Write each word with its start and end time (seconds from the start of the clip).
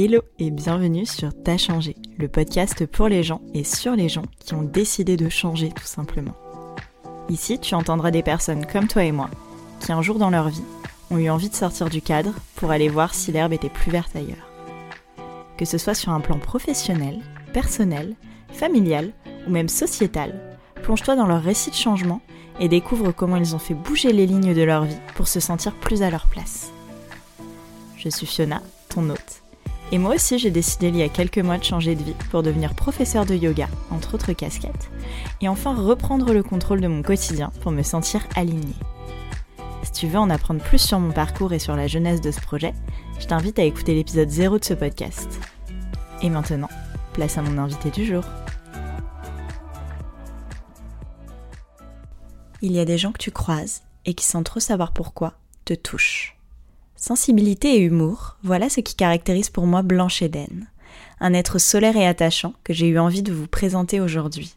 Hello 0.00 0.20
et 0.38 0.52
bienvenue 0.52 1.06
sur 1.06 1.30
T'as 1.42 1.56
changé, 1.56 1.96
le 2.18 2.28
podcast 2.28 2.86
pour 2.86 3.08
les 3.08 3.24
gens 3.24 3.40
et 3.52 3.64
sur 3.64 3.96
les 3.96 4.08
gens 4.08 4.22
qui 4.38 4.54
ont 4.54 4.62
décidé 4.62 5.16
de 5.16 5.28
changer 5.28 5.70
tout 5.70 5.86
simplement. 5.86 6.36
Ici, 7.28 7.58
tu 7.58 7.74
entendras 7.74 8.12
des 8.12 8.22
personnes 8.22 8.64
comme 8.64 8.86
toi 8.86 9.02
et 9.02 9.10
moi 9.10 9.28
qui 9.80 9.90
un 9.90 10.00
jour 10.00 10.20
dans 10.20 10.30
leur 10.30 10.50
vie 10.50 10.62
ont 11.10 11.18
eu 11.18 11.28
envie 11.28 11.48
de 11.48 11.54
sortir 11.56 11.90
du 11.90 12.00
cadre 12.00 12.32
pour 12.54 12.70
aller 12.70 12.88
voir 12.88 13.12
si 13.12 13.32
l'herbe 13.32 13.52
était 13.52 13.68
plus 13.68 13.90
verte 13.90 14.14
ailleurs. 14.14 14.48
Que 15.56 15.64
ce 15.64 15.78
soit 15.78 15.94
sur 15.94 16.12
un 16.12 16.20
plan 16.20 16.38
professionnel, 16.38 17.18
personnel, 17.52 18.14
familial 18.52 19.10
ou 19.48 19.50
même 19.50 19.68
sociétal, 19.68 20.56
plonge-toi 20.80 21.16
dans 21.16 21.26
leur 21.26 21.42
récit 21.42 21.70
de 21.70 21.74
changement 21.74 22.20
et 22.60 22.68
découvre 22.68 23.10
comment 23.10 23.36
ils 23.36 23.56
ont 23.56 23.58
fait 23.58 23.74
bouger 23.74 24.12
les 24.12 24.28
lignes 24.28 24.54
de 24.54 24.62
leur 24.62 24.84
vie 24.84 25.00
pour 25.16 25.26
se 25.26 25.40
sentir 25.40 25.74
plus 25.74 26.04
à 26.04 26.10
leur 26.10 26.28
place. 26.28 26.70
Je 27.96 28.08
suis 28.08 28.26
Fiona, 28.26 28.62
ton 28.88 29.10
hôte. 29.10 29.27
Et 29.90 29.98
moi 29.98 30.14
aussi, 30.14 30.38
j'ai 30.38 30.50
décidé 30.50 30.88
il 30.88 30.96
y 30.96 31.02
a 31.02 31.08
quelques 31.08 31.38
mois 31.38 31.56
de 31.56 31.64
changer 31.64 31.94
de 31.94 32.02
vie 32.02 32.14
pour 32.30 32.42
devenir 32.42 32.74
professeur 32.74 33.24
de 33.24 33.34
yoga, 33.34 33.68
entre 33.90 34.14
autres 34.14 34.34
casquettes, 34.34 34.90
et 35.40 35.48
enfin 35.48 35.74
reprendre 35.74 36.32
le 36.32 36.42
contrôle 36.42 36.82
de 36.82 36.88
mon 36.88 37.02
quotidien 37.02 37.50
pour 37.62 37.72
me 37.72 37.82
sentir 37.82 38.26
alignée. 38.36 38.74
Si 39.82 39.92
tu 39.92 40.06
veux 40.06 40.18
en 40.18 40.28
apprendre 40.28 40.62
plus 40.62 40.78
sur 40.78 41.00
mon 41.00 41.12
parcours 41.12 41.54
et 41.54 41.58
sur 41.58 41.74
la 41.74 41.86
jeunesse 41.86 42.20
de 42.20 42.30
ce 42.30 42.40
projet, 42.40 42.74
je 43.18 43.26
t'invite 43.26 43.58
à 43.58 43.64
écouter 43.64 43.94
l'épisode 43.94 44.28
0 44.28 44.58
de 44.58 44.64
ce 44.64 44.74
podcast. 44.74 45.40
Et 46.22 46.28
maintenant, 46.28 46.68
place 47.14 47.38
à 47.38 47.42
mon 47.42 47.56
invité 47.56 47.90
du 47.90 48.04
jour. 48.04 48.24
Il 52.60 52.72
y 52.72 52.80
a 52.80 52.84
des 52.84 52.98
gens 52.98 53.12
que 53.12 53.18
tu 53.18 53.30
croises 53.30 53.82
et 54.04 54.14
qui, 54.14 54.26
sans 54.26 54.42
trop 54.42 54.60
savoir 54.60 54.92
pourquoi, 54.92 55.34
te 55.64 55.74
touchent. 55.74 56.37
Sensibilité 57.00 57.76
et 57.76 57.82
humour, 57.82 58.36
voilà 58.42 58.68
ce 58.68 58.80
qui 58.80 58.96
caractérise 58.96 59.50
pour 59.50 59.68
moi 59.68 59.82
Blanche 59.82 60.20
Eden, 60.20 60.66
un 61.20 61.32
être 61.32 61.60
solaire 61.60 61.96
et 61.96 62.04
attachant 62.04 62.54
que 62.64 62.72
j'ai 62.72 62.88
eu 62.88 62.98
envie 62.98 63.22
de 63.22 63.32
vous 63.32 63.46
présenter 63.46 64.00
aujourd'hui. 64.00 64.56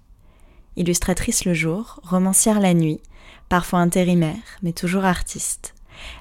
Illustratrice 0.75 1.45
le 1.45 1.53
jour, 1.53 1.99
romancière 2.01 2.59
la 2.59 2.73
nuit, 2.73 2.99
parfois 3.47 3.77
intérimaire, 3.77 4.41
mais 4.63 4.73
toujours 4.73 5.05
artiste. 5.05 5.75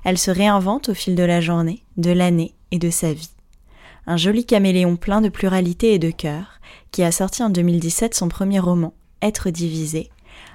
Elle 0.05 0.19
se 0.19 0.30
réinvente 0.30 0.91
au 0.91 0.95
fil 0.95 1.14
de 1.14 1.22
la 1.22 1.41
journée, 1.41 1.83
de 1.97 2.11
l'année 2.11 2.52
et 2.70 2.78
de 2.78 2.91
sa 2.91 3.14
vie. 3.14 3.30
Un 4.06 4.19
joli 4.19 4.45
caméléon 4.45 4.97
plein 4.97 5.23
de 5.23 5.30
pluralité 5.30 5.95
et 5.95 5.98
de 5.98 6.11
cœur, 6.11 6.61
qui 6.91 7.02
a 7.02 7.12
sorti 7.12 7.42
en 7.42 7.48
2017 7.48 8.14
son 8.14 8.28
premier 8.28 8.61
roman, 8.61 8.92
Être 9.23 9.48
divisé, 9.48 10.11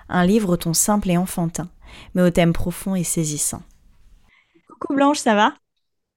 un 0.09 0.27
livre 0.27 0.49
au 0.49 0.57
ton 0.57 0.75
simple 0.75 1.09
et 1.09 1.17
enfantin, 1.17 1.69
mais 2.13 2.21
au 2.21 2.29
thème 2.29 2.53
profond 2.53 2.93
et 2.93 3.03
saisissant. 3.03 3.63
Coucou 4.87 4.95
Blanche, 4.95 5.19
ça 5.19 5.35
va? 5.35 5.53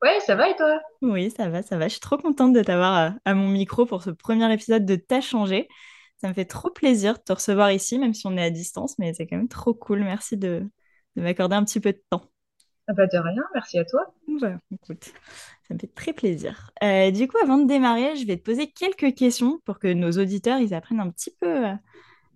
Ouais, 0.02 0.18
ça 0.20 0.34
va 0.34 0.48
et 0.50 0.56
toi? 0.56 0.80
Oui, 1.00 1.30
ça 1.30 1.48
va, 1.48 1.62
ça 1.62 1.78
va. 1.78 1.86
Je 1.86 1.92
suis 1.92 2.00
trop 2.00 2.18
contente 2.18 2.52
de 2.52 2.62
t'avoir 2.62 2.92
à, 2.94 3.14
à 3.24 3.34
mon 3.34 3.48
micro 3.48 3.86
pour 3.86 4.02
ce 4.02 4.10
premier 4.10 4.52
épisode 4.52 4.84
de 4.84 4.96
T'as 4.96 5.20
changé. 5.20 5.68
Ça 6.20 6.28
me 6.28 6.34
fait 6.34 6.44
trop 6.44 6.70
plaisir 6.70 7.14
de 7.14 7.20
te 7.22 7.32
recevoir 7.32 7.70
ici, 7.70 7.98
même 7.98 8.14
si 8.14 8.26
on 8.26 8.36
est 8.36 8.42
à 8.42 8.50
distance, 8.50 8.98
mais 8.98 9.14
c'est 9.14 9.26
quand 9.28 9.36
même 9.36 9.48
trop 9.48 9.74
cool. 9.74 10.00
Merci 10.00 10.36
de, 10.36 10.68
de 11.16 11.22
m'accorder 11.22 11.54
un 11.54 11.64
petit 11.64 11.78
peu 11.80 11.92
de 11.92 12.02
temps. 12.10 12.24
Ah 12.88 12.92
bah 12.92 13.06
de 13.06 13.16
rien, 13.18 13.44
merci 13.54 13.78
à 13.78 13.84
toi. 13.84 14.12
Ouais, 14.28 14.54
écoute, 14.72 15.04
ça 15.66 15.74
me 15.74 15.78
fait 15.78 15.86
très 15.94 16.12
plaisir. 16.12 16.70
Euh, 16.82 17.10
du 17.10 17.26
coup, 17.28 17.38
avant 17.42 17.56
de 17.58 17.66
démarrer, 17.66 18.16
je 18.16 18.26
vais 18.26 18.36
te 18.36 18.42
poser 18.42 18.70
quelques 18.70 19.14
questions 19.14 19.58
pour 19.64 19.78
que 19.78 19.88
nos 19.92 20.12
auditeurs 20.12 20.58
ils 20.60 20.74
apprennent 20.74 21.00
un 21.00 21.10
petit 21.10 21.30
peu 21.40 21.64
à, 21.66 21.80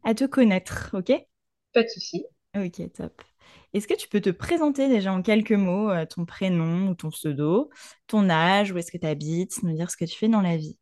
à 0.04 0.14
te 0.14 0.24
connaître, 0.26 0.90
ok? 0.94 1.12
Pas 1.74 1.82
de 1.82 1.88
souci. 1.88 2.24
Ok, 2.54 2.88
top. 2.94 3.22
Est-ce 3.74 3.88
que 3.88 3.94
tu 3.94 4.08
peux 4.08 4.20
te 4.20 4.30
présenter 4.30 4.88
déjà 4.88 5.12
en 5.12 5.22
quelques 5.22 5.52
mots, 5.52 5.90
euh, 5.90 6.04
ton 6.06 6.24
prénom 6.26 6.88
ou 6.88 6.94
ton 6.94 7.10
pseudo, 7.10 7.70
ton 8.06 8.28
âge, 8.28 8.72
où 8.72 8.78
est-ce 8.78 8.92
que 8.92 8.98
tu 8.98 9.06
habites, 9.06 9.62
nous 9.62 9.74
dire 9.74 9.90
ce 9.90 9.96
que 9.96 10.04
tu 10.04 10.16
fais 10.16 10.28
dans 10.28 10.42
la 10.42 10.56
vie? 10.56 10.78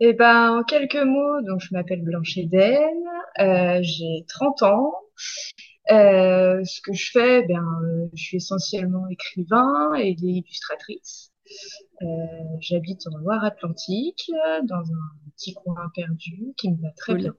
Eh 0.00 0.12
ben, 0.12 0.58
en 0.58 0.64
quelques 0.64 0.96
mots, 0.96 1.40
donc 1.42 1.60
je 1.60 1.68
m'appelle 1.72 2.02
Blanche 2.02 2.36
Eden, 2.36 2.94
euh, 3.40 3.78
j'ai 3.82 4.24
30 4.28 4.62
ans. 4.62 4.92
Euh, 5.90 6.64
ce 6.64 6.80
que 6.80 6.92
je 6.94 7.10
fais, 7.12 7.42
ben, 7.46 7.64
je 8.14 8.22
suis 8.22 8.36
essentiellement 8.38 9.06
écrivain 9.08 9.94
et 9.96 10.10
illustratrice. 10.20 11.32
J'habite 12.60 13.06
en 13.06 13.18
Loire-Atlantique, 13.18 14.30
dans 14.64 14.82
un 14.82 15.30
petit 15.36 15.54
coin 15.54 15.90
perdu 15.94 16.52
qui 16.56 16.70
me 16.70 16.80
va 16.82 16.90
très 16.96 17.14
Cool. 17.14 17.18
bien. 17.22 17.34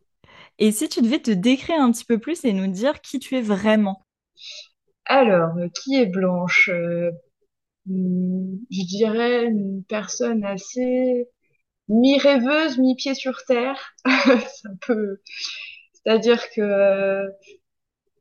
Et 0.59 0.71
si 0.71 0.89
tu 0.89 1.01
devais 1.01 1.19
te 1.21 1.31
décrire 1.31 1.81
un 1.81 1.91
petit 1.91 2.05
peu 2.05 2.19
plus 2.19 2.45
et 2.45 2.53
nous 2.53 2.67
dire 2.67 3.01
qui 3.01 3.19
tu 3.19 3.35
es 3.37 3.41
vraiment? 3.41 4.04
Alors, 5.05 5.53
qui 5.73 5.95
est 5.95 6.05
Blanche? 6.05 6.69
Euh, 6.69 7.09
je 7.87 8.85
dirais 8.87 9.45
une 9.45 9.83
personne 9.87 10.43
assez 10.43 11.27
mi-rêveuse, 11.89 12.79
mi-pied 12.79 13.15
sur 13.15 13.43
terre. 13.45 13.95
C'est 14.05 14.69
un 14.69 14.77
peu, 14.81 15.21
c'est-à-dire 15.93 16.49
que, 16.51 16.61
euh, 16.61 17.27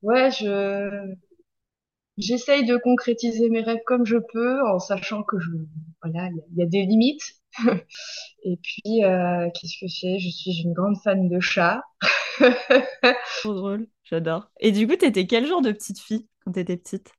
ouais, 0.02 0.30
je, 0.30 1.14
j'essaye 2.18 2.64
de 2.66 2.76
concrétiser 2.76 3.48
mes 3.50 3.60
rêves 3.62 3.82
comme 3.86 4.04
je 4.04 4.16
peux, 4.32 4.60
en 4.66 4.80
sachant 4.80 5.22
que 5.22 5.38
je, 5.38 5.50
voilà, 6.02 6.28
il 6.50 6.58
y 6.58 6.62
a 6.62 6.66
des 6.66 6.82
limites. 6.84 7.22
Et 8.44 8.58
puis, 8.62 9.04
euh, 9.04 9.48
qu'est-ce 9.54 9.78
que 9.80 9.88
c'est? 9.88 10.18
Je 10.18 10.30
suis 10.30 10.62
une 10.64 10.72
grande 10.74 10.96
fan 11.02 11.28
de 11.28 11.40
chats. 11.40 11.82
Trop 13.36 13.54
drôle, 13.54 13.88
j'adore. 14.02 14.50
Et 14.60 14.72
du 14.72 14.86
coup, 14.88 14.96
t'étais 14.96 15.26
quel 15.26 15.46
genre 15.46 15.62
de 15.62 15.72
petite 15.72 16.00
fille 16.00 16.28
quand 16.44 16.52
t'étais 16.52 16.76
petite? 16.76 17.12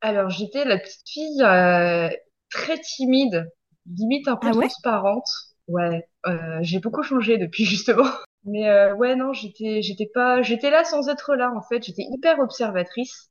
Alors, 0.00 0.28
j'étais 0.30 0.64
la 0.64 0.78
petite 0.78 1.08
fille 1.08 1.42
euh, 1.42 2.08
très 2.50 2.78
timide, 2.80 3.50
limite 3.86 4.28
un 4.28 4.36
peu 4.36 4.50
Ah 4.50 4.54
ouais? 4.54 4.74
transparente. 4.74 5.26
Ouais, 5.68 6.06
euh, 6.26 6.58
j'ai 6.62 6.78
beaucoup 6.80 7.02
changé 7.02 7.38
depuis 7.38 7.64
justement. 7.64 8.08
Mais 8.44 8.68
euh, 8.68 8.94
ouais, 8.94 9.16
non, 9.16 9.32
j'étais, 9.32 9.80
j'étais 9.82 10.10
pas, 10.12 10.42
j'étais 10.42 10.70
là 10.70 10.84
sans 10.84 11.08
être 11.08 11.34
là 11.34 11.50
en 11.56 11.62
fait. 11.62 11.82
J'étais 11.84 12.02
hyper 12.10 12.38
observatrice, 12.40 13.30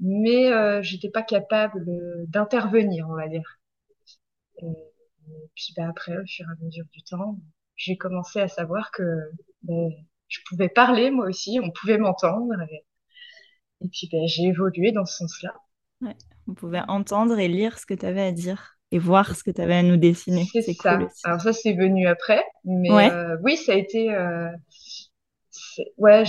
mais 0.00 0.52
euh, 0.52 0.82
j'étais 0.82 1.10
pas 1.10 1.22
capable 1.22 1.84
d'intervenir, 2.28 3.08
on 3.10 3.16
va 3.16 3.28
dire. 3.28 3.58
Et, 5.28 5.50
puis 5.54 5.72
bah 5.76 5.88
après, 5.88 6.16
au 6.18 6.26
fur 6.26 6.46
et 6.48 6.52
à 6.52 6.64
mesure 6.64 6.84
du 6.92 7.02
temps, 7.02 7.38
j'ai 7.76 7.96
commencé 7.96 8.40
à 8.40 8.48
savoir 8.48 8.90
que 8.92 9.02
ben, 9.62 9.90
je 10.28 10.40
pouvais 10.48 10.68
parler 10.68 11.10
moi 11.10 11.26
aussi, 11.28 11.60
on 11.62 11.70
pouvait 11.70 11.98
m'entendre. 11.98 12.54
Et, 12.70 12.84
et 13.82 13.88
puis 13.88 14.08
ben, 14.10 14.26
j'ai 14.26 14.44
évolué 14.44 14.92
dans 14.92 15.04
ce 15.06 15.18
sens-là. 15.18 15.54
Ouais. 16.00 16.16
On 16.46 16.54
pouvait 16.54 16.82
entendre 16.88 17.38
et 17.38 17.48
lire 17.48 17.78
ce 17.78 17.86
que 17.86 17.94
tu 17.94 18.06
avais 18.06 18.22
à 18.22 18.32
dire 18.32 18.78
et 18.90 18.98
voir 18.98 19.34
ce 19.34 19.42
que 19.42 19.50
tu 19.50 19.60
avais 19.60 19.74
à 19.76 19.82
nous 19.82 19.96
dessiner. 19.96 20.52
C'est 20.60 20.76
cool 20.76 21.08
ça. 21.14 21.28
Alors 21.30 21.40
ça, 21.40 21.52
c'est 21.52 21.72
venu 21.74 22.06
après, 22.06 22.42
mais 22.64 22.90
Ouais. 22.94 23.10
euh, 23.10 23.36
oui, 23.42 23.56
ça 23.56 23.72
a 23.72 23.76
été, 23.76 24.12
euh, 24.12 24.48
ouais, 25.98 26.24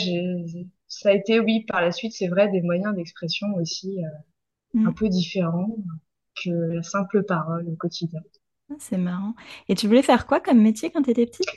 ça 0.87 1.09
a 1.09 1.13
été, 1.13 1.39
oui, 1.39 1.65
par 1.67 1.81
la 1.81 1.91
suite, 1.91 2.13
c'est 2.13 2.27
vrai, 2.27 2.49
des 2.49 2.61
moyens 2.61 2.95
d'expression 2.95 3.47
aussi 3.55 4.03
euh, 4.03 4.07
un 4.85 4.91
Mm. 4.91 4.93
peu 4.93 5.09
différents 5.09 5.69
que 6.43 6.51
la 6.51 6.83
simple 6.83 7.23
parole 7.23 7.67
au 7.69 7.75
quotidien. 7.75 8.21
Ah, 8.69 8.75
C'est 8.79 8.97
marrant. 8.99 9.33
Et 9.69 9.75
tu 9.75 9.87
voulais 9.87 10.03
faire 10.03 10.27
quoi 10.27 10.39
comme 10.39 10.61
métier 10.61 10.91
quand 10.91 11.01
t'étais 11.01 11.25
petite? 11.25 11.49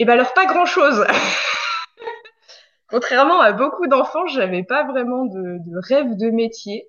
Et 0.00 0.04
ben 0.04 0.14
alors 0.14 0.34
pas 0.34 0.46
grand-chose. 0.46 1.04
Contrairement 2.88 3.40
à 3.40 3.52
beaucoup 3.52 3.86
d'enfants, 3.86 4.26
j'avais 4.26 4.64
pas 4.64 4.84
vraiment 4.84 5.24
de, 5.26 5.58
de 5.64 5.78
rêve 5.88 6.16
de 6.16 6.30
métier. 6.30 6.88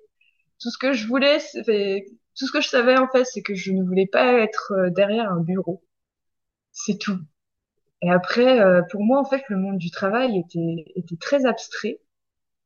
Tout 0.60 0.70
ce 0.70 0.78
que 0.78 0.92
je 0.92 1.06
voulais, 1.06 1.38
tout 1.38 2.46
ce 2.46 2.52
que 2.52 2.60
je 2.60 2.68
savais 2.68 2.98
en 2.98 3.08
fait, 3.08 3.24
c'est 3.24 3.42
que 3.42 3.54
je 3.54 3.72
ne 3.72 3.82
voulais 3.84 4.06
pas 4.06 4.34
être 4.40 4.72
euh, 4.72 4.90
derrière 4.90 5.30
un 5.32 5.40
bureau. 5.40 5.82
C'est 6.72 6.98
tout. 6.98 7.18
Et 8.02 8.10
après, 8.10 8.60
euh, 8.60 8.82
pour 8.90 9.04
moi, 9.04 9.20
en 9.20 9.24
fait, 9.26 9.42
le 9.48 9.56
monde 9.58 9.78
du 9.78 9.90
travail 9.90 10.38
était, 10.38 10.86
était 10.96 11.16
très 11.18 11.46
abstrait. 11.46 12.00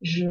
Je, 0.03 0.27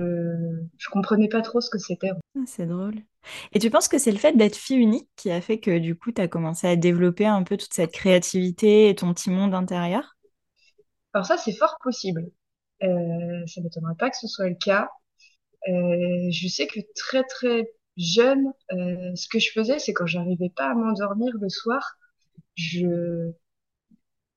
je 0.78 0.90
comprenais 0.90 1.30
pas 1.30 1.42
trop 1.42 1.62
ce 1.62 1.70
que 1.72 1.80
c'était. 1.80 2.12
Ah, 2.36 2.44
c'est 2.48 2.66
drôle. 2.68 3.04
Et 3.54 3.60
tu 3.60 3.70
penses 3.70 3.88
que 3.88 3.98
c'est 3.98 4.12
le 4.12 4.18
fait 4.18 4.34
d'être 4.34 4.56
fille 4.56 4.78
unique 4.78 5.10
qui 5.16 5.32
a 5.32 5.42
fait 5.42 5.60
que 5.60 5.78
du 5.80 5.96
coup, 5.96 6.12
tu 6.12 6.22
as 6.22 6.28
commencé 6.28 6.68
à 6.68 6.76
développer 6.76 7.26
un 7.26 7.44
peu 7.44 7.58
toute 7.58 7.74
cette 7.74 7.92
créativité 7.92 8.90
et 8.90 8.96
ton 8.96 9.14
petit 9.14 9.30
monde 9.30 9.54
intérieur? 9.54 10.16
Alors 11.14 11.26
ça, 11.26 11.38
c'est 11.38 11.54
fort 11.56 11.78
possible. 11.84 12.26
Euh, 12.84 13.48
ça 13.48 13.62
m'étonnerait 13.62 13.96
pas 13.98 14.10
que 14.10 14.18
ce 14.18 14.28
soit 14.28 14.50
le 14.50 14.56
cas. 14.56 14.90
Euh, 15.70 16.30
je 16.32 16.48
sais 16.48 16.68
que 16.68 16.80
très 16.96 17.24
très 17.24 17.70
jeune, 17.98 18.46
euh, 18.74 19.16
ce 19.16 19.28
que 19.30 19.40
je 19.40 19.52
faisais, 19.52 19.80
c'est 19.80 19.94
quand 19.94 20.06
j'arrivais 20.08 20.52
pas 20.56 20.72
à 20.72 20.76
m'endormir 20.76 21.34
le 21.42 21.50
soir, 21.50 21.98
je, 22.56 23.32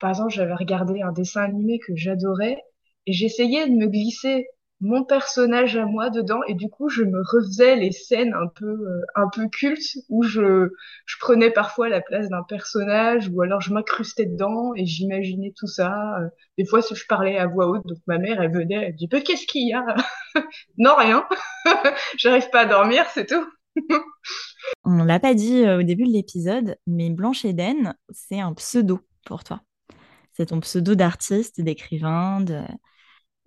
par 0.00 0.10
exemple, 0.10 0.32
j'avais 0.32 0.54
regardé 0.54 1.02
un 1.02 1.12
dessin 1.12 1.42
animé 1.42 1.78
que 1.78 1.94
j'adorais 1.96 2.58
et 3.06 3.12
j'essayais 3.12 3.68
de 3.68 3.74
me 3.74 3.86
glisser 3.88 4.46
mon 4.80 5.04
personnage 5.04 5.76
à 5.76 5.86
moi 5.86 6.08
dedans 6.10 6.40
et 6.46 6.54
du 6.54 6.68
coup 6.68 6.88
je 6.88 7.02
me 7.02 7.20
refaisais 7.20 7.76
les 7.76 7.90
scènes 7.90 8.32
un 8.34 8.46
peu 8.46 8.66
euh, 8.66 9.00
un 9.16 9.28
peu 9.28 9.48
cultes 9.48 9.98
où 10.08 10.22
je 10.22 10.70
je 11.04 11.16
prenais 11.18 11.50
parfois 11.50 11.88
la 11.88 12.00
place 12.00 12.28
d'un 12.28 12.44
personnage 12.44 13.28
ou 13.32 13.42
alors 13.42 13.60
je 13.60 13.72
m'incrustais 13.72 14.26
dedans 14.26 14.72
et 14.76 14.86
j'imaginais 14.86 15.52
tout 15.56 15.66
ça. 15.66 16.18
Euh, 16.20 16.28
des 16.56 16.64
fois 16.64 16.80
si 16.80 16.94
je 16.94 17.06
parlais 17.08 17.38
à 17.38 17.46
voix 17.46 17.66
haute 17.66 17.86
donc 17.86 17.98
ma 18.06 18.18
mère 18.18 18.40
elle 18.40 18.52
venait 18.52 18.86
elle 18.86 18.94
dit 18.94 19.08
mais 19.12 19.22
qu'est-ce 19.22 19.46
qu'il 19.46 19.68
y 19.68 19.72
a 19.72 19.84
non 20.78 20.94
rien. 20.96 21.26
J'arrive 22.18 22.48
pas 22.50 22.60
à 22.60 22.66
dormir 22.66 23.04
c'est 23.12 23.26
tout. 23.26 23.46
On 24.84 25.04
l'a 25.04 25.20
pas 25.20 25.34
dit 25.34 25.64
euh, 25.64 25.80
au 25.80 25.82
début 25.82 26.04
de 26.04 26.12
l'épisode, 26.12 26.76
mais 26.86 27.10
Blanche 27.10 27.44
Eden, 27.44 27.94
c'est 28.10 28.40
un 28.40 28.54
pseudo 28.54 29.00
pour 29.24 29.44
toi. 29.44 29.60
C'est 30.32 30.46
ton 30.46 30.60
pseudo 30.60 30.94
d'artiste, 30.94 31.60
d'écrivain, 31.60 32.40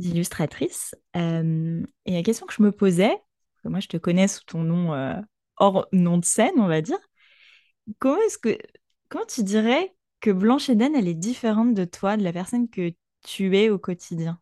d'illustratrice. 0.02 0.96
Euh, 1.16 1.84
et 2.06 2.14
la 2.14 2.24
question 2.24 2.46
que 2.46 2.54
je 2.54 2.62
me 2.62 2.72
posais, 2.72 3.16
moi 3.64 3.80
je 3.80 3.88
te 3.88 3.98
connais 3.98 4.28
sous 4.28 4.44
ton 4.46 4.64
nom 4.64 4.94
euh, 4.94 5.16
hors 5.58 5.88
nom 5.92 6.18
de 6.18 6.26
scène, 6.26 6.54
on 6.58 6.68
va 6.68 6.82
dire, 6.82 7.00
comment 8.00 8.22
est-ce 8.22 8.38
que, 8.38 8.58
comment 9.10 9.26
tu 9.26 9.44
dirais 9.44 9.96
que 10.20 10.32
Blanche 10.32 10.70
Eden, 10.70 10.96
elle 10.96 11.08
est 11.08 11.16
différente 11.16 11.74
de 11.74 11.86
toi, 11.86 12.18
de 12.18 12.24
la 12.24 12.34
personne 12.34 12.70
que 12.70 12.94
tu 13.24 13.58
es 13.58 13.70
au 13.70 13.80
quotidien? 13.80 14.40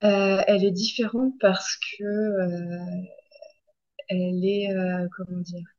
Elle 0.00 0.64
est 0.64 0.70
différente 0.70 1.32
parce 1.40 1.76
que 1.76 2.04
elle 4.08 4.44
est, 4.44 4.68
comment 5.16 5.40
dire, 5.40 5.73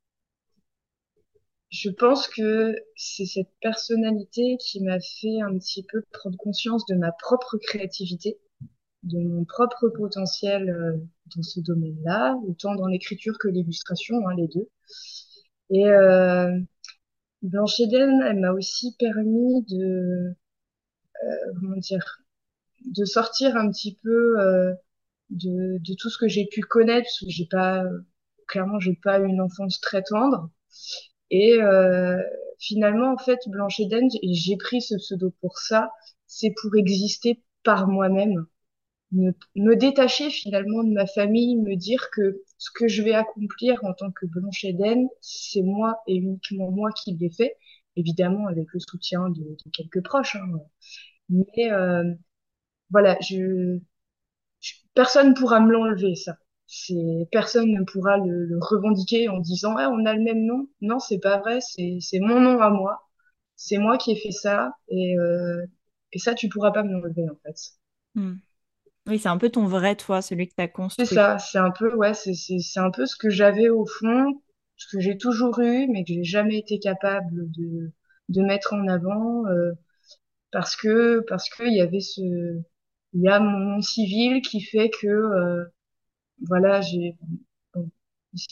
je 1.75 1.89
pense 1.89 2.27
que 2.29 2.75
c'est 2.95 3.25
cette 3.25 3.51
personnalité 3.61 4.57
qui 4.59 4.81
m'a 4.81 4.99
fait 4.99 5.41
un 5.41 5.57
petit 5.57 5.83
peu 5.83 6.01
prendre 6.13 6.37
conscience 6.37 6.85
de 6.85 6.95
ma 6.95 7.11
propre 7.11 7.57
créativité, 7.57 8.39
de 9.03 9.19
mon 9.19 9.45
propre 9.45 9.89
potentiel 9.89 10.69
euh, 10.69 10.97
dans 11.35 11.43
ce 11.43 11.59
domaine-là, 11.61 12.35
autant 12.47 12.75
dans 12.75 12.87
l'écriture 12.87 13.37
que 13.39 13.49
l'illustration, 13.49 14.27
hein, 14.27 14.35
les 14.37 14.47
deux. 14.47 14.69
Et 15.69 15.87
euh, 15.87 16.59
Blanche 17.43 17.79
Eden, 17.79 18.21
elle 18.27 18.39
m'a 18.39 18.51
aussi 18.51 18.95
permis 18.99 19.63
de, 19.69 20.35
euh, 21.23 21.53
comment 21.59 21.77
dire, 21.77 22.23
de 22.85 23.05
sortir 23.05 23.57
un 23.57 23.71
petit 23.71 23.97
peu 24.03 24.39
euh, 24.39 24.73
de, 25.31 25.79
de 25.79 25.95
tout 25.95 26.09
ce 26.09 26.17
que 26.19 26.27
j'ai 26.27 26.47
pu 26.47 26.61
connaître, 26.61 27.05
parce 27.05 27.21
que 27.21 27.29
j'ai 27.29 27.47
pas, 27.47 27.83
clairement, 28.47 28.79
j'ai 28.79 28.95
pas 29.03 29.19
eu 29.19 29.27
une 29.27 29.41
enfance 29.41 29.81
très 29.81 30.03
tendre. 30.03 30.49
Et 31.31 31.61
euh, 31.61 32.21
finalement, 32.59 33.13
en 33.13 33.17
fait, 33.17 33.39
Blanche 33.47 33.79
Eden, 33.79 34.07
j'ai 34.23 34.57
pris 34.57 34.81
ce 34.81 34.95
pseudo 34.95 35.33
pour 35.41 35.57
ça, 35.59 35.91
c'est 36.27 36.53
pour 36.61 36.75
exister 36.75 37.43
par 37.63 37.87
moi-même, 37.87 38.45
me, 39.11 39.31
me, 39.55 39.75
détacher 39.75 40.29
finalement 40.29 40.83
de 40.83 40.91
ma 40.91 41.07
famille, 41.07 41.57
me 41.57 41.75
dire 41.75 42.09
que 42.11 42.43
ce 42.57 42.69
que 42.73 42.87
je 42.87 43.01
vais 43.01 43.13
accomplir 43.13 43.83
en 43.83 43.93
tant 43.93 44.11
que 44.11 44.25
Blanche 44.25 44.63
Eden, 44.65 45.07
c'est 45.21 45.61
moi 45.61 46.01
et 46.07 46.15
uniquement 46.15 46.71
moi 46.71 46.91
qui 46.91 47.13
l'ai 47.15 47.31
fait, 47.31 47.55
évidemment 47.95 48.47
avec 48.47 48.67
le 48.73 48.79
soutien 48.79 49.29
de, 49.29 49.57
quelques 49.73 50.03
proches. 50.03 50.35
Hein. 50.35 50.59
Mais 51.29 51.71
euh, 51.71 52.03
voilà, 52.89 53.17
je, 53.21 53.79
personne 54.93 55.33
pourra 55.33 55.59
me 55.59 55.71
l'enlever 55.71 56.15
ça 56.15 56.37
personne 57.31 57.71
ne 57.71 57.83
pourra 57.83 58.17
le, 58.17 58.45
le, 58.45 58.57
revendiquer 58.59 59.29
en 59.29 59.39
disant 59.39 59.75
ah, 59.77 59.89
on 59.89 60.05
a 60.05 60.13
le 60.13 60.23
même 60.23 60.45
nom. 60.45 60.67
Non, 60.81 60.99
c'est 60.99 61.19
pas 61.19 61.39
vrai, 61.39 61.59
c'est 61.61 61.97
c'est 62.01 62.19
mon 62.19 62.39
nom 62.39 62.59
à 62.59 62.69
moi. 62.69 63.01
C'est 63.55 63.77
moi 63.77 63.97
qui 63.97 64.11
ai 64.11 64.15
fait 64.15 64.31
ça 64.31 64.71
et 64.89 65.17
euh, 65.17 65.65
et 66.11 66.19
ça 66.19 66.33
tu 66.33 66.49
pourras 66.49 66.71
pas 66.71 66.83
me 66.83 66.91
l'enlever 66.91 67.29
en 67.29 67.35
fait. 67.43 67.55
Hmm. 68.15 68.35
Oui, 69.07 69.19
c'est 69.19 69.29
un 69.29 69.37
peu 69.37 69.49
ton 69.49 69.67
vrai 69.67 69.95
toi, 69.95 70.21
celui 70.21 70.47
que 70.47 70.55
tu 70.55 70.61
as 70.61 70.67
construit. 70.67 71.05
C'est 71.05 71.13
ça, 71.13 71.37
c'est 71.37 71.59
un 71.59 71.71
peu 71.71 71.93
ouais, 71.95 72.13
c'est 72.13 72.33
c'est 72.33 72.59
c'est 72.59 72.79
un 72.79 72.91
peu 72.91 73.05
ce 73.05 73.15
que 73.15 73.29
j'avais 73.29 73.69
au 73.69 73.85
fond, 73.85 74.41
ce 74.77 74.87
que 74.91 74.99
j'ai 74.99 75.17
toujours 75.17 75.59
eu 75.59 75.87
mais 75.87 76.03
que 76.03 76.13
j'ai 76.13 76.23
jamais 76.23 76.57
été 76.57 76.79
capable 76.79 77.51
de 77.51 77.91
de 78.29 78.41
mettre 78.41 78.73
en 78.73 78.87
avant 78.87 79.45
euh, 79.45 79.73
parce 80.51 80.75
que 80.75 81.19
parce 81.27 81.49
que 81.49 81.63
il 81.63 81.75
y 81.75 81.81
avait 81.81 81.99
ce 81.99 82.21
il 83.13 83.21
y 83.21 83.29
a 83.29 83.39
mon 83.39 83.81
civil 83.81 84.41
qui 84.41 84.61
fait 84.61 84.89
que 84.89 85.07
euh, 85.07 85.65
voilà, 86.41 86.81
j'ai 86.81 87.15
bon, 87.73 87.89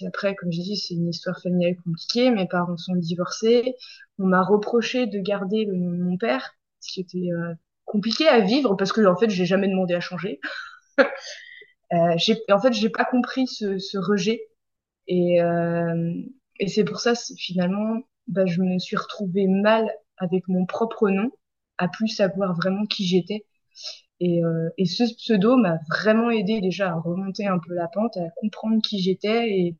après, 0.08 0.36
comme 0.36 0.52
j'ai 0.52 0.62
dit, 0.62 0.78
c'est 0.78 0.94
une 0.96 1.10
histoire 1.10 1.40
familiale 1.42 1.76
compliquée. 1.84 2.32
Mes 2.32 2.48
parents 2.48 2.78
sont 2.78 2.96
divorcés. 2.96 3.76
On 4.20 4.26
m'a 4.26 4.44
reproché 4.44 5.08
de 5.08 5.20
garder 5.20 5.66
le 5.66 5.76
nom 5.76 5.92
de 5.92 6.04
mon 6.04 6.18
père, 6.18 6.56
ce 6.80 6.94
qui 6.94 7.02
était 7.02 7.32
euh, 7.32 7.54
compliqué 7.86 8.28
à 8.28 8.40
vivre 8.40 8.76
parce 8.76 8.92
que 8.92 9.06
en 9.06 9.16
fait, 9.18 9.30
j'ai 9.30 9.46
jamais 9.46 9.68
demandé 9.68 9.94
à 9.94 10.00
changer. 10.00 10.40
euh, 11.00 12.16
en 12.52 12.60
fait, 12.60 12.74
j'ai 12.74 12.90
pas 12.90 13.06
compris 13.06 13.48
ce, 13.48 13.98
rejet 13.98 14.42
et, 15.08 15.42
euh, 15.42 16.14
et 16.60 16.68
c'est 16.68 16.84
pour 16.84 17.00
ça 17.00 17.14
finalement, 17.38 18.00
bah, 18.28 18.46
je 18.46 18.62
me 18.62 18.80
suis 18.80 18.96
retrouvée 18.96 19.48
mal 19.48 19.92
avec 20.18 20.48
mon 20.48 20.66
propre 20.66 21.10
nom, 21.10 21.32
à 21.78 21.88
plus 21.88 22.08
savoir 22.08 22.56
vraiment 22.56 22.86
qui 22.86 23.06
j'étais. 23.06 23.46
Et, 24.19 24.44
euh, 24.44 24.69
et 24.77 24.86
ce 24.86 25.04
pseudo 25.15 25.57
m'a 25.57 25.77
vraiment 25.89 26.30
aidé 26.30 26.62
déjà 26.62 26.92
à 26.92 26.95
remonter 27.00 27.48
un 27.48 27.60
peu 27.60 27.74
la 27.74 27.88
pente, 27.88 28.18
à 28.18 28.30
comprendre 28.38 28.81
qui 28.81 29.00
j'étais 29.00 29.50
et, 29.50 29.77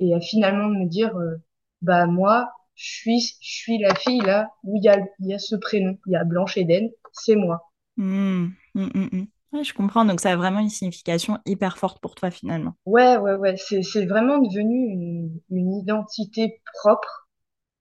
et 0.00 0.14
à 0.14 0.20
finalement 0.20 0.68
me 0.68 0.86
dire, 0.86 1.16
euh, 1.16 1.36
bah 1.82 2.06
moi, 2.06 2.50
je 2.74 2.84
suis, 2.84 3.20
je 3.20 3.56
suis 3.56 3.78
la 3.78 3.94
fille 3.94 4.20
là 4.20 4.50
où 4.64 4.76
il 4.76 4.84
y 4.84 4.88
a, 4.88 4.98
y 5.20 5.34
a 5.34 5.38
ce 5.38 5.56
prénom, 5.56 5.96
il 6.06 6.12
y 6.12 6.16
a 6.16 6.24
Blanche 6.24 6.58
Eden, 6.58 6.90
c'est 7.12 7.36
moi. 7.36 7.70
Mmh, 7.96 8.48
mmh, 8.74 8.88
mmh. 8.94 9.26
Ouais, 9.52 9.64
je 9.64 9.72
comprends, 9.72 10.04
donc 10.04 10.20
ça 10.20 10.32
a 10.32 10.36
vraiment 10.36 10.60
une 10.60 10.68
signification 10.68 11.38
hyper 11.46 11.78
forte 11.78 12.00
pour 12.00 12.14
toi 12.14 12.30
finalement. 12.30 12.74
Ouais, 12.86 13.16
ouais, 13.16 13.34
ouais, 13.34 13.56
c'est, 13.56 13.82
c'est 13.82 14.06
vraiment 14.06 14.38
devenu 14.38 14.92
une, 14.92 15.40
une 15.50 15.74
identité 15.74 16.60
propre 16.82 17.28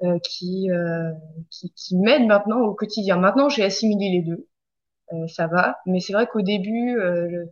euh, 0.04 0.20
qui, 0.20 0.72
euh, 0.72 1.12
qui, 1.52 1.72
qui 1.76 1.98
m'aide 1.98 2.28
maintenant 2.28 2.62
au 2.62 2.74
quotidien. 2.76 3.18
Maintenant, 3.18 3.50
j'ai 3.50 3.64
assimilé 3.64 4.12
les 4.12 4.22
deux. 4.24 4.48
Euh, 5.14 5.28
ça 5.28 5.48
va. 5.48 5.78
Mais 5.86 6.00
c'est 6.00 6.14
vrai 6.14 6.28
qu'au 6.28 6.42
début, 6.42 6.98
euh, 7.00 7.46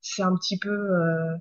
c'est 0.00 0.22
un 0.22 0.34
petit 0.36 0.58
peu. 0.58 0.70
Euh, 0.70 1.36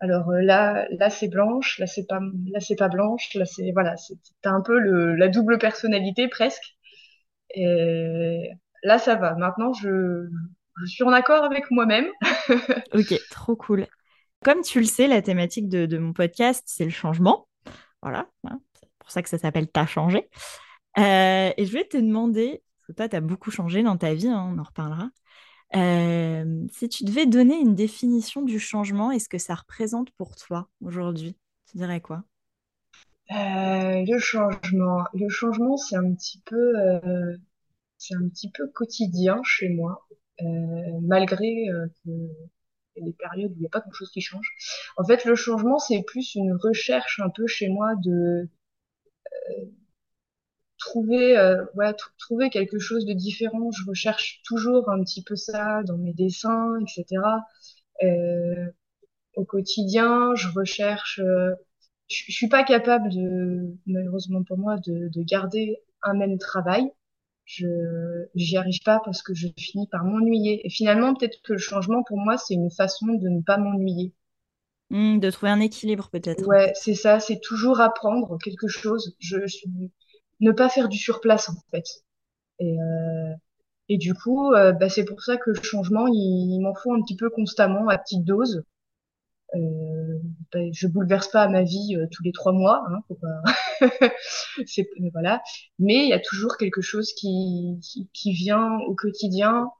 alors 0.00 0.30
là, 0.32 0.86
là 0.90 1.10
c'est 1.10 1.28
blanche, 1.28 1.78
là 1.78 1.86
c'est 1.86 2.06
pas, 2.06 2.20
là 2.50 2.60
c'est 2.60 2.76
pas 2.76 2.88
blanche, 2.88 3.34
là 3.34 3.46
c'est 3.46 3.72
voilà, 3.72 3.96
c'est 3.96 4.18
un 4.44 4.60
peu 4.60 4.78
la 4.78 5.28
double 5.28 5.58
personnalité 5.58 6.28
presque. 6.28 6.76
Et 7.54 8.50
là 8.82 8.98
ça 8.98 9.16
va. 9.16 9.34
Maintenant 9.36 9.72
je, 9.72 10.28
suis 10.86 11.04
en 11.04 11.12
accord 11.12 11.44
avec 11.44 11.70
moi-même. 11.70 12.06
ok, 12.94 13.14
trop 13.30 13.56
cool. 13.56 13.86
Comme 14.44 14.62
tu 14.62 14.80
le 14.80 14.86
sais, 14.86 15.08
la 15.08 15.22
thématique 15.22 15.68
de, 15.68 15.98
mon 15.98 16.12
podcast, 16.12 16.64
c'est 16.66 16.84
le 16.84 16.90
changement. 16.90 17.48
Voilà, 18.02 18.28
hein, 18.44 18.60
c'est 18.74 18.88
pour 18.98 19.10
ça 19.10 19.22
que 19.22 19.28
ça 19.30 19.38
s'appelle 19.38 19.68
T'as 19.68 19.86
changé. 19.86 20.28
Et 20.98 21.64
je 21.64 21.72
vais 21.72 21.84
te 21.84 21.96
demander 21.96 22.62
toi, 22.92 23.08
tu 23.08 23.16
as 23.16 23.20
beaucoup 23.20 23.50
changé 23.50 23.82
dans 23.82 23.96
ta 23.96 24.14
vie, 24.14 24.28
hein, 24.28 24.52
on 24.54 24.58
en 24.58 24.62
reparlera. 24.64 25.10
Euh, 25.76 26.66
si 26.72 26.88
tu 26.88 27.04
devais 27.04 27.26
donner 27.26 27.56
une 27.60 27.74
définition 27.74 28.42
du 28.42 28.60
changement 28.60 29.12
et 29.12 29.18
ce 29.20 29.28
que 29.28 29.38
ça 29.38 29.54
représente 29.56 30.10
pour 30.12 30.36
toi 30.36 30.68
aujourd'hui, 30.80 31.36
tu 31.70 31.78
dirais 31.78 32.00
quoi? 32.00 32.24
Euh, 33.32 34.04
Le 34.06 34.18
changement, 34.18 35.04
le 35.14 35.28
changement, 35.28 35.76
c'est 35.76 35.96
un 35.96 36.12
petit 36.14 36.40
peu, 36.44 36.56
euh, 36.78 37.36
c'est 37.98 38.14
un 38.16 38.28
petit 38.28 38.50
peu 38.50 38.68
quotidien 38.68 39.40
chez 39.44 39.68
moi, 39.70 40.06
malgré 41.02 41.66
que 42.04 42.10
les 42.96 43.12
périodes 43.14 43.52
où 43.52 43.56
il 43.56 43.60
n'y 43.60 43.66
a 43.66 43.70
pas 43.70 43.80
grand-chose 43.80 44.10
qui 44.10 44.20
change. 44.20 44.54
En 44.96 45.04
fait, 45.04 45.24
le 45.24 45.34
changement, 45.36 45.78
c'est 45.78 46.02
plus 46.02 46.34
une 46.34 46.54
recherche 46.54 47.20
un 47.20 47.30
peu 47.30 47.46
chez 47.46 47.68
moi 47.68 47.94
de 47.96 48.48
trouver 50.78 51.36
euh, 51.38 51.64
ouais, 51.74 51.94
trouver 52.18 52.50
quelque 52.50 52.78
chose 52.78 53.04
de 53.06 53.12
différent. 53.12 53.70
Je 53.72 53.84
recherche 53.88 54.40
toujours 54.44 54.88
un 54.90 55.02
petit 55.02 55.22
peu 55.22 55.36
ça 55.36 55.82
dans 55.84 55.98
mes 55.98 56.12
dessins, 56.14 56.78
etc. 56.80 57.46
Euh, 58.04 58.66
au 59.36 59.44
quotidien, 59.44 60.34
je 60.34 60.48
recherche. 60.50 61.20
Euh, 61.20 61.52
je, 62.10 62.24
je 62.28 62.32
suis 62.32 62.48
pas 62.48 62.64
capable 62.64 63.10
de, 63.10 63.74
malheureusement 63.86 64.42
pour 64.44 64.58
moi, 64.58 64.76
de, 64.78 65.08
de 65.10 65.22
garder 65.22 65.78
un 66.02 66.14
même 66.14 66.38
travail. 66.38 66.90
Je 67.46 67.66
j'y 68.36 68.56
arrive 68.58 68.82
pas 68.84 69.00
parce 69.04 69.22
que 69.22 69.34
je 69.34 69.48
finis 69.58 69.88
par 69.88 70.04
m'ennuyer. 70.04 70.66
Et 70.66 70.70
finalement, 70.70 71.14
peut-être 71.14 71.40
que 71.44 71.54
le 71.54 71.58
changement 71.60 72.02
pour 72.04 72.18
moi, 72.18 72.38
c'est 72.38 72.54
une 72.54 72.70
façon 72.70 73.06
de 73.08 73.28
ne 73.28 73.42
pas 73.42 73.58
m'ennuyer. 73.58 74.14
Mmh, 74.90 75.20
de 75.20 75.30
trouver 75.30 75.50
un 75.52 75.60
équilibre 75.60 76.08
peut-être. 76.10 76.48
Ouais, 76.48 76.72
c'est 76.74 76.94
ça, 76.94 77.18
c'est 77.20 77.40
toujours 77.40 77.80
apprendre 77.80 78.38
quelque 78.42 78.68
chose. 78.68 79.16
Je, 79.20 79.40
je 79.42 79.46
suis 79.56 79.68
ne 80.40 80.52
pas 80.52 80.68
faire 80.68 80.88
du 80.88 80.98
surplace 80.98 81.48
en 81.48 81.54
fait. 81.70 81.84
Et, 82.58 82.78
euh, 82.78 83.34
et 83.88 83.98
du 83.98 84.14
coup, 84.14 84.52
euh, 84.52 84.72
bah, 84.72 84.88
c'est 84.88 85.04
pour 85.04 85.22
ça 85.22 85.36
que 85.36 85.50
le 85.50 85.62
changement, 85.62 86.06
il, 86.08 86.60
m'en 86.60 86.74
faut 86.74 86.92
un 86.94 87.02
petit 87.02 87.16
peu 87.16 87.30
constamment 87.30 87.88
à 87.88 87.98
petite 87.98 88.24
dose. 88.24 88.64
Euh, 89.54 90.18
bah, 90.52 90.58
je 90.72 90.86
bouleverse 90.88 91.28
pas 91.28 91.48
ma 91.48 91.62
vie 91.62 91.96
euh, 91.96 92.06
tous 92.10 92.22
les 92.24 92.32
trois 92.32 92.52
mois, 92.52 92.84
hein, 92.90 93.00
faut 93.08 93.14
pas... 93.14 93.42
c'est 94.66 94.88
voilà. 95.12 95.42
Mais 95.78 96.04
il 96.04 96.08
y 96.08 96.12
a 96.12 96.20
toujours 96.20 96.56
quelque 96.56 96.80
chose 96.80 97.12
qui, 97.14 97.78
qui, 97.82 98.08
qui 98.12 98.32
vient 98.32 98.78
au 98.88 98.94
quotidien 98.94 99.70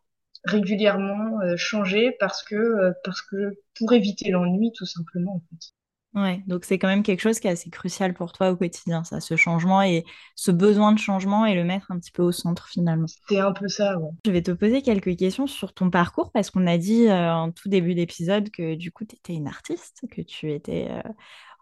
régulièrement 0.45 1.41
euh, 1.43 1.57
changer 1.57 2.13
parce 2.21 2.43
que 2.45 2.93
parce 3.05 3.23
que 3.23 3.59
pour 3.77 3.93
éviter 3.93 4.31
l'ennui 4.31 4.73
tout 4.73 4.87
simplement 4.87 5.37
en 5.37 5.41
fait. 5.51 5.73
Ouais, 6.17 6.43
donc 6.47 6.65
c'est 6.65 6.79
quand 6.79 6.89
même 6.89 7.03
quelque 7.03 7.21
chose 7.21 7.39
qui 7.39 7.47
est 7.47 7.51
assez 7.51 7.69
crucial 7.69 8.15
pour 8.15 8.33
toi 8.33 8.51
au 8.51 8.57
quotidien, 8.57 9.05
ça, 9.05 9.21
ce 9.21 9.37
changement 9.37 9.83
et 9.83 10.03
ce 10.35 10.51
besoin 10.51 10.93
de 10.93 10.99
changement 10.99 11.45
et 11.45 11.55
le 11.55 11.63
mettre 11.63 11.91
un 11.91 11.99
petit 11.99 12.11
peu 12.11 12.23
au 12.23 12.33
centre 12.33 12.69
finalement. 12.69 13.07
C'est 13.29 13.39
un 13.39 13.53
peu 13.53 13.69
ça, 13.69 13.99
ouais. 13.99 14.09
Je 14.25 14.31
vais 14.31 14.41
te 14.41 14.51
poser 14.51 14.81
quelques 14.81 15.15
questions 15.15 15.47
sur 15.47 15.75
ton 15.75 15.91
parcours 15.91 16.33
parce 16.33 16.51
qu'on 16.51 16.67
a 16.67 16.79
dit 16.79 17.07
euh, 17.07 17.35
en 17.35 17.53
tout 17.53 17.69
début 17.69 17.95
d'épisode 17.95 18.49
que 18.51 18.77
du 18.77 18.91
coup 18.93 19.05
tu 19.05 19.15
étais 19.15 19.35
une 19.35 19.47
artiste, 19.47 20.07
que 20.11 20.23
tu 20.23 20.55
étais 20.55 20.89
euh, 20.91 21.03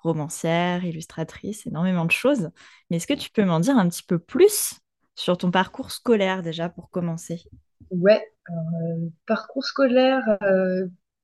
romancière, 0.05 0.85
illustratrice, 0.85 1.67
énormément 1.67 2.05
de 2.05 2.13
choses. 2.13 2.51
Mais 2.91 2.99
est-ce 2.99 3.09
que 3.09 3.15
tu 3.15 3.31
peux 3.31 3.45
m'en 3.45 3.59
dire 3.59 3.77
un 3.77 3.89
petit 3.89 4.05
peu 4.05 4.21
plus 4.21 4.75
sur 5.17 5.37
ton 5.37 5.51
parcours 5.51 5.91
scolaire 5.91 6.43
déjà 6.43 6.69
pour 6.69 6.91
commencer? 6.91 7.43
Ouais, 7.91 8.25
alors, 8.47 8.65
euh, 8.83 9.09
parcours 9.27 9.65
scolaire, 9.65 10.23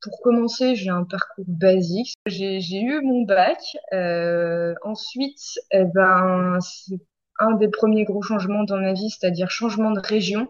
pour 0.02 0.20
commencer, 0.22 0.74
j'ai 0.74 0.90
un 0.90 1.04
parcours 1.04 1.44
basique. 1.46 2.14
J'ai, 2.26 2.80
eu 2.80 3.00
mon 3.02 3.22
bac. 3.22 3.60
Euh, 3.92 4.74
ensuite, 4.82 5.58
eh 5.72 5.84
ben, 5.84 6.58
c'est 6.60 7.00
un 7.38 7.52
des 7.56 7.68
premiers 7.68 8.04
gros 8.04 8.22
changements 8.22 8.64
dans 8.64 8.78
ma 8.78 8.92
vie, 8.92 9.10
c'est-à-dire 9.10 9.50
changement 9.50 9.90
de 9.90 10.00
région 10.00 10.48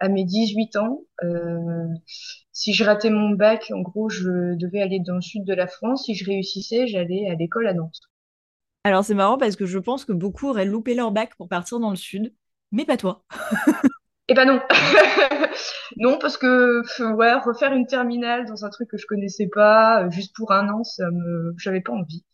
à 0.00 0.08
mes 0.08 0.24
18 0.24 0.76
ans. 0.76 1.00
Euh, 1.22 1.86
si 2.52 2.72
je 2.72 2.84
ratais 2.84 3.10
mon 3.10 3.30
bac, 3.30 3.70
en 3.74 3.80
gros, 3.80 4.08
je 4.08 4.54
devais 4.56 4.80
aller 4.80 5.00
dans 5.00 5.16
le 5.16 5.20
sud 5.20 5.44
de 5.44 5.54
la 5.54 5.66
France. 5.66 6.04
Si 6.04 6.14
je 6.14 6.24
réussissais, 6.24 6.86
j'allais 6.86 7.28
à 7.28 7.34
l'école 7.34 7.66
à 7.66 7.74
Nantes. 7.74 8.00
Alors 8.84 9.02
c'est 9.02 9.14
marrant 9.14 9.38
parce 9.38 9.56
que 9.56 9.64
je 9.64 9.78
pense 9.78 10.04
que 10.04 10.12
beaucoup 10.12 10.48
auraient 10.48 10.66
loupé 10.66 10.94
leur 10.94 11.10
bac 11.10 11.34
pour 11.36 11.48
partir 11.48 11.80
dans 11.80 11.88
le 11.88 11.96
sud, 11.96 12.34
mais 12.70 12.84
pas 12.84 12.98
toi. 12.98 13.24
Eh 14.28 14.34
ben 14.34 14.46
non. 14.46 14.60
Non, 15.96 16.18
parce 16.18 16.36
que 16.36 16.82
ouais, 17.14 17.34
refaire 17.34 17.72
une 17.72 17.86
terminale 17.86 18.46
dans 18.46 18.64
un 18.64 18.70
truc 18.70 18.88
que 18.90 18.96
je 18.98 19.06
connaissais 19.06 19.48
pas, 19.52 20.04
euh, 20.04 20.10
juste 20.10 20.34
pour 20.34 20.52
un 20.52 20.68
an, 20.68 20.82
ça 20.84 21.10
me, 21.10 21.54
j'avais 21.58 21.80
pas 21.80 21.92
envie. 21.92 22.24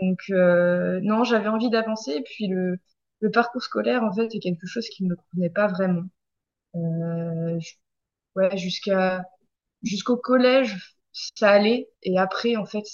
Donc 0.00 0.18
euh, 0.30 1.00
non, 1.02 1.24
j'avais 1.24 1.48
envie 1.48 1.70
d'avancer. 1.70 2.12
Et 2.12 2.22
puis 2.22 2.46
le, 2.48 2.78
le 3.20 3.30
parcours 3.30 3.62
scolaire, 3.62 4.02
en 4.04 4.12
fait, 4.14 4.34
est 4.34 4.38
quelque 4.40 4.66
chose 4.66 4.88
qui 4.88 5.04
me 5.04 5.16
convenait 5.16 5.50
pas 5.50 5.66
vraiment. 5.68 6.02
Euh, 6.76 7.58
ouais, 8.36 8.56
jusqu'à 8.58 9.24
jusqu'au 9.84 10.18
collège, 10.18 10.96
ça 11.12 11.50
allait. 11.50 11.90
Et 12.04 12.18
après, 12.18 12.56
en 12.56 12.66
fait, 12.66 12.84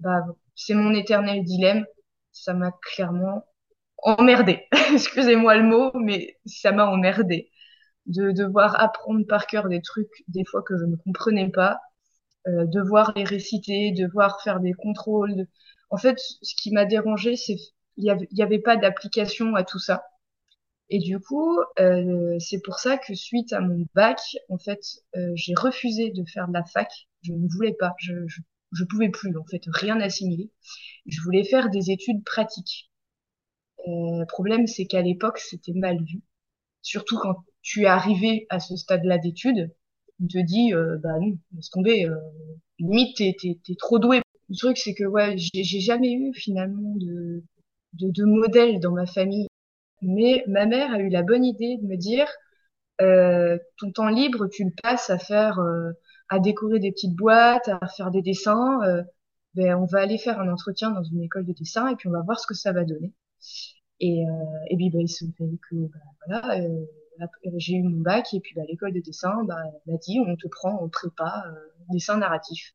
bah, 0.00 0.22
c'est 0.56 0.74
mon 0.74 0.94
éternel 0.94 1.44
dilemme. 1.44 1.86
Ça 2.32 2.54
m'a 2.54 2.72
clairement 2.94 3.44
emmerdé. 4.02 4.66
Excusez-moi 4.92 5.56
le 5.56 5.64
mot, 5.64 5.92
mais 5.94 6.38
ça 6.46 6.72
m'a 6.72 6.86
emmerdé 6.86 7.50
de 8.06 8.32
devoir 8.32 8.80
apprendre 8.82 9.26
par 9.26 9.46
cœur 9.46 9.68
des 9.68 9.82
trucs 9.82 10.24
des 10.28 10.44
fois 10.44 10.62
que 10.62 10.76
je 10.78 10.84
ne 10.84 10.96
comprenais 10.96 11.50
pas, 11.50 11.80
euh, 12.48 12.66
devoir 12.66 13.12
les 13.16 13.24
réciter, 13.24 13.92
devoir 13.92 14.42
faire 14.42 14.60
des 14.60 14.74
contrôles. 14.74 15.46
En 15.90 15.98
fait, 15.98 16.18
ce 16.42 16.54
qui 16.56 16.72
m'a 16.72 16.84
dérangé, 16.86 17.36
c'est 17.36 17.56
il 17.98 18.04
y 18.06 18.10
avait, 18.10 18.28
avait 18.40 18.60
pas 18.60 18.76
d'application 18.76 19.54
à 19.56 19.64
tout 19.64 19.78
ça. 19.80 20.04
Et 20.90 20.98
du 20.98 21.18
coup, 21.20 21.58
euh, 21.80 22.38
c'est 22.40 22.60
pour 22.62 22.78
ça 22.78 22.96
que 22.98 23.14
suite 23.14 23.52
à 23.52 23.60
mon 23.60 23.86
bac, 23.94 24.20
en 24.48 24.58
fait, 24.58 24.80
euh, 25.16 25.32
j'ai 25.34 25.54
refusé 25.54 26.10
de 26.10 26.24
faire 26.24 26.48
de 26.48 26.52
la 26.54 26.64
fac. 26.64 26.90
Je 27.22 27.32
ne 27.32 27.46
voulais 27.48 27.74
pas, 27.74 27.94
je, 27.98 28.14
je, 28.26 28.40
je 28.72 28.84
pouvais 28.84 29.10
plus, 29.10 29.36
en 29.36 29.44
fait, 29.44 29.62
rien 29.68 30.00
assimiler. 30.00 30.50
Je 31.06 31.20
voulais 31.22 31.44
faire 31.44 31.70
des 31.70 31.90
études 31.90 32.24
pratiques. 32.24 32.90
Euh, 33.86 34.20
le 34.20 34.26
problème, 34.26 34.66
c'est 34.66 34.86
qu'à 34.86 35.02
l'époque, 35.02 35.38
c'était 35.38 35.72
mal 35.72 36.02
vu 36.04 36.20
surtout 36.82 37.18
quand 37.18 37.36
tu 37.62 37.82
es 37.84 37.86
arrivé 37.86 38.46
à 38.50 38.60
ce 38.60 38.76
stade-là 38.76 39.18
d'études, 39.18 39.74
on 40.22 40.26
te 40.28 40.38
dit, 40.38 40.74
euh, 40.74 40.98
bah 41.02 41.18
non, 41.20 41.38
laisse 41.54 41.70
tomber, 41.70 42.06
euh, 42.06 42.16
limite, 42.80 43.16
t'es 43.18 43.36
trop 43.78 43.98
doué. 43.98 44.22
Le 44.50 44.56
truc, 44.56 44.78
c'est 44.78 44.94
que 44.94 45.04
ouais, 45.04 45.36
j'ai 45.38 45.64
j'ai 45.64 45.80
jamais 45.80 46.12
eu 46.12 46.34
finalement 46.34 46.94
de, 46.96 47.44
de, 47.94 48.10
de 48.10 48.24
modèle 48.24 48.80
dans 48.80 48.92
ma 48.92 49.06
famille. 49.06 49.48
Mais 50.02 50.44
ma 50.48 50.66
mère 50.66 50.92
a 50.94 51.00
eu 51.00 51.08
la 51.10 51.22
bonne 51.22 51.44
idée 51.44 51.78
de 51.78 51.86
me 51.86 51.96
dire, 51.96 52.28
euh, 53.02 53.58
ton 53.78 53.92
temps 53.92 54.08
libre, 54.08 54.48
tu 54.48 54.64
le 54.64 54.72
passes 54.82 55.10
à 55.10 55.18
faire, 55.18 55.58
euh, 55.60 55.92
à 56.28 56.38
décorer 56.40 56.78
des 56.80 56.92
petites 56.92 57.14
boîtes, 57.16 57.68
à 57.68 57.86
faire 57.96 58.10
des 58.10 58.22
dessins. 58.22 58.80
euh, 58.84 59.02
ben, 59.54 59.74
on 59.76 59.86
va 59.86 60.00
aller 60.00 60.18
faire 60.18 60.40
un 60.40 60.50
entretien 60.52 60.90
dans 60.92 61.02
une 61.04 61.22
école 61.22 61.46
de 61.46 61.52
dessin 61.52 61.88
et 61.88 61.96
puis 61.96 62.08
on 62.08 62.12
va 62.12 62.22
voir 62.22 62.38
ce 62.40 62.46
que 62.46 62.54
ça 62.54 62.72
va 62.72 62.84
donner. 62.84 63.12
Et, 64.00 64.24
euh, 64.26 64.30
et 64.70 64.76
puis, 64.76 64.90
bah, 64.90 64.98
il 65.00 65.08
se 65.08 65.24
fait 65.26 65.44
que, 65.70 65.76
bah, 65.76 65.98
voilà, 66.26 66.60
euh, 66.60 66.84
j'ai 67.56 67.74
eu 67.74 67.82
mon 67.82 68.00
bac, 68.02 68.32
et 68.34 68.40
puis, 68.40 68.54
bah, 68.54 68.62
l'école 68.68 68.92
de 68.92 69.00
dessin, 69.00 69.44
bah, 69.44 69.56
m'a 69.86 69.96
dit, 69.98 70.20
on 70.26 70.36
te 70.36 70.48
prend 70.48 70.72
en 70.82 70.88
prépa, 70.88 71.44
euh, 71.48 71.52
dessin 71.90 72.18
narratif. 72.18 72.74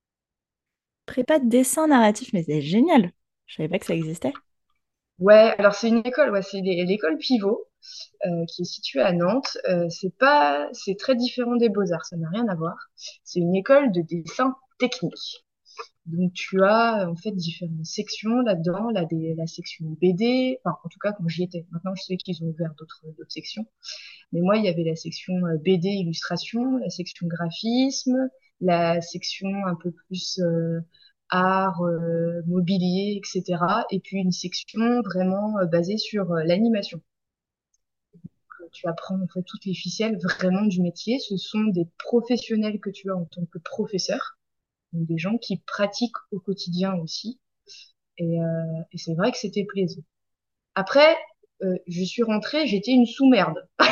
Prépa 1.06 1.40
de 1.40 1.48
dessin 1.48 1.88
narratif, 1.88 2.34
mais 2.34 2.44
c'est 2.44 2.62
génial. 2.62 3.12
Je 3.46 3.56
savais 3.56 3.70
pas 3.70 3.80
que 3.80 3.86
ça 3.86 3.96
existait. 3.96 4.42
Ouais, 5.20 5.56
alors 5.58 5.74
c'est 5.76 5.88
une 5.90 6.02
école, 6.06 6.32
ouais, 6.32 6.42
c'est 6.44 6.62
l'é- 6.62 6.86
l'école 6.86 7.18
Pivot, 7.18 7.66
euh, 8.26 8.46
qui 8.48 8.64
est 8.64 8.66
située 8.66 9.02
à 9.02 9.14
Nantes. 9.14 9.58
Euh, 9.70 9.90
c'est 9.90 10.16
pas, 10.18 10.70
c'est 10.74 10.96
très 10.98 11.16
différent 11.16 11.56
des 11.58 11.70
Beaux-Arts, 11.70 12.06
ça 12.06 12.18
n'a 12.18 12.30
rien 12.30 12.48
à 12.50 12.56
voir. 12.56 12.76
C'est 13.24 13.40
une 13.42 13.56
école 13.56 13.92
de 13.92 14.02
dessin 14.02 14.56
technique. 14.80 15.43
Donc 16.06 16.34
tu 16.34 16.62
as 16.64 17.10
en 17.10 17.16
fait 17.16 17.32
différentes 17.32 17.86
sections 17.86 18.42
là-dedans, 18.42 18.90
là, 18.92 19.06
la 19.12 19.48
section 19.48 19.86
BD, 20.02 20.60
enfin 20.64 20.78
en 20.84 20.90
tout 20.90 21.00
cas 21.00 21.14
quand 21.14 21.28
j'y 21.30 21.44
étais. 21.44 21.66
Maintenant 21.72 21.96
je 21.96 22.04
sais 22.04 22.18
qu'ils 22.18 22.44
ont 22.44 22.48
ouvert 22.48 22.74
d'autres 22.78 23.04
sections. 23.30 23.66
Mais 24.34 24.42
moi, 24.42 24.58
il 24.58 24.66
y 24.66 24.70
avait 24.70 24.84
la 24.84 24.96
section 24.96 25.34
euh, 25.46 25.58
BD 25.58 25.90
illustration, 25.90 26.78
la 26.78 26.90
section 26.90 27.28
graphisme, 27.28 28.30
la 28.62 29.02
section 29.02 29.50
un 29.66 29.76
peu 29.76 29.92
plus 29.92 30.40
euh, 30.40 30.82
art, 31.30 31.82
euh, 31.84 32.42
mobilier, 32.48 33.20
etc. 33.20 33.86
Et 33.92 34.00
puis 34.00 34.18
une 34.18 34.32
section 34.32 35.02
vraiment 35.02 35.58
euh, 35.60 35.66
basée 35.66 35.98
sur 35.98 36.32
euh, 36.32 36.44
l'animation. 36.44 37.02
Tu 38.74 38.88
apprends 38.88 39.22
en 39.22 39.28
fait 39.28 39.44
toutes 39.44 39.66
les 39.66 39.74
ficelles 39.74 40.18
vraiment 40.18 40.66
du 40.66 40.82
métier. 40.82 41.20
Ce 41.20 41.38
sont 41.38 41.64
des 41.66 41.88
professionnels 42.00 42.80
que 42.80 42.90
tu 42.90 43.10
as 43.12 43.16
en 43.16 43.26
tant 43.26 43.46
que 43.46 43.60
professeur, 43.60 44.38
des 44.94 45.18
gens 45.18 45.38
qui 45.38 45.58
pratiquent 45.60 46.16
au 46.32 46.40
quotidien 46.40 46.96
aussi. 46.96 47.40
Et, 48.20 48.42
euh, 48.42 48.46
c'est 48.96 49.16
vrai 49.16 49.32
que 49.32 49.40
c'était 49.40 49.66
plaisant. 49.66 50.04
Après, 50.76 51.16
euh, 51.64 51.76
je 51.88 52.04
suis 52.04 52.22
rentrée, 52.24 52.68
j'étais 52.68 52.92
une 52.92 53.06
sous-merde. 53.08 53.68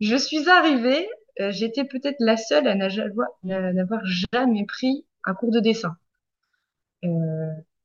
Je 0.00 0.16
suis 0.16 0.48
arrivée, 0.48 1.06
euh, 1.40 1.52
j'étais 1.52 1.84
peut-être 1.84 2.16
la 2.20 2.38
seule 2.38 2.66
à 2.66 2.74
n'a- 2.74 2.88
n'a- 3.42 3.72
n'avoir 3.74 4.00
jamais 4.32 4.64
pris 4.64 5.04
un 5.24 5.34
cours 5.34 5.50
de 5.50 5.60
dessin. 5.60 5.94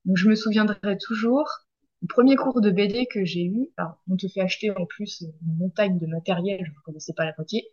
Donc 0.06 0.16
je 0.18 0.30
me 0.30 0.36
souviendrai 0.36 0.98
toujours, 1.00 1.48
le 2.04 2.08
premier 2.08 2.36
cours 2.36 2.62
de 2.62 2.70
BD 2.72 3.06
que 3.08 3.26
j'ai 3.26 3.44
eu, 3.46 3.70
on 4.10 4.16
te 4.18 4.28
fait 4.28 4.42
acheter 4.42 4.70
en 4.72 4.86
plus 4.86 5.22
une 5.22 5.58
montagne 5.58 5.98
de 6.00 6.06
matériel, 6.08 6.60
je 6.64 6.70
ne 6.72 6.76
connaissais 6.86 7.14
pas 7.14 7.26
la 7.26 7.34
moitié. 7.38 7.68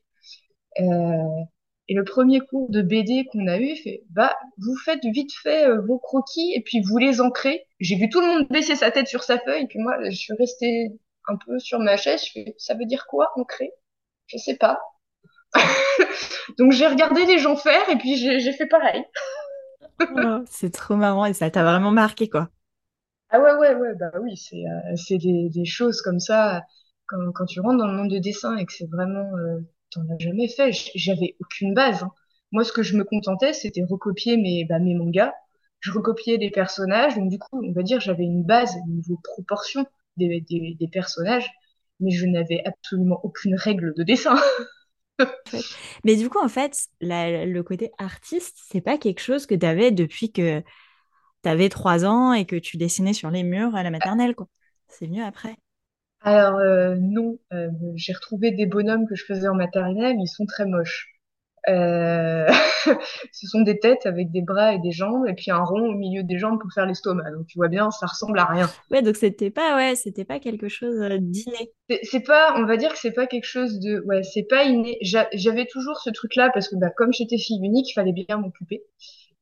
Et 1.88 1.95
le 1.95 2.04
premier 2.04 2.40
cours 2.40 2.71
de 2.71 2.83
BD 2.83 3.26
qu'on 3.33 3.47
a 3.49 3.59
eu, 3.59 3.76
fait, 3.76 4.02
bah, 4.11 4.37
vous 4.59 4.76
faites 4.76 5.04
vite 5.04 5.33
fait 5.42 5.66
euh, 5.66 5.80
vos 5.80 5.99
croquis 5.99 6.52
et 6.54 6.62
puis 6.62 6.80
vous 6.83 6.99
les 6.99 7.21
ancrez. 7.21 7.66
J'ai 7.80 7.97
vu 7.97 8.09
tout 8.11 8.21
le 8.21 8.26
monde 8.26 8.49
baisser 8.50 8.76
sa 8.76 8.90
tête 8.90 9.09
sur 9.09 9.25
sa 9.25 9.38
feuille, 9.38 9.64
et 9.64 9.66
puis 9.66 9.78
moi, 9.78 9.97
je 10.04 10.16
suis 10.16 10.35
restée 10.35 10.92
un 11.28 11.37
peu 11.37 11.59
sur 11.59 11.78
ma 11.80 11.97
chaise. 11.97 12.25
Je 12.26 12.33
fais, 12.33 12.54
ça 12.59 12.75
veut 12.75 12.87
dire 12.87 13.07
quoi, 13.09 13.33
ancrer? 13.37 13.73
Je 14.26 14.38
sais 14.38 14.57
pas. 14.57 14.80
Donc 16.59 16.73
j'ai 16.73 16.87
regardé 16.87 17.25
les 17.26 17.38
gens 17.38 17.57
faire 17.57 17.88
et 17.90 17.97
puis 17.97 18.16
j'ai 18.16 18.52
fait 18.52 18.66
pareil. 18.66 19.04
Oh, 20.14 20.42
c'est 20.50 20.71
trop 20.73 20.97
marrant 20.97 21.25
et 21.26 21.33
ça 21.35 21.50
t'a 21.50 21.62
vraiment 21.64 21.90
marqué, 21.90 22.28
quoi. 22.28 22.50
Ah 23.30 23.40
ouais, 23.40 23.54
ouais, 23.54 23.75
ouais, 23.75 23.95
bah 23.95 24.11
oui, 24.21 24.37
c'est 24.37 24.57
euh, 24.66 24.97
c'est 24.97 25.18
des, 25.18 25.49
des 25.50 25.64
choses 25.64 26.00
comme 26.02 26.21
ça. 26.21 26.62
Quand, 27.07 27.33
quand 27.33 27.47
tu 27.47 27.61
rentres 27.61 27.78
dans 27.78 27.87
le 27.87 27.95
monde 27.95 28.11
de 28.11 28.18
dessin 28.18 28.57
et 28.57 28.66
que 28.66 28.73
c'est 28.73 28.88
vraiment... 28.90 29.35
Euh, 29.37 29.61
t'en 29.90 30.02
as 30.11 30.18
jamais 30.18 30.49
fait, 30.49 30.73
j'avais 30.95 31.37
aucune 31.40 31.75
base. 31.75 32.02
hein. 32.02 32.12
Moi, 32.52 32.64
ce 32.64 32.73
que 32.73 32.83
je 32.83 32.97
me 32.97 33.04
contentais, 33.04 33.52
c'était 33.52 33.85
recopier 33.85 34.37
mes, 34.37 34.64
bah, 34.64 34.78
mes 34.78 34.95
mangas. 34.95 35.33
Je 35.80 35.92
recopiais 35.92 36.38
les 36.38 36.50
personnages, 36.50 37.14
donc 37.16 37.30
du 37.30 37.38
coup, 37.38 37.62
on 37.64 37.73
va 37.73 37.83
dire, 37.83 38.00
j'avais 38.00 38.25
une 38.25 38.42
base 38.45 38.75
au 38.87 38.90
niveau 38.90 39.18
proportion 39.23 39.87
des, 40.16 40.40
des, 40.40 40.76
des 40.78 40.88
personnages, 40.88 41.49
mais 42.00 42.11
je 42.11 42.26
n'avais 42.26 42.62
absolument 42.64 43.21
aucune 43.25 43.54
règle 43.54 43.95
de 43.95 44.02
dessin. 44.02 44.37
Mais 46.04 46.16
du 46.16 46.28
coup, 46.28 46.38
en 46.38 46.49
fait, 46.49 46.88
le 47.00 47.62
côté 47.62 47.90
artiste, 47.99 48.59
c'est 48.71 48.80
pas 48.80 48.99
quelque 48.99 49.21
chose 49.21 49.47
que 49.47 49.54
tu 49.54 49.66
avais 49.66 49.90
depuis 49.90 50.33
que 50.33 50.61
tu 51.42 51.49
avais 51.50 51.68
trois 51.68 52.04
ans 52.07 52.33
et 52.33 52.47
que 52.47 52.57
tu 52.57 52.76
dessinais 52.76 53.14
sur 53.14 53.30
les 53.33 53.42
murs 53.45 53.76
à 53.76 53.83
la 53.83 53.90
maternelle, 53.90 54.35
quoi. 54.35 54.49
C'est 54.88 55.09
mieux 55.09 55.25
après. 55.25 55.57
Alors 56.20 56.56
euh, 56.58 56.96
non, 57.00 57.38
euh, 57.52 57.70
j'ai 57.96 58.12
retrouvé 58.12 58.50
des 58.52 58.66
bonhommes 58.66 59.06
que 59.08 59.14
je 59.14 59.25
faisais 59.25 59.48
en 59.48 59.54
maternelle, 59.54 60.16
ils 60.20 60.26
sont 60.28 60.46
très 60.46 60.66
moches. 60.66 61.08
Euh, 61.68 62.46
ce 63.32 63.46
sont 63.46 63.62
des 63.62 63.78
têtes 63.80 64.06
avec 64.06 64.30
des 64.32 64.42
bras 64.42 64.75
et 64.75 64.78
des 64.80 64.92
jambes, 64.92 65.26
et 65.28 65.34
puis 65.34 65.50
un 65.50 65.62
rond 65.64 65.88
au 65.90 65.94
milieu 65.96 66.22
des 66.25 66.38
jambes 66.38 66.60
pour 66.60 66.72
faire 66.72 66.87
l'estomac. 66.87 67.30
Donc 67.32 67.46
tu 67.46 67.58
vois 67.58 67.68
bien, 67.68 67.90
ça 67.90 68.06
ressemble 68.06 68.38
à 68.38 68.46
rien. 68.46 68.68
Ouais, 68.90 69.02
donc 69.02 69.16
c'était 69.16 69.50
pas, 69.50 69.76
ouais, 69.76 69.94
c'était 69.96 70.25
pas 70.25 70.40
quelque 70.40 70.68
chose 70.68 70.96
euh, 71.00 71.18
d'inné. 71.20 71.72
C'est 72.02 72.20
pas, 72.20 72.54
on 72.58 72.64
va 72.66 72.76
dire 72.76 72.92
que 72.92 72.98
c'est 72.98 73.12
pas 73.12 73.26
quelque 73.26 73.46
chose 73.46 73.80
de, 73.80 74.00
ouais, 74.06 74.22
c'est 74.22 74.42
pas 74.42 74.64
inné. 74.64 74.98
J'a- 75.00 75.28
J'avais 75.32 75.66
toujours 75.66 75.98
ce 76.00 76.10
truc-là 76.10 76.50
parce 76.52 76.68
que 76.68 76.76
bah, 76.76 76.90
comme 76.90 77.12
j'étais 77.12 77.38
fille 77.38 77.60
unique, 77.62 77.90
il 77.90 77.94
fallait 77.94 78.12
bien 78.12 78.37
m'occuper. 78.38 78.82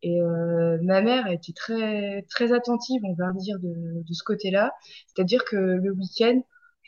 Et 0.03 0.21
euh, 0.21 0.79
ma 0.83 1.01
mère 1.03 1.27
était 1.29 1.53
très 1.53 2.23
très 2.31 2.53
attentive, 2.53 3.01
on 3.05 3.15
va 3.15 3.33
dire, 3.33 3.59
de, 3.61 4.03
de 4.05 4.13
ce 4.15 4.23
côté-là. 4.25 4.75
C'est-à-dire 5.09 5.45
que 5.45 5.57
le 5.57 5.93
week-end, 5.93 6.41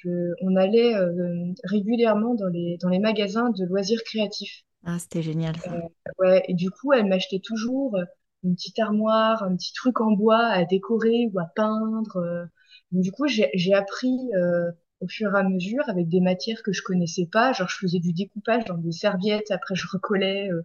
je, 0.02 0.32
on 0.42 0.56
allait 0.56 0.94
euh, 0.94 1.52
régulièrement 1.64 2.34
dans 2.34 2.48
les 2.48 2.76
dans 2.80 2.88
les 2.88 2.98
magasins 2.98 3.50
de 3.50 3.64
loisirs 3.64 4.02
créatifs. 4.04 4.64
Ah, 4.84 4.98
c'était 4.98 5.22
génial 5.22 5.56
ça. 5.56 5.74
Euh, 5.74 5.80
ouais, 6.18 6.42
et 6.48 6.54
du 6.54 6.70
coup, 6.70 6.92
elle 6.92 7.06
m'achetait 7.06 7.40
toujours 7.40 7.96
euh, 7.96 8.04
une 8.44 8.54
petite 8.54 8.78
armoire, 8.78 9.42
un 9.42 9.56
petit 9.56 9.72
truc 9.72 10.00
en 10.00 10.12
bois 10.12 10.44
à 10.46 10.64
décorer 10.64 11.28
ou 11.32 11.38
à 11.40 11.46
peindre. 11.54 12.48
Donc, 12.92 13.02
du 13.02 13.12
coup, 13.12 13.26
j'ai 13.26 13.50
j'ai 13.54 13.74
appris 13.74 14.16
euh, 14.34 14.70
au 15.00 15.08
fur 15.08 15.34
et 15.34 15.38
à 15.38 15.42
mesure 15.42 15.88
avec 15.88 16.08
des 16.08 16.20
matières 16.20 16.62
que 16.62 16.72
je 16.72 16.82
connaissais 16.82 17.26
pas. 17.26 17.52
Genre, 17.52 17.68
je 17.68 17.76
faisais 17.78 17.98
du 17.98 18.12
découpage 18.12 18.64
dans 18.64 18.78
des 18.78 18.92
serviettes, 18.92 19.50
après 19.50 19.74
je 19.74 19.86
recollais 19.90 20.50
euh, 20.50 20.62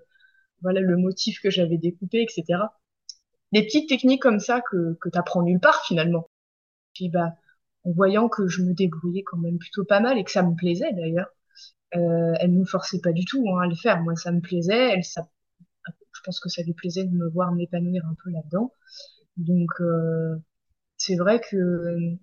voilà 0.62 0.80
le 0.82 0.98
motif 0.98 1.42
que 1.42 1.50
j'avais 1.50 1.78
découpé, 1.78 2.22
etc. 2.22 2.60
Des 3.54 3.64
petites 3.64 3.90
techniques 3.90 4.22
comme 4.22 4.40
ça 4.40 4.62
que 4.62 4.98
que 5.02 5.10
t'apprends 5.10 5.44
nulle 5.44 5.60
part 5.60 5.84
finalement. 5.86 6.30
Puis 6.94 7.10
bah, 7.10 7.36
en 7.84 7.92
voyant 7.92 8.30
que 8.30 8.48
je 8.48 8.62
me 8.64 8.74
débrouillais 8.74 9.24
quand 9.24 9.38
même 9.38 9.58
plutôt 9.58 9.86
pas 9.86 10.00
mal 10.00 10.18
et 10.18 10.24
que 10.24 10.32
ça 10.32 10.44
me 10.44 10.56
plaisait 10.56 10.94
d'ailleurs, 10.94 11.30
euh, 11.96 12.34
elle 12.40 12.52
me 12.52 12.66
forçait 12.66 13.02
pas 13.02 13.12
du 13.12 13.26
tout 13.26 13.46
hein, 13.50 13.62
à 13.64 13.68
le 13.68 13.76
faire. 13.76 14.02
Moi, 14.02 14.16
ça 14.16 14.32
me 14.32 14.42
plaisait. 14.42 14.94
Elle, 14.94 15.04
ça, 15.04 15.28
je 15.88 16.22
pense 16.24 16.40
que 16.40 16.50
ça 16.50 16.64
lui 16.64 16.74
plaisait 16.74 17.06
de 17.06 17.12
me 17.12 17.30
voir 17.30 17.54
m'épanouir 17.54 18.06
un 18.06 18.16
peu 18.24 18.32
là-dedans. 18.32 18.72
Donc, 19.38 19.70
euh, 19.82 20.36
c'est 20.98 21.16
vrai 21.16 21.40
que 21.40 22.18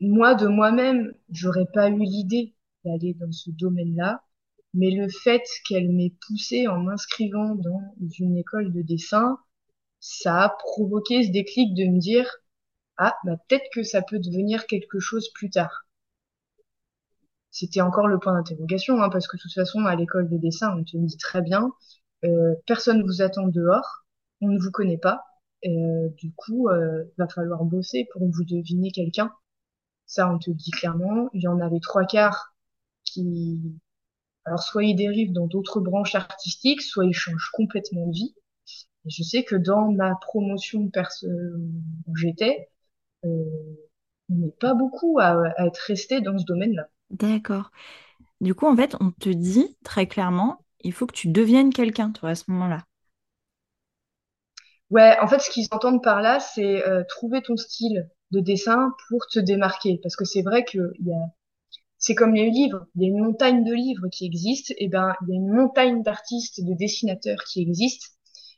moi, 0.00 0.34
de 0.34 0.46
moi-même, 0.46 1.12
j'aurais 1.30 1.66
pas 1.72 1.88
eu 1.88 1.98
l'idée 2.02 2.54
d'aller 2.84 3.14
dans 3.14 3.32
ce 3.32 3.50
domaine-là. 3.50 4.22
Mais 4.74 4.90
le 4.90 5.08
fait 5.08 5.42
qu'elle 5.68 5.92
m'ait 5.92 6.14
poussée 6.26 6.66
en 6.66 6.78
m'inscrivant 6.78 7.54
dans 7.54 7.80
une 8.18 8.36
école 8.36 8.72
de 8.72 8.82
dessin, 8.82 9.38
ça 10.00 10.44
a 10.44 10.48
provoqué 10.50 11.22
ce 11.24 11.30
déclic 11.30 11.74
de 11.74 11.84
me 11.84 11.98
dire, 11.98 12.28
ah, 12.96 13.14
bah, 13.24 13.36
peut-être 13.48 13.66
que 13.72 13.82
ça 13.82 14.02
peut 14.02 14.18
devenir 14.18 14.66
quelque 14.66 15.00
chose 15.00 15.30
plus 15.34 15.50
tard. 15.50 15.86
C'était 17.50 17.80
encore 17.80 18.08
le 18.08 18.18
point 18.18 18.34
d'interrogation, 18.34 19.00
hein, 19.02 19.10
parce 19.10 19.28
que 19.28 19.36
de 19.36 19.42
toute 19.42 19.52
façon, 19.52 19.84
à 19.86 19.94
l'école 19.94 20.28
de 20.28 20.36
dessin, 20.38 20.76
on 20.76 20.84
te 20.84 20.96
dit 20.96 21.16
très 21.18 21.40
bien, 21.42 21.72
euh, 22.24 22.54
personne 22.66 23.02
vous 23.04 23.22
attend 23.22 23.46
dehors, 23.48 24.04
on 24.40 24.48
ne 24.48 24.58
vous 24.58 24.70
connaît 24.70 24.98
pas, 24.98 25.22
euh, 25.66 26.08
du 26.16 26.32
coup, 26.34 26.68
euh, 26.68 27.04
va 27.18 27.28
falloir 27.28 27.64
bosser 27.64 28.08
pour 28.12 28.28
vous 28.28 28.44
deviniez 28.44 28.90
quelqu'un. 28.90 29.32
Ça, 30.06 30.30
on 30.30 30.38
te 30.38 30.50
le 30.50 30.56
dit 30.56 30.70
clairement. 30.70 31.30
Il 31.32 31.42
y 31.42 31.48
en 31.48 31.60
avait 31.60 31.80
trois 31.80 32.04
quarts 32.04 32.54
qui, 33.04 33.80
alors 34.44 34.62
soit 34.62 34.84
ils 34.84 34.96
dérivent 34.96 35.32
dans 35.32 35.46
d'autres 35.46 35.80
branches 35.80 36.14
artistiques, 36.14 36.82
soit 36.82 37.06
ils 37.06 37.14
changent 37.14 37.50
complètement 37.52 38.06
de 38.08 38.12
vie. 38.12 38.34
Je 39.06 39.22
sais 39.22 39.44
que 39.44 39.56
dans 39.56 39.92
ma 39.92 40.16
promotion 40.16 40.88
perso 40.88 41.26
où 41.28 42.16
j'étais, 42.16 42.68
on 43.24 44.34
n'est 44.34 44.50
pas 44.60 44.74
beaucoup 44.74 45.18
à, 45.20 45.48
à 45.56 45.66
être 45.66 45.78
resté 45.86 46.20
dans 46.20 46.36
ce 46.38 46.44
domaine-là. 46.44 46.88
D'accord. 47.10 47.70
Du 48.40 48.54
coup, 48.54 48.66
en 48.66 48.76
fait, 48.76 48.96
on 49.00 49.10
te 49.12 49.28
dit 49.30 49.76
très 49.84 50.06
clairement, 50.08 50.64
il 50.82 50.92
faut 50.94 51.06
que 51.06 51.14
tu 51.14 51.28
deviennes 51.28 51.72
quelqu'un, 51.72 52.10
toi, 52.12 52.30
à 52.30 52.34
ce 52.36 52.50
moment-là. 52.50 52.86
Ouais, 54.90 55.16
en 55.20 55.26
fait, 55.28 55.40
ce 55.40 55.50
qu'ils 55.50 55.66
entendent 55.72 56.02
par 56.02 56.20
là, 56.22 56.40
c'est 56.40 56.86
euh, 56.86 57.02
trouver 57.08 57.42
ton 57.42 57.56
style 57.56 58.08
de 58.30 58.40
dessin 58.40 58.92
pour 59.08 59.26
te 59.26 59.38
démarquer. 59.38 59.98
Parce 60.02 60.16
que 60.16 60.24
c'est 60.24 60.42
vrai 60.42 60.64
que 60.64 60.78
y 61.02 61.12
a, 61.12 61.16
c'est 61.98 62.14
comme 62.16 62.34
les 62.34 62.50
livres. 62.50 62.86
Il 62.96 63.02
y 63.02 63.06
a 63.06 63.08
une 63.10 63.24
montagne 63.24 63.64
de 63.64 63.74
livres 63.74 64.08
qui 64.12 64.26
existent. 64.26 64.74
Et 64.78 64.88
ben, 64.88 65.14
il 65.22 65.30
y 65.30 65.32
a 65.34 65.36
une 65.40 65.52
montagne 65.52 66.02
d'artistes, 66.04 66.62
de 66.64 66.74
dessinateurs 66.74 67.44
qui 67.44 67.62
existent. 67.62 68.08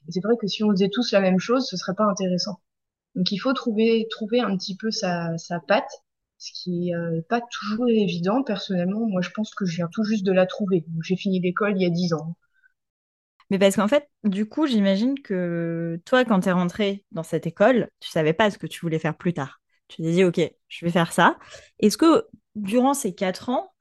Et 0.09 0.13
c'est 0.13 0.23
vrai 0.25 0.37
que 0.41 0.47
si 0.49 0.65
on 0.65 0.71
faisait 0.73 0.91
tous 0.91 1.13
la 1.13 1.21
même 1.21 1.41
chose, 1.41 1.67
ce 1.69 1.77
serait 1.77 1.95
pas 1.97 2.07
intéressant. 2.07 2.61
Donc, 3.17 3.33
il 3.33 3.39
faut 3.39 3.53
trouver, 3.53 4.07
un 4.41 4.57
petit 4.57 4.77
peu 4.77 4.91
sa, 4.91 5.37
sa 5.39 5.59
patte, 5.59 5.91
ce 6.39 6.53
qui 6.53 6.95
euh, 6.95 7.19
est 7.19 7.29
pas 7.29 7.41
toujours 7.41 7.89
évident. 7.89 8.43
Personnellement, 8.43 9.07
moi, 9.07 9.23
je 9.23 9.31
pense 9.31 9.55
que 9.55 9.65
je 9.65 9.77
viens 9.77 9.89
tout 9.93 10.05
juste 10.05 10.25
de 10.25 10.33
la 10.33 10.47
trouver. 10.47 10.85
J'ai 11.03 11.17
fini 11.17 11.41
l'école 11.41 11.73
il 11.77 11.83
y 11.83 11.87
a 11.87 11.91
dix 11.91 12.13
ans. 12.13 12.37
Mais 13.51 13.59
parce 13.59 13.77
qu'en 13.77 13.89
fait, 13.89 14.09
du 14.25 14.47
coup, 14.47 14.67
j'imagine 14.67 15.21
que 15.21 16.01
toi, 16.05 16.25
quand 16.25 16.41
tu 16.41 16.49
es 16.49 16.53
rentré 16.53 17.05
dans 17.13 17.23
cette 17.23 17.47
école, 17.47 17.89
tu 18.01 18.11
savais 18.11 18.33
pas 18.33 18.51
ce 18.51 18.59
que 18.59 18.67
tu 18.67 18.81
voulais 18.81 18.99
faire 18.99 19.17
plus 19.17 19.33
tard. 19.33 19.61
Tu 19.89 20.03
t'es 20.03 20.11
dit, 20.11 20.25
OK, 20.25 20.41
je 20.69 20.85
vais 20.85 20.91
faire 20.91 21.13
ça. 21.13 21.39
Est-ce 21.79 21.97
que 21.97 22.27
durant 22.57 22.93
ces 22.93 23.15
quatre 23.15 23.49
ans, 23.49 23.73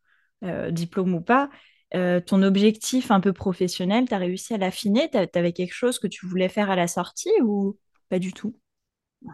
euh, 0.43 0.69
diplôme 0.69 1.15
ou 1.15 1.21
pas, 1.21 1.49
euh, 1.95 2.19
ton 2.19 2.43
objectif 2.43 3.09
un 3.09 3.19
peu 3.19 3.33
professionnel, 3.33 4.07
tu 4.07 4.13
as 4.13 4.19
réussi 4.19 4.53
à 4.53 4.57
l'affiner? 4.57 5.09
Tu 5.09 5.17
avais 5.17 5.53
quelque 5.53 5.73
chose 5.73 5.97
que 5.97 6.07
tu 6.07 6.27
voulais 6.27 6.49
faire 6.49 6.69
à 6.69 6.75
la 6.75 6.87
sortie 6.87 7.31
ou 7.41 7.77
pas 8.09 8.19
du 8.19 8.33
tout? 8.33 8.55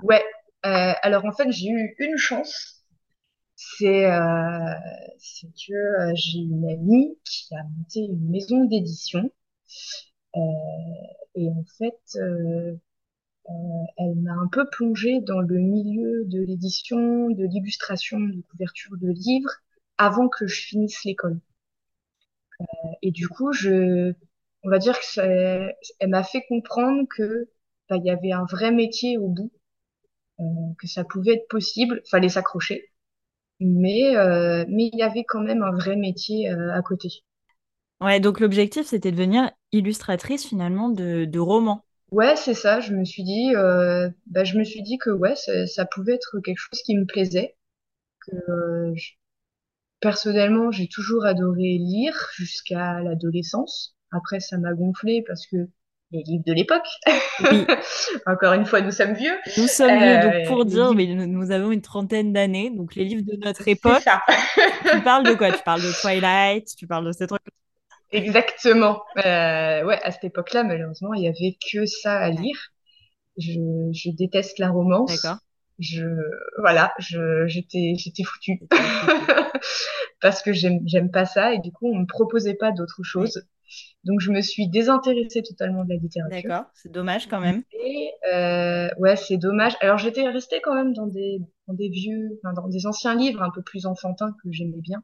Ouais. 0.04 0.24
Euh, 0.66 0.94
alors, 1.02 1.26
en 1.26 1.32
fait, 1.32 1.52
j'ai 1.52 1.68
eu 1.70 1.96
une 2.00 2.18
chance. 2.18 2.84
C'est 3.56 4.06
euh, 4.12 4.76
que 5.68 5.74
euh, 5.74 6.12
j'ai 6.16 6.40
une 6.40 6.70
amie 6.70 7.18
qui 7.26 7.56
a 7.56 7.64
monté 7.64 8.02
une 8.02 8.30
maison 8.30 8.66
d'édition. 8.66 9.32
Euh, 10.36 10.40
et 11.36 11.48
en 11.50 11.64
fait, 11.78 12.00
euh, 12.18 12.76
elle 13.98 14.16
m'a 14.16 14.34
un 14.34 14.48
peu 14.48 14.68
plongée 14.70 15.22
dans 15.22 15.40
le 15.40 15.58
milieu 15.58 16.26
de 16.26 16.42
l'édition, 16.42 17.30
de 17.30 17.46
l'illustration, 17.46 18.20
de 18.20 18.42
couverture 18.50 18.98
de 18.98 19.08
livres 19.10 19.52
avant 19.98 20.28
que 20.28 20.46
je 20.48 20.62
finisse 20.62 21.04
l'école. 21.06 21.40
Et 23.02 23.12
du 23.12 23.28
coup, 23.28 23.52
je, 23.54 24.14
on 24.64 24.70
va 24.70 24.80
dire 24.80 24.98
que 25.00 25.06
ça, 25.06 25.26
elle 25.26 26.10
m'a 26.10 26.24
fait 26.24 26.44
comprendre 26.48 27.08
que 27.16 27.50
bah, 27.90 27.98
il 27.98 28.06
y 28.06 28.10
avait 28.10 28.32
un 28.32 28.46
vrai 28.46 28.72
métier 28.72 29.18
au 29.18 29.28
bout, 29.28 29.52
que 30.80 30.88
ça 30.88 31.04
pouvait 31.04 31.36
être 31.36 31.48
possible, 31.50 32.02
fallait 32.10 32.30
s'accrocher, 32.30 32.90
mais 33.62 34.16
euh, 34.18 34.66
mais 34.70 34.90
il 34.94 35.00
y 35.00 35.04
avait 35.04 35.26
quand 35.26 35.42
même 35.42 35.64
un 35.64 35.72
vrai 35.74 35.96
métier 35.98 36.50
euh, 36.52 36.74
à 36.74 36.82
côté. 36.84 37.10
Ouais, 38.02 38.20
donc 38.20 38.40
l'objectif, 38.42 38.86
c'était 38.88 39.12
de 39.12 39.16
devenir 39.18 39.50
illustratrice 39.72 40.46
finalement 40.46 40.90
de, 40.90 41.24
de 41.26 41.40
romans. 41.40 41.86
Ouais, 42.12 42.36
c'est 42.36 42.54
ça. 42.54 42.80
Je 42.82 42.94
me 42.94 43.06
suis 43.06 43.24
dit, 43.24 43.56
euh, 43.56 44.10
bah, 44.28 44.44
je 44.44 44.58
me 44.58 44.64
suis 44.64 44.82
dit 44.84 44.98
que 44.98 45.10
ouais, 45.10 45.36
ça, 45.36 45.66
ça 45.68 45.86
pouvait 45.86 46.14
être 46.16 46.40
quelque 46.42 46.58
chose 46.60 46.82
qui 46.84 46.96
me 46.96 47.06
plaisait. 47.06 47.56
Que 48.28 48.36
euh, 48.52 48.94
je- 48.96 49.14
personnellement, 50.02 50.72
j'ai 50.72 50.88
toujours 50.90 51.26
adoré 51.26 51.78
lire 51.80 52.16
jusqu'à 52.36 53.02
l'adolescence. 53.02 53.96
Après, 54.12 54.40
ça 54.42 54.58
m'a 54.60 54.74
gonflé 54.74 55.24
parce 55.28 55.48
que 55.48 55.70
les 56.12 56.24
livres 56.24 56.44
de 56.46 56.54
l'époque. 56.54 56.88
Oui, 57.40 57.68
Encore 58.26 58.54
une 58.54 58.66
fois, 58.66 58.82
nous 58.82 58.92
sommes 58.92 59.14
vieux. 59.14 59.38
nous 59.58 59.68
sommes 59.68 59.98
vieux, 60.00 60.18
donc 60.20 60.42
Euh, 60.44 60.44
pour 60.44 60.66
dire, 60.66 60.94
mais 60.94 61.08
nous, 61.08 61.26
nous 61.28 61.52
avons 61.52 61.72
une 61.72 61.82
trentaine 61.82 62.34
d'années, 62.34 62.70
donc 62.72 62.96
les 62.96 63.06
livres 63.06 63.24
de 63.26 63.36
notre 63.38 63.68
époque, 63.68 64.04
ça. 64.04 64.22
tu 64.90 65.02
parles 65.02 65.26
de 65.26 65.36
quoi? 65.36 65.52
Tu 65.52 65.64
parles 65.64 65.82
de 65.84 65.92
Twilight, 65.92 66.68
tu 66.78 66.88
parles 66.88 67.06
de 67.08 67.12
ces 67.12 67.28
trucs. 67.28 67.42
Exactement. 68.12 69.04
Euh, 69.18 69.84
ouais, 69.86 70.00
à 70.04 70.12
cette 70.12 70.26
époque-là, 70.26 70.64
malheureusement, 70.64 71.14
il 71.14 71.24
y 71.24 71.28
avait 71.28 71.58
que 71.72 71.86
ça 71.86 72.18
à 72.20 72.30
lire. 72.30 72.58
Je, 73.38 73.54
je 73.94 74.12
déteste 74.12 74.60
la 74.60 74.70
d'accord, 75.06 75.38
romance. 75.38 75.40
Je, 75.80 76.06
voilà, 76.60 76.94
je, 77.00 77.48
j'étais, 77.48 77.96
j'étais 77.98 78.24
foutue. 78.24 78.62
Parce 80.22 80.42
que 80.44 80.54
j'aime, 80.54 80.80
j'aime 80.86 81.12
pas 81.12 81.26
ça 81.26 81.54
et 81.54 81.60
du 81.60 81.72
coup, 81.72 81.88
on 81.92 82.00
me 82.00 82.06
proposait 82.08 82.56
pas 82.56 82.72
d'autre 82.72 83.04
chose. 83.04 83.46
Donc, 84.04 84.22
je 84.22 84.32
me 84.32 84.42
suis 84.42 84.70
désintéressée 84.70 85.44
totalement 85.44 85.84
de 85.86 85.90
la 85.90 85.98
littérature. 85.98 86.52
d'accord, 86.52 86.66
c'est 86.74 86.92
dommage 86.92 87.28
quand 87.28 87.40
même. 87.40 87.64
Et, 87.74 88.12
euh, 88.34 88.90
ouais, 88.98 89.16
c'est 89.16 89.38
dommage. 89.38 89.74
Alors, 89.82 89.98
j'étais 89.98 90.28
restée 90.28 90.62
quand 90.62 90.76
même 90.76 90.94
dans 90.94 91.08
des, 91.08 91.40
dans 91.68 91.74
des 91.74 91.90
vieux, 91.90 92.40
enfin, 92.44 92.54
dans 92.54 92.68
des 92.68 92.86
anciens 92.86 93.16
livres 93.16 93.42
un 93.44 93.50
peu 93.52 93.62
plus 93.62 93.86
enfantins 93.86 94.34
que 94.44 94.52
j'aimais 94.52 94.80
bien, 94.82 95.04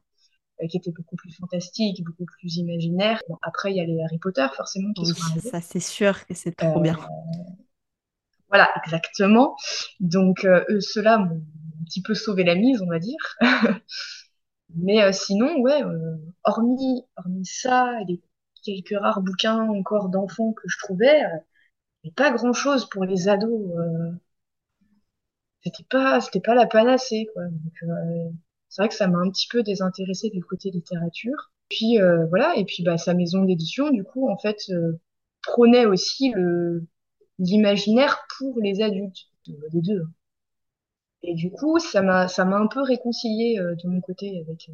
euh, 0.64 0.68
qui 0.68 0.78
étaient 0.78 0.92
beaucoup 0.92 1.16
plus 1.18 1.34
fantastiques, 1.34 2.04
beaucoup 2.06 2.26
plus 2.26 2.58
imaginaires. 2.58 3.22
Bon, 3.30 3.38
après, 3.44 3.72
il 3.74 3.78
y 3.78 3.82
a 3.82 3.86
les 3.86 4.02
Harry 4.04 4.20
Potter, 4.20 4.48
forcément, 4.56 4.94
qui 4.94 5.06
Oui, 5.06 5.16
sont 5.16 5.24
ça 5.40 5.62
c'est 5.62 5.80
sûr 5.80 6.26
que 6.28 6.34
c'est 6.36 6.52
trop 6.56 6.80
Euh, 6.80 6.82
bien. 6.82 6.98
voilà, 8.50 8.72
exactement. 8.84 9.56
Donc, 10.00 10.46
eux, 10.46 10.80
ceux-là 10.80 11.18
m'ont 11.20 11.36
un 11.82 11.84
petit 11.86 12.02
peu 12.02 12.14
sauvé 12.14 12.44
la 12.44 12.56
mise, 12.56 12.82
on 12.82 12.88
va 12.88 13.00
dire. 13.00 13.18
Mais 14.76 15.02
euh, 15.04 15.12
sinon, 15.12 15.60
ouais, 15.62 15.84
euh, 15.84 16.18
hormis, 16.44 17.04
hormis 17.18 17.46
ça, 17.46 18.00
et 18.02 18.06
les 18.06 18.22
quelques 18.68 19.00
rares 19.00 19.22
bouquins 19.22 19.68
encore 19.70 20.10
d'enfants 20.10 20.54
que 20.54 20.68
je 20.68 20.78
trouvais, 20.80 21.24
euh, 21.24 21.38
avait 22.04 22.14
pas 22.16 22.32
grand-chose 22.32 22.90
pour 22.90 23.06
les 23.06 23.30
ados. 23.30 23.72
Euh, 23.78 24.12
c'était 25.64 25.86
pas, 25.90 26.22
c'était 26.22 26.40
pas 26.42 26.56
la 26.56 26.68
panacée, 26.68 27.28
quoi. 27.34 27.44
Euh, 27.44 28.30
c'est 28.70 28.82
vrai 28.82 28.90
que 28.90 28.96
ça 28.96 29.08
m'a 29.08 29.20
un 29.20 29.30
petit 29.32 29.48
peu 29.50 29.64
désintéressée 29.64 30.30
du 30.30 30.44
côté 30.44 30.72
littérature. 30.72 31.52
Puis 31.70 31.98
voilà, 32.30 32.56
et 32.56 32.64
puis 32.66 32.84
bah 32.84 32.98
sa 32.98 33.14
maison 33.14 33.44
d'édition, 33.44 33.90
du 33.90 34.04
coup, 34.04 34.30
en 34.30 34.38
fait, 34.38 34.72
prônait 35.42 35.86
aussi 35.86 36.34
l'imaginaire 37.40 38.26
pour 38.38 38.58
les 38.62 38.82
adultes, 38.82 39.28
les 39.48 39.82
deux. 39.82 40.04
Et 41.24 41.36
du 41.36 41.52
coup, 41.52 41.78
ça 41.80 42.02
m'a 42.02 42.28
ça 42.28 42.46
m'a 42.46 42.58
un 42.58 42.68
peu 42.68 42.82
réconciliée 42.82 43.58
de 43.60 43.88
mon 43.90 44.02
côté 44.02 44.40
avec 44.40 44.70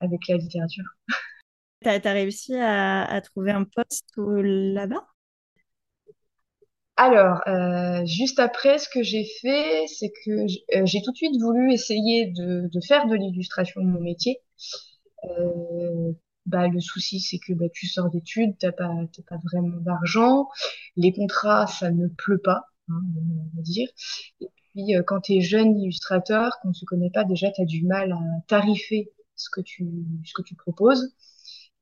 avec 0.00 0.26
la 0.28 0.36
littérature. 0.36 0.84
T'as, 1.80 2.00
t'as 2.00 2.12
réussi 2.12 2.54
à, 2.56 3.20
trouver 3.22 3.52
un 3.52 3.64
poste 3.64 4.12
là-bas? 4.16 5.06
Alors, 6.96 7.40
euh, 7.46 8.04
juste 8.06 8.40
après, 8.40 8.78
ce 8.78 8.88
que 8.88 9.04
j'ai 9.04 9.24
fait, 9.40 9.86
c'est 9.86 10.10
que 10.24 10.30
euh, 10.76 10.84
j'ai 10.84 11.00
tout 11.02 11.12
de 11.12 11.16
suite 11.16 11.40
voulu 11.40 11.72
essayer 11.72 12.26
de, 12.26 12.68
de 12.72 12.80
faire 12.80 13.06
de 13.06 13.14
l'illustration 13.14 13.82
mon 13.82 14.00
métier. 14.00 14.40
Euh, 15.24 16.12
bah, 16.46 16.66
le 16.66 16.80
souci, 16.80 17.20
c'est 17.20 17.38
que 17.38 17.52
bah, 17.52 17.68
tu 17.72 17.86
sors 17.86 18.10
d'études, 18.10 18.56
pas, 18.58 18.72
t'as 19.12 19.22
pas 19.28 19.38
vraiment 19.44 19.76
d'argent. 19.80 20.48
Les 20.96 21.12
contrats, 21.12 21.68
ça 21.68 21.92
ne 21.92 22.08
pleut 22.08 22.38
pas, 22.38 22.64
hein, 22.88 23.00
on 23.54 23.56
va 23.56 23.62
dire. 23.62 23.88
Et 24.40 24.48
puis, 24.72 24.94
quand 25.06 25.20
tu 25.20 25.34
es 25.34 25.40
jeune 25.40 25.78
illustrateur, 25.78 26.58
qu'on 26.60 26.68
ne 26.68 26.74
se 26.74 26.84
connaît 26.84 27.10
pas, 27.10 27.22
déjà, 27.22 27.52
tu 27.52 27.62
as 27.62 27.64
du 27.66 27.84
mal 27.84 28.10
à 28.10 28.18
tarifer 28.48 29.12
tu, 29.64 29.86
ce 30.24 30.32
que 30.34 30.42
tu 30.42 30.54
proposes. 30.54 31.14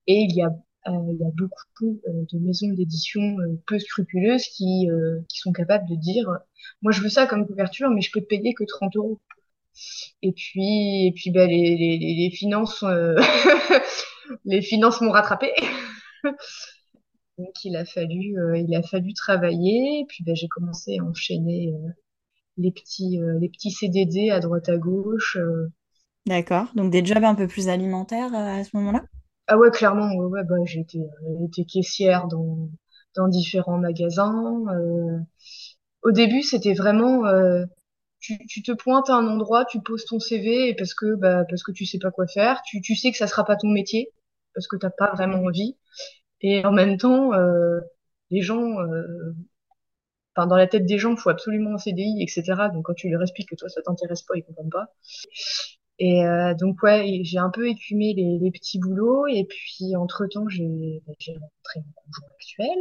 Et 0.06 0.20
il 0.28 0.34
y 0.34 0.42
a, 0.42 0.50
euh, 0.88 0.92
beaucoup 1.36 2.00
euh, 2.08 2.24
de 2.32 2.38
maisons 2.38 2.68
d'édition 2.68 3.20
euh, 3.20 3.60
peu 3.66 3.78
scrupuleuses 3.78 4.46
qui, 4.46 4.88
sont 5.28 5.52
capables 5.52 5.88
de 5.88 5.96
dire, 5.96 6.30
moi, 6.82 6.92
je 6.92 7.00
veux 7.00 7.08
ça 7.08 7.26
comme 7.26 7.46
couverture, 7.46 7.90
mais 7.90 8.00
je 8.00 8.10
peux 8.12 8.20
te 8.20 8.26
payer 8.26 8.54
que 8.54 8.64
30 8.64 8.96
euros. 8.96 9.20
Et 10.22 10.32
puis, 10.32 11.06
et 11.06 11.12
puis 11.14 11.30
bah, 11.30 11.46
les, 11.46 11.76
les, 11.76 12.30
finances, 12.30 12.84
les 14.44 14.62
finances 14.62 15.00
m'ont 15.00 15.10
rattrapé. 15.10 15.50
Donc 17.38 17.52
il 17.64 17.76
a 17.76 17.84
fallu, 17.84 18.34
il 18.56 18.74
a 18.74 18.82
fallu 18.82 19.12
travailler. 19.12 20.06
Puis 20.08 20.24
bah, 20.24 20.32
j'ai 20.34 20.48
commencé 20.48 20.98
à 20.98 21.04
enchaîner 21.04 21.74
les 22.56 22.70
petits, 22.70 23.18
les 23.40 23.48
petits 23.50 23.70
CDD 23.70 24.30
à 24.30 24.40
droite 24.40 24.70
à 24.70 24.78
gauche. 24.78 25.36
D'accord. 26.24 26.68
Donc 26.74 26.90
des 26.90 27.04
jobs 27.04 27.24
un 27.24 27.34
peu 27.34 27.46
plus 27.46 27.68
alimentaires 27.68 28.34
à 28.34 28.64
ce 28.64 28.74
moment-là? 28.78 29.02
Ah 29.48 29.56
ouais, 29.58 29.70
clairement, 29.70 30.12
ouais, 30.16 30.42
bah, 30.44 30.56
j'ai 30.64 30.80
été, 30.80 30.98
euh, 31.00 31.46
été 31.46 31.64
caissière 31.64 32.26
dans, 32.26 32.68
dans 33.14 33.28
différents 33.28 33.78
magasins. 33.78 34.64
euh. 34.74 35.18
Au 36.02 36.12
début, 36.12 36.42
c'était 36.42 36.74
vraiment, 36.74 37.26
euh, 37.26 37.64
tu, 38.20 38.38
tu 38.48 38.62
te 38.62 38.72
pointes 38.72 39.10
à 39.10 39.16
un 39.16 39.26
endroit, 39.28 39.64
tu 39.66 39.80
poses 39.82 40.04
ton 40.06 40.20
CV 40.20 40.70
et 40.70 40.74
parce 40.76 40.94
que, 40.94 41.14
bah, 41.16 41.44
parce 41.50 41.62
que 41.64 41.72
tu 41.72 41.86
sais 41.86 41.98
pas 42.00 42.10
quoi 42.12 42.26
faire. 42.28 42.62
Tu, 42.66 42.80
tu 42.82 42.96
sais 42.96 43.12
que 43.12 43.18
ça 43.18 43.26
sera 43.28 43.44
pas 43.44 43.56
ton 43.56 43.68
métier 43.70 44.12
parce 44.54 44.68
que 44.68 44.76
t'as 44.76 44.90
pas 44.90 45.12
vraiment 45.14 45.38
envie. 45.44 45.76
Et 46.42 46.64
en 46.66 46.72
même 46.72 46.98
temps, 46.98 47.34
euh, 47.34 47.80
les 48.30 48.42
gens, 48.42 48.80
euh, 48.80 49.34
enfin, 50.36 50.46
dans 50.46 50.54
la 50.56 50.68
tête 50.68 50.86
des 50.86 50.98
gens, 50.98 51.16
faut 51.16 51.30
absolument 51.30 51.74
un 51.74 51.78
CDI, 51.78 52.22
etc. 52.22 52.68
Donc, 52.68 52.84
quand 52.86 52.94
tu 52.94 53.08
leur 53.08 53.22
expliques 53.22 53.48
que 53.50 53.56
toi, 53.56 53.68
ça 53.68 53.82
t'intéresse 53.82 54.22
pas, 54.22 54.36
ils 54.36 54.44
comprennent 54.44 54.70
pas. 54.70 54.86
Et 55.98 56.24
euh, 56.26 56.54
donc, 56.54 56.82
ouais, 56.82 57.20
j'ai 57.24 57.38
un 57.38 57.50
peu 57.50 57.68
écumé 57.68 58.14
les, 58.14 58.38
les 58.38 58.50
petits 58.50 58.78
boulots. 58.78 59.26
Et 59.28 59.44
puis, 59.46 59.96
entre-temps, 59.96 60.48
j'ai 60.48 61.02
bah, 61.06 61.14
j'ai 61.18 61.32
rencontré 61.34 61.80
mon 61.80 61.92
conjoint 62.02 62.28
actuel. 62.36 62.78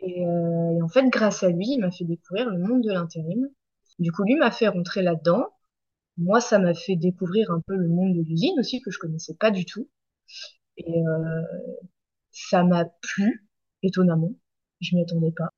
Et, 0.00 0.26
euh, 0.26 0.76
et 0.78 0.82
en 0.82 0.88
fait, 0.88 1.08
grâce 1.08 1.42
à 1.42 1.48
lui, 1.50 1.66
il 1.68 1.78
m'a 1.80 1.90
fait 1.90 2.04
découvrir 2.04 2.50
le 2.50 2.58
monde 2.58 2.82
de 2.82 2.92
l'intérim. 2.92 3.48
Du 3.98 4.12
coup, 4.12 4.24
lui 4.24 4.36
m'a 4.36 4.50
fait 4.50 4.68
rentrer 4.68 5.02
là-dedans. 5.02 5.46
Moi, 6.18 6.40
ça 6.40 6.58
m'a 6.58 6.74
fait 6.74 6.96
découvrir 6.96 7.50
un 7.52 7.60
peu 7.66 7.76
le 7.76 7.88
monde 7.88 8.14
de 8.16 8.22
l'usine 8.22 8.58
aussi, 8.60 8.80
que 8.82 8.90
je 8.92 8.98
connaissais 8.98 9.34
pas 9.34 9.50
du 9.52 9.66
tout. 9.66 9.88
Et 10.78 10.98
euh, 11.06 11.42
ça 12.32 12.64
m'a 12.64 12.84
plu, 13.02 13.48
étonnamment. 13.82 14.32
Je 14.80 14.96
m'y 14.96 15.02
attendais 15.02 15.32
pas. 15.32 15.50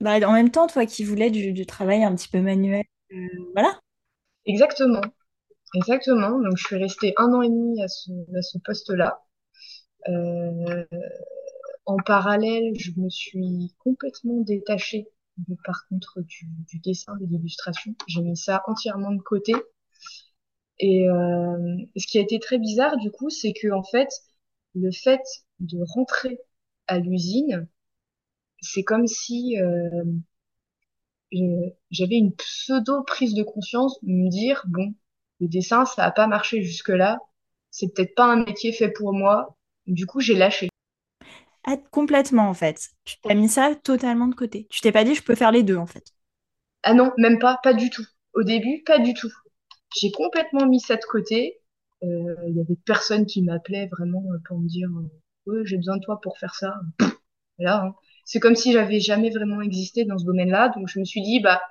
Bah, 0.00 0.16
en 0.28 0.32
même 0.32 0.50
temps, 0.50 0.66
toi 0.66 0.86
qui 0.86 1.04
voulais 1.04 1.30
du, 1.30 1.52
du 1.52 1.66
travail 1.66 2.04
un 2.04 2.14
petit 2.14 2.28
peu 2.28 2.40
manuel, 2.40 2.84
euh, 3.12 3.16
voilà. 3.54 3.78
Exactement, 4.44 5.00
exactement. 5.74 6.38
Donc, 6.40 6.56
je 6.56 6.64
suis 6.64 6.76
restée 6.76 7.12
un 7.16 7.32
an 7.32 7.42
et 7.42 7.48
demi 7.48 7.82
à 7.82 7.88
ce, 7.88 8.10
à 8.36 8.42
ce 8.42 8.58
poste-là. 8.58 9.22
Euh, 10.08 10.84
en 11.86 11.96
parallèle, 11.98 12.72
je 12.78 12.92
me 12.96 13.10
suis 13.10 13.74
complètement 13.78 14.40
détachée, 14.40 15.08
par 15.64 15.86
contre, 15.88 16.20
du, 16.22 16.46
du 16.68 16.78
dessin, 16.80 17.16
de 17.16 17.26
l'illustration. 17.26 17.94
J'ai 18.06 18.22
mis 18.22 18.36
ça 18.36 18.62
entièrement 18.66 19.12
de 19.12 19.20
côté. 19.22 19.54
Et 20.78 21.08
euh, 21.08 21.76
ce 21.96 22.06
qui 22.06 22.18
a 22.18 22.22
été 22.22 22.38
très 22.38 22.58
bizarre, 22.58 22.96
du 22.96 23.10
coup, 23.10 23.30
c'est 23.30 23.52
que, 23.52 23.70
en 23.72 23.82
fait, 23.84 24.08
le 24.74 24.90
fait 24.90 25.20
de 25.60 25.78
rentrer 25.94 26.38
à 26.86 26.98
l'usine, 26.98 27.68
c'est 28.62 28.84
comme 28.84 29.06
si 29.06 29.58
euh, 29.60 30.04
j'avais 31.90 32.16
une 32.16 32.34
pseudo 32.36 33.02
prise 33.02 33.34
de 33.34 33.42
conscience 33.42 33.98
de 34.02 34.10
me 34.12 34.28
dire, 34.30 34.62
bon, 34.68 34.94
le 35.40 35.48
dessin, 35.48 35.84
ça 35.86 36.02
n'a 36.02 36.10
pas 36.12 36.26
marché 36.26 36.62
jusque-là, 36.62 37.18
c'est 37.70 37.92
peut-être 37.94 38.14
pas 38.14 38.26
un 38.26 38.44
métier 38.44 38.72
fait 38.72 38.90
pour 38.90 39.12
moi. 39.12 39.56
Du 39.86 40.06
coup, 40.06 40.20
j'ai 40.20 40.34
lâché. 40.36 40.68
Ah, 41.64 41.76
complètement 41.90 42.48
en 42.48 42.54
fait. 42.54 42.90
Tu 43.04 43.16
t'as 43.22 43.34
mis 43.34 43.48
ça 43.48 43.74
totalement 43.74 44.26
de 44.26 44.34
côté. 44.34 44.66
Tu 44.70 44.80
t'es 44.80 44.92
pas 44.92 45.04
dit 45.04 45.14
je 45.14 45.22
peux 45.22 45.34
faire 45.34 45.52
les 45.52 45.62
deux 45.62 45.76
en 45.76 45.86
fait. 45.86 46.12
Ah 46.82 46.94
non, 46.94 47.12
même 47.18 47.38
pas, 47.38 47.58
pas 47.62 47.74
du 47.74 47.90
tout. 47.90 48.04
Au 48.34 48.42
début, 48.42 48.82
pas 48.84 48.98
du 48.98 49.14
tout. 49.14 49.30
J'ai 49.96 50.10
complètement 50.12 50.66
mis 50.66 50.80
ça 50.80 50.96
de 50.96 51.04
côté. 51.04 51.60
Euh, 52.02 52.34
Il 52.48 52.56
y 52.56 52.60
avait 52.60 52.76
personne 52.86 53.26
qui 53.26 53.42
m'appelait 53.42 53.88
vraiment 53.88 54.22
pour 54.46 54.58
me 54.60 54.68
dire, 54.68 54.88
ouais, 55.46 55.62
j'ai 55.64 55.76
besoin 55.76 55.96
de 55.98 56.02
toi 56.04 56.20
pour 56.22 56.38
faire 56.38 56.54
ça. 56.54 56.74
Là, 57.58 57.84
hein. 57.86 57.94
C'est 58.26 58.40
comme 58.40 58.56
si 58.56 58.72
j'avais 58.72 59.00
jamais 59.00 59.30
vraiment 59.30 59.60
existé 59.62 60.04
dans 60.04 60.18
ce 60.18 60.24
domaine-là. 60.26 60.70
Donc, 60.70 60.88
je 60.88 61.00
me 61.00 61.04
suis 61.04 61.22
dit, 61.22 61.40
bah, 61.40 61.62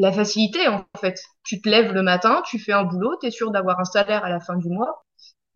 la 0.00 0.12
facilité, 0.12 0.66
en 0.68 0.84
fait. 1.00 1.20
Tu 1.44 1.60
te 1.60 1.68
lèves 1.68 1.92
le 1.92 2.02
matin, 2.02 2.42
tu 2.46 2.58
fais 2.58 2.72
un 2.72 2.84
boulot, 2.84 3.16
t'es 3.16 3.30
sûr 3.30 3.50
d'avoir 3.50 3.80
un 3.80 3.84
salaire 3.84 4.24
à 4.24 4.30
la 4.30 4.40
fin 4.40 4.56
du 4.56 4.68
mois. 4.68 5.04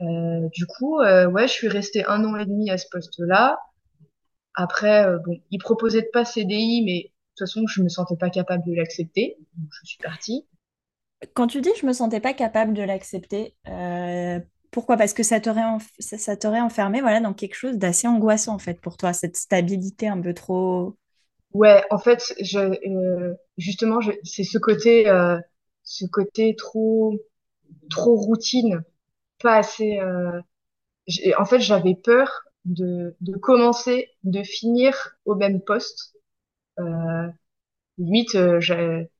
Euh, 0.03 0.49
du 0.53 0.67
coup, 0.67 1.01
euh, 1.01 1.27
ouais, 1.29 1.49
je 1.49 1.53
suis 1.53 1.69
restée 1.69 2.05
un 2.07 2.25
an 2.25 2.37
et 2.37 2.47
demi 2.47 2.71
à 2.71 2.79
ce 2.79 2.87
poste-là. 2.91 3.59
Après, 4.55 5.07
euh, 5.07 5.19
bon, 5.25 5.39
ils 5.51 5.59
proposaient 5.59 6.03
de 6.03 6.11
pas 6.13 6.25
CDI, 6.25 6.83
mais 6.85 7.03
de 7.05 7.09
toute 7.37 7.49
façon, 7.49 7.67
je 7.67 7.83
me 7.83 7.89
sentais 7.89 8.17
pas 8.17 8.31
capable 8.31 8.65
de 8.67 8.75
l'accepter. 8.75 9.37
Donc, 9.57 9.69
je 9.83 9.87
suis 9.89 9.99
partie. 10.03 10.47
Quand 11.35 11.47
tu 11.47 11.61
dis 11.61 11.71
je 11.81 11.87
me 11.87 11.93
sentais 11.93 12.21
pas 12.21 12.35
capable 12.35 12.75
de 12.75 12.83
l'accepter, 12.83 13.57
euh, 13.69 14.41
pourquoi? 14.73 14.97
Parce 14.97 15.13
que 15.15 15.23
ça 15.23 15.41
t'aurait 15.41 15.63
ça, 16.01 16.19
ça 16.19 16.37
t'aurait 16.37 16.61
enfermé 16.61 17.01
voilà, 17.01 17.21
dans 17.21 17.33
quelque 17.35 17.55
chose 17.55 17.77
d'assez 17.79 18.09
angoissant 18.09 18.55
en 18.55 18.59
fait 18.59 18.81
pour 18.81 18.97
toi, 18.97 19.13
cette 19.13 19.37
stabilité 19.37 20.09
un 20.09 20.21
peu 20.21 20.35
trop. 20.35 20.97
Ouais, 21.55 21.83
en 21.91 21.99
fait, 21.99 22.35
je, 22.41 22.59
euh, 22.59 23.35
justement, 23.59 24.01
je- 24.01 24.13
c'est 24.25 24.45
ce 24.45 24.59
côté, 24.59 25.09
euh, 25.09 25.39
ce 25.83 26.07
côté 26.07 26.57
trop, 26.57 27.19
trop 27.91 28.17
routine, 28.17 28.85
pas 29.43 29.57
assez. 29.59 29.99
euh, 30.01 30.41
en 31.39 31.45
fait, 31.45 31.61
j'avais 31.61 31.95
peur 31.95 32.43
de, 32.65 33.17
de 33.21 33.37
commencer, 33.37 34.09
de 34.25 34.43
finir 34.43 35.17
au 35.25 35.35
même 35.35 35.61
poste. 35.63 36.15
Euh, 36.81 37.29
limite, 37.99 38.37
euh, 38.37 38.61
j'ai- 38.61 39.11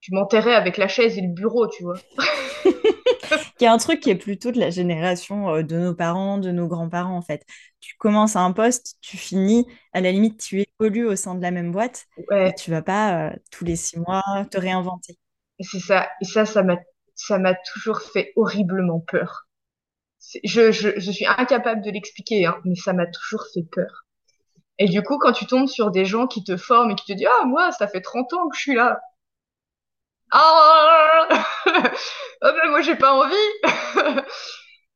tu 0.00 0.14
m'enterrais 0.14 0.54
avec 0.54 0.78
la 0.78 0.88
chaise 0.88 1.18
et 1.18 1.22
le 1.22 1.32
bureau, 1.34 1.68
tu 1.68 1.84
vois. 1.84 1.96
Qui 3.58 3.64
est 3.64 3.68
un 3.68 3.78
truc 3.78 4.00
qui 4.00 4.10
est 4.10 4.14
plutôt 4.16 4.50
de 4.52 4.58
la 4.58 4.70
génération 4.70 5.48
euh, 5.50 5.62
de 5.62 5.76
nos 5.78 5.94
parents, 5.94 6.38
de 6.38 6.50
nos 6.50 6.66
grands-parents 6.68 7.16
en 7.16 7.22
fait. 7.22 7.44
Tu 7.80 7.94
commences 7.98 8.36
à 8.36 8.40
un 8.40 8.52
poste, 8.52 8.96
tu 9.00 9.16
finis, 9.16 9.66
à 9.92 10.00
la 10.00 10.12
limite 10.12 10.40
tu 10.40 10.64
évolues 10.80 11.06
au 11.06 11.16
sein 11.16 11.34
de 11.34 11.42
la 11.42 11.50
même 11.50 11.72
boîte 11.72 12.06
et 12.44 12.52
Ouais, 12.52 12.54
tu 12.54 12.70
vas 12.70 12.82
pas 12.82 13.30
euh, 13.30 13.36
tous 13.50 13.64
les 13.64 13.76
six 13.76 13.98
mois 13.98 14.22
te 14.50 14.58
réinventer. 14.58 15.18
et 15.58 15.64
c'est 15.64 15.80
ça. 15.80 16.08
Et 16.20 16.24
ça, 16.24 16.46
ça 16.46 16.62
m'a, 16.62 16.76
ça 17.14 17.38
m'a 17.38 17.54
toujours 17.54 18.00
fait 18.02 18.32
horriblement 18.36 19.00
peur. 19.00 19.46
Je, 20.44 20.72
je, 20.72 20.98
je 20.98 21.10
suis 21.12 21.26
incapable 21.26 21.82
de 21.82 21.90
l'expliquer, 21.90 22.46
hein, 22.46 22.60
mais 22.64 22.74
ça 22.74 22.92
m'a 22.92 23.06
toujours 23.06 23.44
fait 23.54 23.62
peur. 23.70 24.06
Et 24.78 24.88
du 24.88 25.02
coup, 25.02 25.18
quand 25.18 25.32
tu 25.32 25.46
tombes 25.46 25.68
sur 25.68 25.90
des 25.92 26.04
gens 26.06 26.26
qui 26.28 26.44
te 26.44 26.56
forment 26.56 26.92
et 26.92 26.96
qui 26.96 27.06
te 27.06 27.12
disent, 27.18 27.28
ah, 27.42 27.46
moi, 27.46 27.72
ça 27.72 27.88
fait 27.88 28.00
30 28.02 28.32
ans 28.34 28.48
que 28.48 28.56
je 28.56 28.62
suis 28.62 28.74
là. 28.76 29.00
Ah, 30.36 31.28
ah 32.42 32.52
ben, 32.52 32.70
moi, 32.70 32.80
j'ai 32.82 32.96
pas 32.96 33.14
envie. 33.14 33.34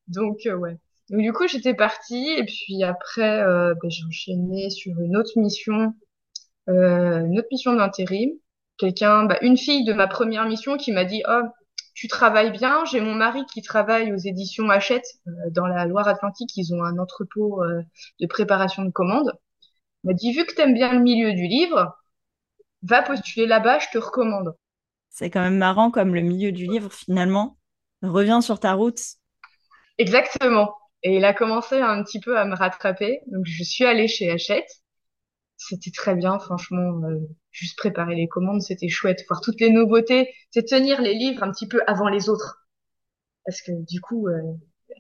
Donc, 0.09 0.46
euh, 0.46 0.57
ouais. 0.57 0.79
Donc, 1.11 1.20
du 1.22 1.33
coup, 1.33 1.46
j'étais 1.48 1.74
partie 1.74 2.31
et 2.37 2.44
puis 2.44 2.83
après, 2.85 3.40
euh, 3.42 3.74
ben, 3.83 3.90
j'ai 3.90 4.05
enchaîné 4.05 4.70
sur 4.70 5.01
une 5.01 5.16
autre 5.16 5.33
mission, 5.37 5.94
euh, 6.70 7.20
une 7.27 7.38
autre 7.38 7.48
mission 7.53 7.74
d'intérim. 7.74 8.31
Quelqu'un, 8.79 9.24
bah, 9.27 9.38
une 9.42 9.57
fille 9.57 9.85
de 9.85 9.92
ma 9.92 10.09
première 10.09 10.46
mission 10.46 10.77
qui 10.77 10.92
m'a 10.92 11.05
dit, 11.05 11.22
oh, 11.29 11.42
tu 11.94 12.09
travailles 12.09 12.53
bien. 12.53 12.85
J'ai 12.87 13.01
mon 13.01 13.14
mari 13.14 13.44
qui 13.53 13.62
travaille 13.62 14.12
aux 14.12 14.18
éditions 14.18 14.70
Hachette, 14.70 15.07
dans 15.53 15.66
la 15.68 15.87
Loire-Atlantique. 15.87 16.51
Ils 16.57 16.74
ont 16.74 16.85
un 16.85 16.98
entrepôt, 16.98 17.62
de 18.20 18.27
préparation 18.27 18.85
de 18.85 18.90
commandes. 18.90 19.33
Il 20.05 20.09
m'a 20.09 20.14
dit, 20.14 20.33
vu 20.33 20.46
que 20.46 20.55
t'aimes 20.55 20.74
bien 20.74 20.92
le 20.94 21.01
milieu 21.01 21.33
du 21.33 21.46
livre, 21.46 21.96
va 22.83 23.03
postuler 23.03 23.46
là-bas, 23.46 23.79
je 23.81 23.88
te 23.92 23.98
recommande. 23.98 24.55
C'est 25.10 25.28
quand 25.30 25.42
même 25.42 25.58
marrant 25.58 25.90
comme 25.90 26.14
le 26.14 26.22
milieu 26.22 26.50
du 26.52 26.66
livre 26.66 26.90
finalement 26.92 27.58
revient 28.02 28.40
sur 28.42 28.58
ta 28.60 28.72
route. 28.74 29.00
Exactement. 29.98 30.74
Et 31.02 31.16
il 31.16 31.24
a 31.24 31.34
commencé 31.34 31.80
un 31.80 32.02
petit 32.02 32.20
peu 32.20 32.38
à 32.38 32.44
me 32.44 32.54
rattraper. 32.54 33.20
Donc, 33.28 33.44
je 33.46 33.62
suis 33.64 33.84
allée 33.84 34.08
chez 34.08 34.30
Hachette. 34.30 34.68
C'était 35.56 35.92
très 35.92 36.16
bien, 36.16 36.38
franchement. 36.38 37.02
euh, 37.04 37.20
juste 37.52 37.78
préparer 37.78 38.14
les 38.16 38.28
commandes, 38.28 38.62
c'était 38.62 38.88
chouette. 38.88 39.24
Voir 39.28 39.40
toutes 39.42 39.60
les 39.60 39.70
nouveautés. 39.70 40.34
C'est 40.52 40.64
tenir 40.66 41.02
les 41.02 41.14
livres 41.14 41.42
un 41.44 41.52
petit 41.52 41.68
peu 41.68 41.82
avant 41.86 42.08
les 42.08 42.28
autres. 42.28 42.66
Parce 43.46 43.62
que 43.62 43.72
du 43.90 44.00
coup, 44.02 44.28
euh, 44.28 44.40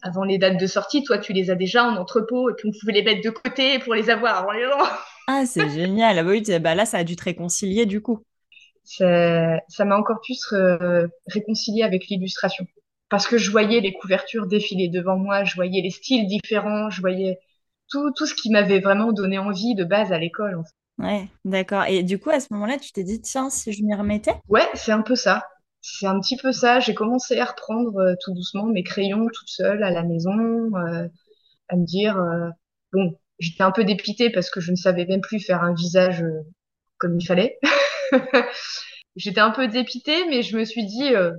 avant 0.02 0.24
les 0.24 0.38
dates 0.38 0.58
de 0.60 0.66
sortie, 0.68 1.04
toi, 1.04 1.18
tu 1.18 1.32
les 1.34 1.50
as 1.50 1.56
déjà 1.56 1.84
en 1.84 1.96
entrepôt 1.96 2.50
et 2.50 2.54
puis 2.56 2.68
on 2.68 2.72
pouvait 2.80 2.92
les 2.94 3.04
mettre 3.04 3.22
de 3.24 3.30
côté 3.30 3.78
pour 3.80 3.94
les 3.94 4.10
avoir 4.10 4.38
avant 4.38 4.52
les 4.52 4.64
gens. 4.64 4.84
Ah, 5.28 5.46
c'est 5.46 5.68
génial. 5.70 6.18
Ah 6.18 6.22
bah 6.24 6.30
oui, 6.30 6.42
bah 6.60 6.74
là, 6.74 6.84
ça 6.86 6.98
a 6.98 7.04
dû 7.04 7.14
te 7.16 7.22
réconcilier 7.24 7.86
du 7.86 8.00
coup. 8.02 8.24
Ça, 8.88 9.84
m'a 9.84 9.96
encore 9.96 10.20
plus 10.22 10.42
euh, 10.52 11.06
réconcilié 11.26 11.82
avec 11.82 12.06
l'illustration. 12.08 12.66
Parce 13.10 13.26
que 13.26 13.38
je 13.38 13.50
voyais 13.50 13.80
les 13.80 13.92
couvertures 13.92 14.46
défiler 14.46 14.88
devant 14.88 15.16
moi, 15.16 15.44
je 15.44 15.54
voyais 15.54 15.82
les 15.82 15.90
styles 15.90 16.26
différents, 16.26 16.90
je 16.90 17.00
voyais 17.00 17.38
tout, 17.90 18.12
tout 18.12 18.26
ce 18.26 18.34
qui 18.34 18.50
m'avait 18.50 18.80
vraiment 18.80 19.12
donné 19.12 19.38
envie 19.38 19.74
de 19.74 19.84
base 19.84 20.12
à 20.12 20.18
l'école. 20.18 20.56
En 20.56 20.64
fait. 20.64 20.72
Ouais, 20.98 21.28
d'accord. 21.44 21.84
Et 21.84 22.02
du 22.02 22.18
coup, 22.18 22.30
à 22.30 22.40
ce 22.40 22.48
moment-là, 22.52 22.76
tu 22.78 22.92
t'es 22.92 23.04
dit, 23.04 23.20
tiens, 23.20 23.50
si 23.50 23.72
je 23.72 23.82
m'y 23.82 23.94
remettais? 23.94 24.34
Ouais, 24.48 24.66
c'est 24.74 24.92
un 24.92 25.02
peu 25.02 25.14
ça. 25.14 25.46
C'est 25.80 26.06
un 26.06 26.18
petit 26.20 26.36
peu 26.36 26.52
ça. 26.52 26.80
J'ai 26.80 26.94
commencé 26.94 27.38
à 27.38 27.44
reprendre 27.44 27.96
euh, 27.98 28.14
tout 28.20 28.34
doucement 28.34 28.66
mes 28.66 28.82
crayons 28.82 29.26
toute 29.32 29.48
seule 29.48 29.82
à 29.84 29.90
la 29.90 30.02
maison, 30.02 30.36
euh, 30.76 31.06
à 31.68 31.76
me 31.76 31.84
dire, 31.84 32.18
euh, 32.18 32.48
bon, 32.92 33.16
j'étais 33.38 33.62
un 33.62 33.70
peu 33.70 33.84
dépitée 33.84 34.30
parce 34.30 34.50
que 34.50 34.60
je 34.60 34.72
ne 34.72 34.76
savais 34.76 35.06
même 35.06 35.20
plus 35.20 35.40
faire 35.40 35.62
un 35.62 35.74
visage 35.74 36.24
comme 36.98 37.18
il 37.18 37.24
fallait. 37.24 37.58
j'étais 39.16 39.40
un 39.40 39.50
peu 39.50 39.68
dépitée, 39.68 40.26
mais 40.28 40.42
je 40.42 40.56
me 40.56 40.64
suis 40.64 40.86
dit, 40.86 41.14
euh, 41.14 41.32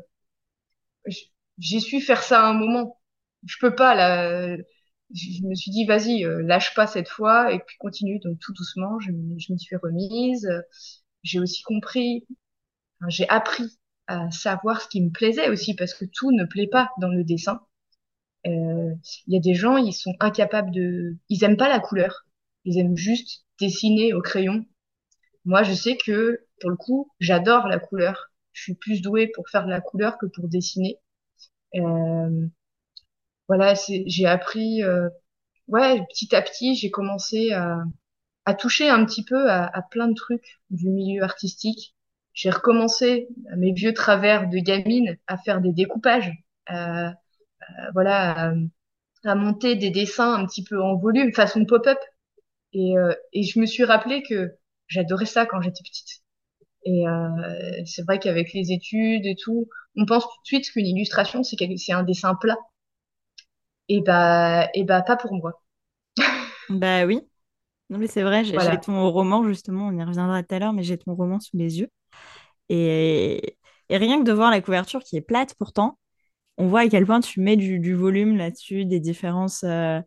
j'ai 1.58 1.80
su 1.80 2.02
faire 2.02 2.24
ça 2.24 2.42
à 2.46 2.50
un 2.50 2.54
moment. 2.54 3.00
Je 3.46 3.56
peux 3.60 3.76
pas 3.76 3.96
là. 3.96 4.56
Je 5.14 5.44
me 5.48 5.56
suis 5.56 5.72
dit, 5.72 5.86
vas-y, 5.86 6.24
euh, 6.26 6.42
lâche 6.44 6.76
pas 6.76 6.86
cette 6.88 7.10
fois 7.10 7.52
et 7.54 7.60
puis 7.60 7.78
continue. 7.80 8.20
Donc 8.20 8.40
tout 8.40 8.54
doucement, 8.54 9.00
je, 9.00 9.08
je 9.12 9.54
m'y 9.54 9.60
suis 9.60 9.76
remise. 9.78 10.48
J'ai 11.24 11.40
aussi 11.40 11.64
compris, 11.64 12.28
j'ai 13.10 13.30
appris 13.30 13.80
à 14.08 14.32
savoir 14.32 14.82
ce 14.82 14.90
qui 14.90 15.02
me 15.04 15.12
plaisait 15.12 15.50
aussi 15.50 15.76
parce 15.76 15.94
que 15.96 16.06
tout 16.06 16.32
ne 16.32 16.46
plaît 16.46 16.68
pas 16.72 16.90
dans 17.02 17.10
le 17.10 17.24
dessin. 17.26 17.62
Euh, 18.48 18.94
Il 19.28 19.36
y 19.36 19.38
a 19.38 19.42
des 19.42 19.56
gens, 19.56 19.78
ils 19.78 19.94
sont 19.94 20.16
incapables 20.22 20.72
de, 20.72 21.18
ils 21.30 21.44
aiment 21.46 21.58
pas 21.58 21.70
la 21.70 21.80
couleur. 21.82 22.26
Ils 22.66 22.80
aiment 22.80 22.98
juste 22.98 23.46
dessiner 23.60 24.14
au 24.14 24.22
crayon. 24.22 24.66
Moi, 25.50 25.64
je 25.64 25.74
sais 25.74 25.98
que 25.98 26.46
pour 26.62 26.70
le 26.70 26.76
coup, 26.76 27.12
j'adore 27.20 27.68
la 27.68 27.80
couleur. 27.80 28.30
Je 28.54 28.62
suis 28.62 28.76
plus 28.76 29.02
douée 29.02 29.26
pour 29.34 29.50
faire 29.50 29.66
de 29.66 29.72
la 29.72 29.82
couleur 29.82 30.20
que 30.20 30.28
pour 30.28 30.48
dessiner. 30.48 31.00
Euh, 31.74 32.46
voilà, 33.48 33.74
j'ai 34.06 34.28
appris, 34.28 34.84
euh, 34.84 35.10
ouais, 35.68 36.06
petit 36.06 36.36
à 36.36 36.44
petit, 36.44 36.76
j'ai 36.76 36.92
commencé 36.92 37.52
à, 37.52 37.84
à 38.46 38.54
toucher 38.54 38.90
un 38.90 39.04
petit 39.06 39.26
peu 39.26 39.50
à, 39.50 39.82
plein 39.90 40.08
de 40.08 40.14
trucs 40.14 40.60
du 40.70 40.88
milieu 40.88 41.24
artistique. 41.24 41.96
J'ai 42.34 42.52
recommencé 42.52 43.28
mes 43.58 43.74
vieux 43.74 43.96
travers 43.96 44.50
de 44.50 44.60
gamine 44.60 45.18
à 45.26 45.38
faire 45.38 45.62
des 45.62 45.74
découpages, 45.74 46.32
à, 46.68 47.08
à, 47.10 47.16
voilà, 47.94 48.54
à 49.24 49.34
monter 49.36 49.76
des 49.76 49.90
dessins 49.90 50.36
un 50.36 50.46
petit 50.46 50.64
peu 50.64 50.80
en 50.80 50.96
volume, 50.96 51.34
façon 51.34 51.66
pop-up. 51.66 51.98
Et, 52.74 52.96
euh, 53.00 53.16
et 53.34 53.42
je 53.42 53.60
me 53.60 53.66
suis 53.66 53.84
rappelé 53.84 54.22
que 54.22 54.59
j'adorais 54.90 55.28
ça 55.28 55.48
quand 55.48 55.62
j'étais 55.62 55.84
petite. 55.84 56.24
Et 56.86 57.08
euh, 57.08 57.84
c'est 57.86 58.04
vrai 58.06 58.20
qu'avec 58.20 58.54
les 58.54 58.72
études 58.74 59.26
et 59.26 59.36
tout, 59.36 59.70
on 59.98 60.06
pense 60.06 60.24
tout 60.26 60.30
de 60.44 60.48
suite 60.48 60.72
qu'une 60.72 60.88
illustration, 60.88 61.44
c'est 61.44 61.58
un 61.94 62.04
dessin 62.04 62.36
plat. 62.36 62.58
Et 63.90 64.00
bah, 64.02 64.70
et 64.74 64.86
bah, 64.86 65.02
pas 65.02 65.18
pour 65.18 65.34
moi. 65.34 65.62
Bah 66.70 67.06
oui. 67.06 67.22
Non, 67.90 68.00
mais 68.00 68.08
c'est 68.08 68.24
vrai, 68.24 68.44
j'ai 68.46 68.60
j'ai 68.60 68.78
Voilà. 68.78 68.80
ton 68.80 69.12
roman, 69.12 69.46
justement, 69.48 69.88
on 69.88 69.94
y 69.98 70.04
reviendra 70.04 70.44
tout 70.44 70.56
à 70.56 70.60
l'heure, 70.60 70.74
mais 70.74 70.84
j'ai 70.84 70.98
ton 70.98 71.16
roman 71.16 71.40
sous 71.40 71.58
les 71.58 71.80
yeux. 71.80 71.90
Et, 72.70 73.58
et 73.90 73.98
rien 73.98 74.20
que 74.20 74.26
de 74.26 74.34
voir 74.34 74.52
la 74.52 74.62
couverture 74.62 75.04
qui 75.04 75.18
est 75.18 75.22
plate 75.22 75.56
pourtant, 75.60 76.00
on 76.58 76.68
voit 76.68 76.82
à 76.82 76.90
quel 76.90 77.06
point 77.06 77.22
tu 77.22 77.42
mets 77.42 77.58
du, 77.58 77.80
du 77.80 77.96
volume 77.96 78.38
là-dessus, 78.38 78.86
des 78.86 79.00
différences 79.02 79.64
euh, 79.66 80.02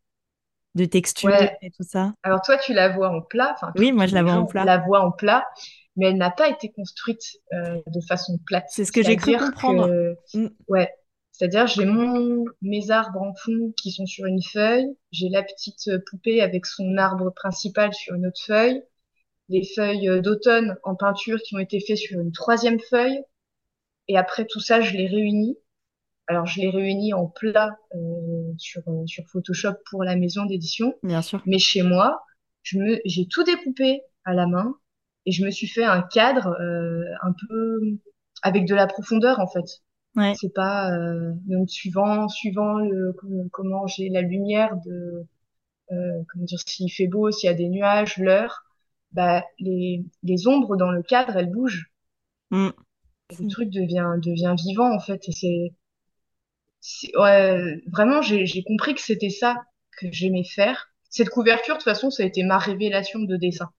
de 0.74 0.84
texture 0.84 1.28
Ouais. 1.30 1.56
et 1.62 1.70
tout 1.70 1.82
ça. 1.82 2.14
Alors 2.22 2.40
toi, 2.42 2.56
tu 2.58 2.72
la 2.74 2.88
vois 2.90 3.10
en 3.10 3.20
plat, 3.22 3.52
enfin 3.54 3.72
Oui, 3.76 3.92
moi 3.92 4.06
je 4.06 4.14
la 4.14 4.22
vois 4.22 4.32
en 4.34 4.46
plat. 4.46 4.64
la 4.64 4.78
voient 4.78 5.00
en 5.00 5.12
plat, 5.12 5.46
mais 5.96 6.06
elle 6.06 6.16
n'a 6.16 6.30
pas 6.30 6.48
été 6.48 6.70
construite 6.72 7.22
euh, 7.52 7.80
de 7.86 8.00
façon 8.00 8.38
plate. 8.46 8.66
C'est 8.70 8.84
ce 8.84 8.92
que 8.92 9.02
j'ai 9.02 9.16
cru 9.16 9.36
comprendre. 9.36 9.88
que, 9.88 10.16
Mm, 10.34 10.46
ouais, 10.68 10.90
c'est-à-dire 11.32 11.66
j'ai 11.66 11.84
mon 11.84 12.44
mes 12.62 12.90
arbres 12.90 13.22
en 13.22 13.34
fond 13.34 13.72
qui 13.76 13.90
sont 13.92 14.06
sur 14.06 14.26
une 14.26 14.42
feuille, 14.42 14.86
j'ai 15.10 15.28
la 15.28 15.42
petite 15.42 15.88
euh, 15.88 15.98
poupée 16.10 16.40
avec 16.42 16.66
son 16.66 16.96
arbre 16.96 17.30
principal 17.34 17.92
sur 17.92 18.14
une 18.14 18.26
autre 18.26 18.40
feuille, 18.44 18.82
les 19.50 19.64
feuilles 19.76 20.08
euh, 20.08 20.20
d'automne 20.22 20.76
en 20.84 20.94
peinture 20.96 21.38
qui 21.42 21.54
ont 21.56 21.60
été 21.60 21.80
faites 21.80 21.98
sur 21.98 22.20
une 22.20 22.32
troisième 22.32 22.80
feuille, 22.80 23.22
et 24.08 24.16
après 24.18 24.46
tout 24.46 24.60
ça, 24.60 24.80
je 24.80 24.92
les 24.96 25.06
réunis. 25.08 25.58
Alors 26.28 26.46
je 26.46 26.60
les 26.60 26.70
réunis 26.70 27.12
en 27.14 27.26
plat 27.26 27.76
euh, 27.94 28.52
sur 28.58 28.82
euh, 28.88 29.06
sur 29.06 29.24
Photoshop 29.26 29.74
pour 29.90 30.04
la 30.04 30.16
maison 30.16 30.46
d'édition. 30.46 30.94
bien 31.02 31.22
sûr. 31.22 31.42
Mais 31.46 31.58
chez 31.58 31.82
moi, 31.82 32.24
je 32.62 32.78
me, 32.78 33.00
j'ai 33.04 33.26
tout 33.26 33.42
découpé 33.44 34.02
à 34.24 34.32
la 34.34 34.46
main 34.46 34.76
et 35.26 35.32
je 35.32 35.44
me 35.44 35.50
suis 35.50 35.66
fait 35.66 35.84
un 35.84 36.02
cadre 36.02 36.48
euh, 36.60 37.04
un 37.22 37.32
peu 37.32 37.80
avec 38.42 38.66
de 38.66 38.74
la 38.74 38.86
profondeur 38.86 39.40
en 39.40 39.48
fait. 39.48 39.82
Ouais. 40.14 40.34
C'est 40.38 40.52
pas 40.54 40.92
euh, 40.92 41.32
donc 41.46 41.70
suivant 41.70 42.28
suivant 42.28 42.74
le, 42.78 43.14
comment 43.50 43.86
j'ai 43.86 44.08
la 44.08 44.20
lumière 44.20 44.76
de 44.86 45.26
euh, 45.90 46.22
comment 46.32 46.44
dire 46.44 46.60
s'il 46.66 46.90
fait 46.90 47.08
beau, 47.08 47.30
s'il 47.30 47.48
y 47.48 47.50
a 47.50 47.54
des 47.54 47.68
nuages, 47.68 48.16
l'heure, 48.18 48.62
bah 49.12 49.44
les 49.58 50.04
les 50.22 50.46
ombres 50.46 50.76
dans 50.76 50.90
le 50.90 51.02
cadre 51.02 51.36
elles 51.36 51.50
bougent. 51.50 51.90
Mm. 52.50 52.68
Le 53.40 53.48
truc 53.48 53.70
devient 53.70 54.10
devient 54.22 54.54
vivant 54.56 54.94
en 54.94 55.00
fait 55.00 55.28
et 55.28 55.32
c'est- 55.32 55.72
ouais, 57.16 57.80
vraiment 57.92 58.22
j'ai 58.22 58.62
compris 58.64 58.94
que 58.94 59.00
c'était 59.00 59.30
ça 59.30 59.56
que 59.98 60.06
j'aimais 60.12 60.44
faire. 60.44 60.88
Cette 61.10 61.28
couverture 61.30 61.74
de 61.74 61.78
toute 61.80 61.84
façon 61.84 62.10
ça 62.10 62.22
a 62.22 62.26
été 62.26 62.42
ma 62.42 62.58
révélation 62.58 63.20
de 63.20 63.36
dessin. 63.36 63.70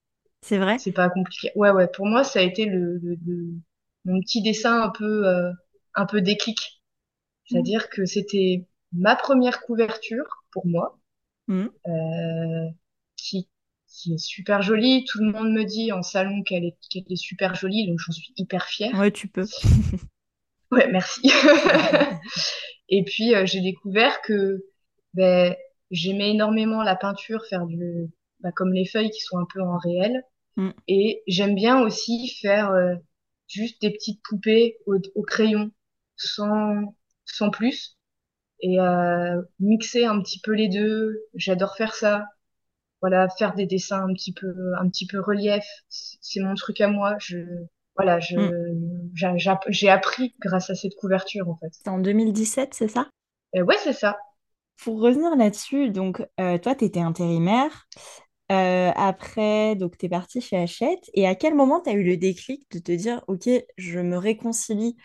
C'est 0.42 0.58
vrai? 0.60 0.78
C'est 0.78 0.94
pas 0.94 1.10
compliqué. 1.10 1.52
Ouais, 1.56 1.72
ouais, 1.72 1.88
pour 1.88 2.06
moi, 2.08 2.24
ça 2.24 2.40
a 2.40 2.44
été 2.44 2.66
le, 2.66 2.98
le, 3.00 3.18
le- 3.26 3.54
mon 4.06 4.20
petit 4.22 4.42
dessin 4.44 4.82
un 4.84 4.90
peu, 4.92 5.28
euh, 5.28 5.52
un 5.96 6.06
peu 6.06 6.22
déclic. 6.22 6.84
C'est-à-dire 7.46 7.90
que 7.90 8.06
c'était 8.06 8.68
ma 8.94 9.16
première 9.16 9.62
couverture 9.62 10.46
pour 10.52 10.68
moi, 10.68 11.00
Mm. 11.48 11.70
euh, 11.88 12.70
qui, 13.18 13.50
qui 13.88 14.14
est 14.16 14.18
super 14.20 14.62
jolie. 14.62 15.06
Tout 15.06 15.20
le 15.20 15.32
monde 15.32 15.52
me 15.52 15.64
dit 15.66 15.92
en 15.92 16.04
salon 16.04 16.44
qu'elle 16.44 16.66
est, 16.66 16.78
qu'elle 16.90 17.06
est 17.10 17.16
super 17.16 17.56
jolie, 17.56 17.88
donc 17.88 18.00
j'en 18.00 18.12
suis 18.14 18.34
hyper 18.38 18.66
fière. 18.68 18.94
Ouais, 18.94 19.12
tu 19.12 19.28
peux. 19.28 19.46
Ouais, 20.74 20.90
merci. 20.92 21.22
Et 22.90 23.04
puis, 23.04 23.36
euh, 23.36 23.46
j'ai 23.46 23.62
découvert 23.62 24.22
que, 24.22 24.66
ben, 25.14 25.56
j'aimais 25.92 26.32
énormément 26.32 26.84
la 26.84 26.96
peinture, 26.96 27.46
faire 27.48 27.66
du, 27.66 28.10
bah, 28.40 28.52
comme 28.56 28.74
les 28.74 28.86
feuilles 28.86 29.12
qui 29.12 29.22
sont 29.22 29.38
un 29.38 29.46
peu 29.54 29.62
en 29.62 29.78
réel. 29.78 30.24
Mm. 30.58 30.70
Et 30.88 31.24
j'aime 31.28 31.56
bien 31.56 31.80
aussi 31.82 32.30
faire 32.42 32.72
euh, 32.72 32.96
juste 33.48 33.82
des 33.82 33.92
petites 33.92 34.22
poupées 34.24 34.78
au, 34.88 34.98
au 35.16 35.22
crayon, 35.24 35.72
sans, 36.18 36.96
sans 37.26 37.50
plus, 37.52 37.98
et 38.62 38.80
euh, 38.80 39.42
mixer 39.60 40.06
un 40.06 40.22
petit 40.22 40.40
peu 40.42 40.54
les 40.54 40.70
deux. 40.70 41.24
J'adore 41.36 41.76
faire 41.76 41.96
ça. 41.96 42.26
Voilà, 43.02 43.28
faire 43.30 43.54
des 43.54 43.66
dessins 43.66 44.04
un 44.10 44.14
petit 44.14 44.34
peu, 44.34 44.54
un 44.80 44.90
petit 44.90 45.06
peu 45.08 45.20
relief, 45.20 45.66
c'est 45.90 46.40
mon 46.40 46.56
truc 46.56 46.80
à 46.82 46.88
moi. 46.88 47.18
Je, 47.20 47.38
voilà, 47.96 48.20
je, 48.20 48.36
Mm. 48.38 48.83
J'a- 49.14 49.38
j'a- 49.38 49.60
j'ai 49.70 49.90
appris 49.90 50.36
grâce 50.40 50.70
à 50.70 50.76
cette 50.76 50.96
couverture 50.96 51.50
en 51.50 51.58
fait. 51.58 51.72
C'est 51.72 51.90
en 51.90 52.00
2017, 52.00 52.74
c'est 52.74 52.88
ça? 52.88 53.10
Ouais, 53.54 53.78
c'est 53.84 53.94
ça. 53.94 54.18
Pour 54.84 55.00
revenir 55.02 55.36
là-dessus, 55.36 55.90
donc 55.92 56.22
euh, 56.40 56.58
toi, 56.58 56.76
tu 56.76 56.86
étais 56.86 57.00
intérimaire. 57.00 57.88
Euh, 58.52 58.92
après, 58.96 59.76
donc 59.76 59.98
tu 59.98 60.08
es 60.08 60.10
partie 60.10 60.42
chez 60.42 60.58
Hachette. 60.58 61.10
Et 61.14 61.28
à 61.28 61.36
quel 61.36 61.56
moment 61.56 61.82
tu 61.82 61.90
as 61.90 61.94
eu 61.94 62.04
le 62.04 62.18
déclic 62.18 62.70
de 62.72 62.80
te 62.80 62.92
dire, 62.92 63.24
OK, 63.28 63.50
je 63.78 64.00
me 64.00 64.18
réconcilie 64.18 64.98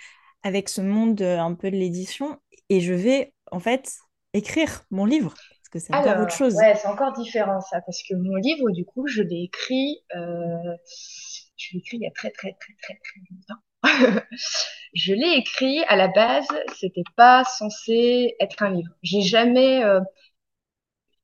avec 0.42 0.68
ce 0.68 0.80
monde 0.80 1.20
euh, 1.22 1.38
un 1.40 1.54
peu 1.54 1.70
de 1.70 1.76
l'édition 1.76 2.38
et 2.70 2.80
je 2.80 2.94
vais 2.94 3.34
en 3.52 3.60
fait 3.60 3.96
écrire 4.34 4.84
mon 4.90 5.04
livre, 5.06 5.34
parce 5.34 5.68
que 5.70 5.78
c'est 5.78 5.94
encore 5.94 6.18
autre 6.18 6.34
Alors, 6.34 6.34
chose. 6.34 6.62
ouais, 6.62 6.74
c'est 6.76 6.88
encore 6.88 7.12
différent 7.12 7.60
ça, 7.60 7.80
parce 7.82 8.02
que 8.02 8.14
mon 8.14 8.36
livre, 8.36 8.70
du 8.70 8.84
coup, 8.86 9.06
je 9.06 9.22
l'ai 9.22 9.42
écrit, 9.44 10.02
euh, 10.16 10.76
je 11.56 11.72
l'ai 11.74 11.78
écrit 11.80 11.96
il 11.98 12.02
y 12.02 12.06
a 12.06 12.10
très 12.10 12.30
très 12.30 12.52
très 12.54 12.74
très 12.82 12.94
très 12.94 13.20
longtemps. 13.30 13.62
Je 14.94 15.12
l'ai 15.14 15.36
écrit 15.38 15.82
à 15.88 15.96
la 15.96 16.08
base, 16.08 16.46
c'était 16.76 17.04
pas 17.16 17.44
censé 17.44 18.34
être 18.40 18.62
un 18.62 18.70
livre. 18.70 18.92
J'ai 19.02 19.22
jamais, 19.22 19.84
euh, 19.84 20.00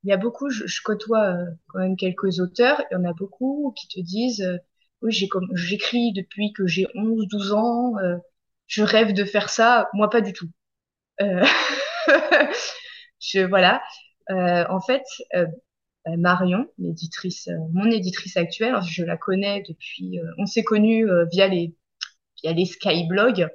il 0.04 0.10
y 0.10 0.12
a 0.12 0.16
beaucoup, 0.16 0.50
je, 0.50 0.66
je 0.66 0.82
côtoie 0.82 1.24
euh, 1.28 1.44
quand 1.68 1.78
même 1.80 1.96
quelques 1.96 2.40
auteurs, 2.40 2.80
il 2.90 2.94
y 2.94 2.96
en 2.96 3.04
a 3.04 3.12
beaucoup 3.12 3.72
qui 3.76 3.88
te 3.88 4.00
disent, 4.00 4.42
euh, 4.42 4.58
oui, 5.02 5.12
j'ai 5.12 5.28
comme, 5.28 5.48
j'écris 5.54 6.12
depuis 6.12 6.52
que 6.52 6.66
j'ai 6.66 6.86
11, 6.94 7.26
12 7.28 7.52
ans, 7.52 7.96
euh, 7.98 8.16
je 8.66 8.82
rêve 8.82 9.12
de 9.14 9.24
faire 9.24 9.48
ça, 9.50 9.88
moi 9.94 10.10
pas 10.10 10.20
du 10.20 10.32
tout. 10.32 10.48
Euh, 11.22 11.44
je, 13.20 13.40
voilà. 13.46 13.82
Euh, 14.30 14.64
en 14.70 14.80
fait, 14.80 15.04
euh, 15.34 15.46
Marion, 16.18 16.66
l'éditrice, 16.78 17.48
mon 17.72 17.90
éditrice 17.90 18.36
actuelle, 18.36 18.76
je 18.88 19.04
la 19.04 19.16
connais 19.16 19.62
depuis, 19.68 20.20
on 20.38 20.46
s'est 20.46 20.64
connus 20.64 21.06
via 21.32 21.48
les 21.48 21.74
via 22.44 22.52
les 22.52 22.66
skyblogs 22.66 23.48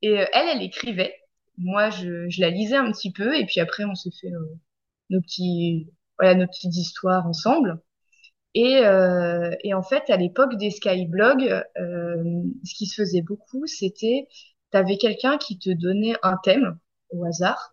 et 0.00 0.18
euh, 0.18 0.24
elle, 0.32 0.48
elle 0.56 0.62
écrivait. 0.62 1.14
Moi, 1.58 1.90
je, 1.90 2.40
la 2.40 2.50
lisais 2.50 2.76
un 2.76 2.90
petit 2.90 3.12
peu 3.12 3.38
et 3.38 3.44
puis 3.44 3.60
après, 3.60 3.84
on 3.84 3.94
s'est 3.94 4.10
fait 4.20 4.32
euh, 4.32 4.58
nos 5.10 5.20
petits 5.20 5.88
voilà 6.18 6.34
nos 6.34 6.46
petites 6.46 6.76
histoires 6.76 7.26
ensemble. 7.26 7.80
Et, 8.54 8.78
euh, 8.84 9.50
en 9.74 9.82
fait, 9.82 10.10
à 10.10 10.16
l'époque 10.16 10.56
des 10.56 10.70
skyblogs, 10.70 11.64
ce 11.76 12.74
qui 12.74 12.86
se 12.86 13.00
faisait 13.00 13.22
beaucoup, 13.22 13.66
c'était, 13.66 14.28
tu 14.70 14.78
avais 14.78 14.98
quelqu'un 14.98 15.38
qui 15.38 15.58
te 15.58 15.70
donnait 15.70 16.16
un 16.22 16.36
thème 16.44 16.78
au 17.10 17.24
hasard, 17.24 17.72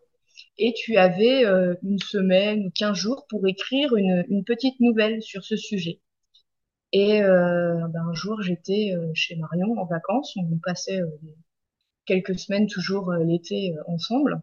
et 0.57 0.73
tu 0.73 0.95
avais 0.95 1.43
une 1.83 1.99
semaine 1.99 2.67
ou 2.67 2.71
quinze 2.73 2.97
jours 2.97 3.25
pour 3.29 3.45
écrire 3.45 3.93
une 3.95 4.43
petite 4.45 4.79
nouvelle 4.79 5.21
sur 5.21 5.43
ce 5.43 5.57
sujet. 5.57 5.99
Et 6.91 7.21
euh, 7.23 7.87
ben, 7.89 8.07
un 8.09 8.13
jour, 8.13 8.41
j'étais 8.41 8.93
euh, 8.95 9.11
chez 9.13 9.35
Marion 9.35 9.77
en 9.79 9.85
vacances, 9.85 10.35
on 10.37 10.57
passait 10.57 11.01
euh, 11.01 11.07
quelques 12.05 12.37
semaines 12.37 12.67
toujours 12.67 13.13
l'été 13.13 13.73
ensemble, 13.87 14.41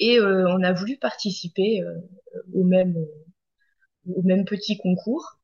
et 0.00 0.18
euh, 0.18 0.48
on 0.50 0.62
a 0.62 0.72
voulu 0.72 0.98
participer 0.98 1.82
au 2.54 2.64
même, 2.64 2.96
au 4.14 4.22
même 4.22 4.44
petit 4.44 4.78
concours. 4.78 5.38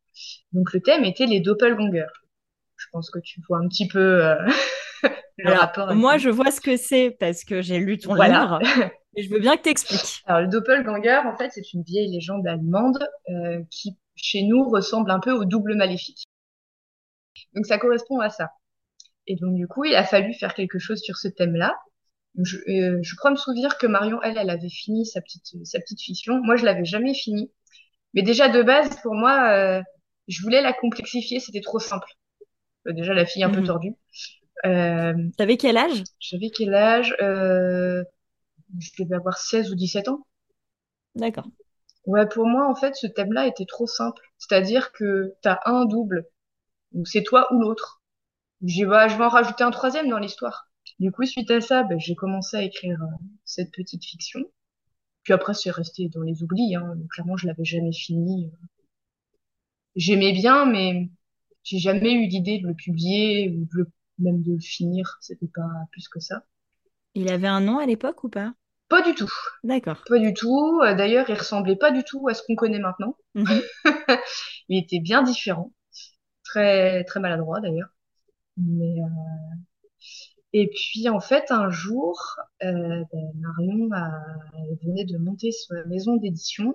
Donc 0.52 0.72
le 0.72 0.80
thème 0.80 1.04
était 1.04 1.26
les 1.26 1.40
doppelgangers. 1.40 2.06
Je 2.76 2.86
pense 2.92 3.10
que 3.10 3.18
tu 3.20 3.40
vois 3.48 3.58
un 3.58 3.68
petit 3.68 3.88
peu 3.88 4.24
euh, 4.24 4.36
le 5.38 5.46
Alors, 5.46 5.60
rapport 5.60 5.88
avec 5.88 5.98
moi, 5.98 6.18
je 6.18 6.28
vois 6.30 6.50
ce 6.50 6.60
que 6.60 6.76
c'est 6.76 7.10
parce 7.18 7.44
que 7.44 7.62
j'ai 7.62 7.78
lu 7.78 7.98
ton 7.98 8.14
Voilà. 8.14 8.42
livre 8.42 8.60
et 9.16 9.22
je 9.22 9.30
veux 9.30 9.40
bien 9.40 9.56
que 9.56 9.62
tu 9.62 9.70
expliques. 9.70 10.22
Alors 10.26 10.42
le 10.42 10.48
doppelganger, 10.48 11.16
en 11.26 11.36
fait, 11.36 11.50
c'est 11.52 11.72
une 11.72 11.82
vieille 11.82 12.10
légende 12.12 12.46
allemande 12.46 12.98
euh, 13.30 13.62
qui, 13.70 13.96
chez 14.22 14.42
nous, 14.44 14.70
ressemble 14.70 15.10
un 15.10 15.20
peu 15.20 15.32
au 15.32 15.44
double 15.44 15.74
maléfique. 15.76 16.24
Donc 17.54 17.66
ça 17.66 17.78
correspond 17.78 18.20
à 18.20 18.30
ça. 18.30 18.50
Et 19.26 19.36
donc 19.36 19.54
du 19.56 19.66
coup, 19.68 19.84
il 19.84 19.94
a 19.94 20.04
fallu 20.04 20.34
faire 20.34 20.54
quelque 20.54 20.78
chose 20.78 21.00
sur 21.00 21.16
ce 21.16 21.28
thème-là. 21.28 21.76
Je, 22.42 22.56
euh, 22.68 22.98
je 23.02 23.14
crois 23.16 23.30
me 23.30 23.36
souvenir 23.36 23.76
que 23.78 23.86
Marion, 23.86 24.20
elle, 24.22 24.38
elle 24.38 24.50
avait 24.50 24.70
fini 24.70 25.04
sa 25.06 25.20
petite, 25.20 25.44
sa 25.66 25.80
petite 25.80 26.00
fiction. 26.00 26.40
Moi, 26.42 26.56
je 26.56 26.64
l'avais 26.64 26.84
jamais 26.84 27.14
fini. 27.14 27.52
Mais 28.14 28.22
déjà 28.22 28.48
de 28.48 28.62
base, 28.62 29.00
pour 29.02 29.14
moi, 29.14 29.50
euh, 29.50 29.82
je 30.28 30.42
voulais 30.42 30.62
la 30.62 30.72
complexifier, 30.72 31.40
c'était 31.40 31.60
trop 31.60 31.78
simple. 31.78 32.08
Euh, 32.88 32.92
déjà 32.92 33.14
la 33.14 33.26
fille 33.26 33.44
un 33.44 33.50
peu 33.50 33.60
Mhm. 33.60 33.66
tordue. 33.66 33.94
Euh, 34.64 35.14
T'avais 35.36 35.56
quel 35.56 35.76
âge? 35.76 36.04
j'avais 36.20 36.50
quel 36.50 36.74
âge? 36.74 37.14
Euh, 37.20 38.02
je 38.78 38.90
devais 39.02 39.16
avoir 39.16 39.38
16 39.38 39.70
ou 39.70 39.74
17 39.74 40.08
ans. 40.08 40.26
D'accord. 41.14 41.48
Ouais, 42.06 42.28
pour 42.28 42.46
moi, 42.46 42.68
en 42.68 42.74
fait, 42.74 42.94
ce 42.96 43.06
thème-là 43.06 43.46
était 43.46 43.66
trop 43.66 43.86
simple. 43.86 44.22
C'est-à-dire 44.38 44.92
que 44.92 45.34
t'as 45.42 45.60
un 45.66 45.84
double, 45.84 46.26
donc 46.92 47.08
c'est 47.08 47.22
toi 47.22 47.52
ou 47.52 47.60
l'autre. 47.60 48.02
J'ai, 48.62 48.84
bah, 48.84 49.08
je 49.08 49.16
vais 49.16 49.24
en 49.24 49.28
rajouter 49.28 49.64
un 49.64 49.70
troisième 49.70 50.08
dans 50.08 50.18
l'histoire. 50.18 50.68
Du 50.98 51.12
coup, 51.12 51.24
suite 51.24 51.50
à 51.50 51.60
ça, 51.60 51.84
ben, 51.84 51.98
j'ai 51.98 52.14
commencé 52.14 52.56
à 52.56 52.62
écrire 52.62 53.00
euh, 53.02 53.16
cette 53.44 53.72
petite 53.72 54.04
fiction. 54.04 54.40
Puis 55.22 55.32
après, 55.32 55.54
c'est 55.54 55.70
resté 55.70 56.08
dans 56.08 56.22
les 56.22 56.42
oublis. 56.42 56.74
Hein. 56.76 56.96
Clairement, 57.10 57.36
je 57.36 57.46
l'avais 57.46 57.64
jamais 57.64 57.92
fini. 57.92 58.50
J'aimais 59.94 60.32
bien, 60.32 60.66
mais 60.66 61.10
j'ai 61.62 61.78
jamais 61.78 62.12
eu 62.12 62.26
l'idée 62.26 62.58
de 62.58 62.66
le 62.66 62.74
publier 62.74 63.50
ou 63.50 63.66
même 64.18 64.42
de 64.42 64.52
le 64.52 64.60
finir. 64.60 65.18
C'était 65.20 65.50
pas 65.54 65.68
plus 65.92 66.08
que 66.08 66.20
ça. 66.20 66.44
Il 67.14 67.30
avait 67.30 67.48
un 67.48 67.60
nom 67.60 67.78
à 67.78 67.86
l'époque 67.86 68.24
ou 68.24 68.28
pas? 68.28 68.54
Pas 68.92 69.00
du 69.00 69.14
tout. 69.14 69.32
D'accord. 69.64 70.02
Pas 70.06 70.18
du 70.18 70.34
tout. 70.34 70.80
Euh, 70.84 70.94
D'ailleurs, 70.94 71.24
il 71.30 71.34
ressemblait 71.34 71.76
pas 71.76 71.92
du 71.92 72.04
tout 72.04 72.28
à 72.28 72.34
ce 72.34 72.42
qu'on 72.42 72.56
connaît 72.56 72.78
maintenant. 72.78 73.16
Mhm. 73.34 73.62
Il 74.68 74.78
était 74.78 75.00
bien 75.00 75.22
différent. 75.22 75.72
Très, 76.44 77.02
très 77.04 77.18
maladroit 77.18 77.60
d'ailleurs. 77.60 77.88
Mais, 78.58 79.00
euh, 79.00 79.06
Et 80.52 80.68
puis, 80.68 81.08
en 81.08 81.20
fait, 81.20 81.50
un 81.50 81.70
jour, 81.70 82.36
euh, 82.62 83.04
ben, 83.12 83.32
Marion 83.36 83.88
a, 83.92 84.10
venait 84.82 85.04
de 85.04 85.16
monter 85.16 85.52
sa 85.52 85.84
maison 85.86 86.16
d'édition. 86.16 86.74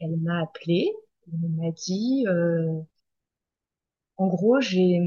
Elle 0.00 0.16
m'a 0.16 0.40
appelée. 0.40 0.90
Elle 1.30 1.50
m'a 1.50 1.70
dit, 1.72 2.24
euh, 2.28 2.80
en 4.18 4.26
gros, 4.26 4.60
j'ai, 4.60 4.98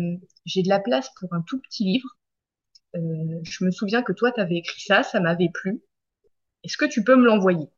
j'ai 0.45 0.63
de 0.63 0.69
la 0.69 0.79
place 0.79 1.12
pour 1.19 1.31
un 1.33 1.41
tout 1.43 1.59
petit 1.62 1.83
livre. 1.83 2.17
Je 2.93 3.65
me 3.65 3.71
souviens 3.71 4.03
que 4.03 4.13
toi, 4.13 4.31
t'avais 4.31 4.57
écrit 4.57 4.81
ça, 4.81 5.03
ça 5.03 5.19
m'avait 5.19 5.49
plu. 5.53 5.81
Est-ce 6.63 6.78
que 6.78 6.86
tu 6.86 7.04
peux 7.04 7.15
me 7.15 7.26
l'envoyer? 7.26 7.69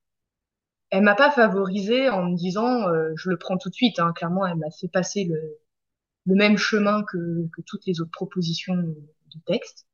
Elle 0.89 1.03
m'a 1.03 1.15
pas 1.15 1.31
favorisée 1.31 2.09
en 2.09 2.25
me 2.25 2.35
disant, 2.35 2.87
euh, 2.89 3.13
je 3.15 3.29
le 3.29 3.37
prends 3.37 3.57
tout 3.57 3.69
de 3.69 3.73
suite. 3.73 3.99
Hein. 3.99 4.13
Clairement, 4.13 4.45
elle 4.45 4.57
m'a 4.57 4.71
fait 4.71 4.89
passer 4.89 5.25
le, 5.25 5.59
même 6.25 6.57
chemin 6.57 7.03
que, 7.03 7.47
toutes 7.65 7.85
les 7.85 8.01
autres 8.01 8.11
propositions 8.11 8.75
de 8.75 9.39
texte. 9.45 9.87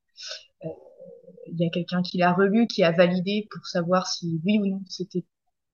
Euh, 0.66 0.70
il 1.48 1.60
y 1.60 1.66
a 1.66 1.70
quelqu'un 1.70 2.02
qui 2.02 2.18
l'a 2.18 2.34
relu, 2.34 2.68
qui 2.68 2.84
a 2.84 2.92
validé 2.92 3.48
pour 3.52 3.66
savoir 3.68 4.08
si 4.08 4.42
oui 4.46 4.60
ou 4.60 4.66
non 4.68 4.82
c'était 4.90 5.26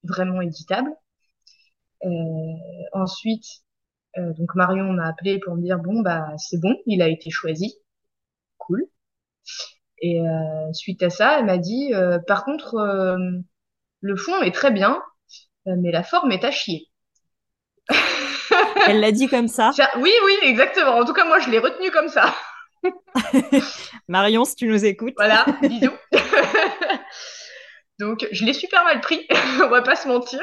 vraiment 0.04 0.42
éditable. 0.42 0.92
Euh, 2.06 2.10
ensuite, 2.92 3.46
donc 4.18 4.54
Marion 4.56 4.92
m'a 4.94 5.08
appelé 5.08 5.40
pour 5.40 5.56
me 5.56 5.64
dire 5.64 5.80
bon 5.80 6.02
bah 6.02 6.28
c'est 6.38 6.60
bon, 6.60 6.76
il 6.86 7.02
a 7.02 7.08
été 7.08 7.30
choisi, 7.32 7.76
cool. 8.58 8.86
Et 10.04 10.20
euh, 10.22 10.72
suite 10.74 11.02
à 11.02 11.10
ça, 11.10 11.40
elle 11.40 11.46
m'a 11.46 11.58
dit 11.58 11.94
euh, 11.96 12.20
par 12.28 12.46
contre 12.46 12.76
euh, 12.76 13.18
le 14.02 14.16
fond 14.18 14.42
est 14.44 14.54
très 14.54 14.72
bien, 14.72 15.02
mais 15.66 15.92
la 15.92 16.04
forme 16.04 16.32
est 16.32 16.44
à 16.44 16.52
chier. 16.52 16.90
Elle 18.88 19.00
l'a 19.00 19.12
dit 19.12 19.28
comme 19.28 19.48
ça. 19.48 19.72
Ça- 19.76 19.90
oui, 19.98 20.12
oui, 20.26 20.34
exactement. 20.44 20.98
En 20.98 21.06
tout 21.06 21.14
cas, 21.14 21.26
moi, 21.26 21.40
je 21.40 21.50
l'ai 21.50 21.60
retenu 21.60 21.90
comme 21.92 22.10
ça. 22.10 22.34
Marion, 24.08 24.46
si 24.46 24.56
tu 24.56 24.68
nous 24.68 24.86
écoutes. 24.86 25.14
Voilà, 25.18 25.46
bisous. 25.62 25.92
Donc, 28.00 28.28
je 28.32 28.44
l'ai 28.44 28.54
super 28.54 28.84
mal 28.84 29.02
pris, 29.02 29.26
on 29.64 29.70
va 29.70 29.82
pas 29.82 29.96
se 29.96 30.08
mentir. 30.08 30.42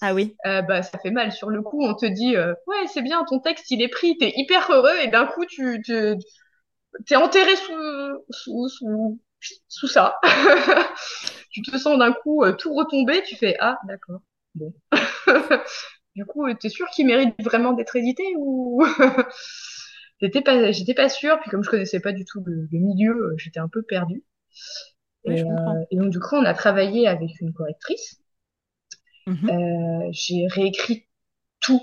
Ah 0.00 0.14
oui. 0.14 0.34
Euh, 0.46 0.62
bah, 0.62 0.82
ça 0.82 0.98
fait 0.98 1.10
mal. 1.10 1.32
Sur 1.32 1.50
le 1.50 1.62
coup, 1.62 1.84
on 1.84 1.94
te 1.94 2.06
dit, 2.06 2.36
euh, 2.36 2.52
ouais, 2.66 2.86
c'est 2.92 3.02
bien, 3.02 3.24
ton 3.24 3.40
texte, 3.40 3.70
il 3.70 3.82
est 3.82 3.88
pris, 3.88 4.16
t'es 4.18 4.32
hyper 4.36 4.70
heureux, 4.70 4.96
et 5.02 5.08
d'un 5.08 5.26
coup, 5.26 5.44
tu, 5.46 5.80
tu, 5.84 6.14
t'es 7.06 7.16
enterré 7.16 7.56
sous, 7.56 8.24
sous, 8.30 8.68
sous, 8.68 9.20
sous 9.68 9.88
ça. 9.88 10.18
tu 11.50 11.62
te 11.62 11.76
sens 11.78 11.98
d'un 11.98 12.12
coup 12.12 12.44
euh, 12.44 12.52
tout 12.52 12.74
retomber, 12.74 13.22
tu 13.24 13.36
fais, 13.36 13.56
ah, 13.60 13.78
d'accord, 13.86 14.20
bon. 14.54 14.72
du 16.16 16.24
coup, 16.26 16.52
t'es 16.54 16.68
sûr 16.68 16.86
qu'il 16.90 17.06
mérite 17.06 17.34
vraiment 17.42 17.72
d'être 17.72 17.96
édité 17.96 18.24
ou 18.38 18.84
j'étais 20.20 20.42
pas, 20.42 20.72
j'étais 20.72 20.94
pas 20.94 21.08
sûre. 21.08 21.38
Puis 21.40 21.50
comme 21.50 21.62
je 21.64 21.70
connaissais 21.70 22.00
pas 22.00 22.12
du 22.12 22.24
tout 22.24 22.42
le, 22.44 22.68
le 22.70 22.78
milieu, 22.78 23.14
euh, 23.32 23.34
j'étais 23.38 23.60
un 23.60 23.68
peu 23.68 23.82
perdue. 23.82 24.24
Oui, 25.26 25.34
Et, 25.34 25.42
euh, 25.42 25.84
et 25.90 25.96
donc 25.96 26.10
du 26.10 26.18
coup, 26.20 26.36
on 26.36 26.44
a 26.46 26.54
travaillé 26.54 27.06
avec 27.06 27.38
une 27.42 27.52
correctrice. 27.52 28.18
Mhm. 29.26 29.50
Euh, 29.50 30.08
j'ai 30.12 30.46
réécrit 30.48 31.06
tout. 31.60 31.80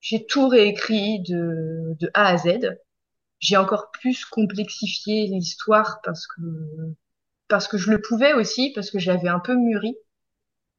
J'ai 0.00 0.26
tout 0.26 0.48
réécrit 0.48 1.20
de, 1.22 1.96
de 2.00 2.10
A 2.14 2.28
à 2.28 2.38
Z. 2.38 2.76
J'ai 3.40 3.56
encore 3.56 3.90
plus 3.92 4.24
complexifié 4.26 5.26
l'histoire 5.28 6.00
parce 6.04 6.26
que 6.26 6.40
parce 7.48 7.68
que 7.68 7.78
je 7.78 7.90
le 7.90 8.00
pouvais 8.00 8.34
aussi, 8.34 8.72
parce 8.74 8.90
que 8.90 8.98
j'avais 8.98 9.28
un 9.28 9.40
peu 9.40 9.54
mûri. 9.56 9.96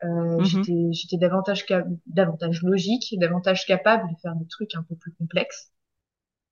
Euh, 0.03 0.37
Mhm. 0.39 0.43
j'étais 0.43 0.73
j'étais 0.91 1.17
davantage 1.17 1.65
davantage 2.07 2.61
logique, 2.63 3.15
davantage 3.19 3.65
capable 3.65 4.09
de 4.11 4.15
faire 4.21 4.35
des 4.35 4.47
trucs 4.47 4.75
un 4.75 4.83
peu 4.83 4.95
plus 4.95 5.13
complexes. 5.13 5.71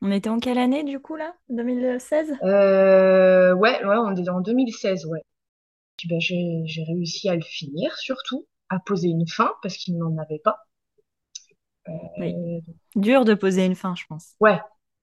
On 0.01 0.11
était 0.11 0.29
en 0.29 0.39
quelle 0.39 0.57
année 0.57 0.83
du 0.83 0.99
coup 0.99 1.15
là? 1.15 1.35
2016? 1.49 2.33
Euh, 2.43 3.53
ouais, 3.55 3.83
ouais, 3.85 3.95
on 3.97 4.15
est 4.15 4.29
en 4.29 4.41
2016, 4.41 5.05
ouais. 5.05 5.21
Ben, 6.05 6.19
j'ai 6.19 6.83
réussi 6.87 7.29
à 7.29 7.35
le 7.35 7.41
finir, 7.41 7.97
surtout 7.97 8.47
à 8.69 8.79
poser 8.79 9.09
une 9.09 9.27
fin 9.27 9.51
parce 9.61 9.77
qu'il 9.77 9.97
n'en 9.97 10.17
avait 10.17 10.39
pas. 10.43 10.59
Oui. 12.17 12.33
Euh, 12.33 12.61
Dur 12.95 13.25
de 13.25 13.33
poser 13.33 13.65
une 13.65 13.75
fin, 13.75 13.95
je 13.95 14.05
pense. 14.07 14.35
ouais, 14.39 14.59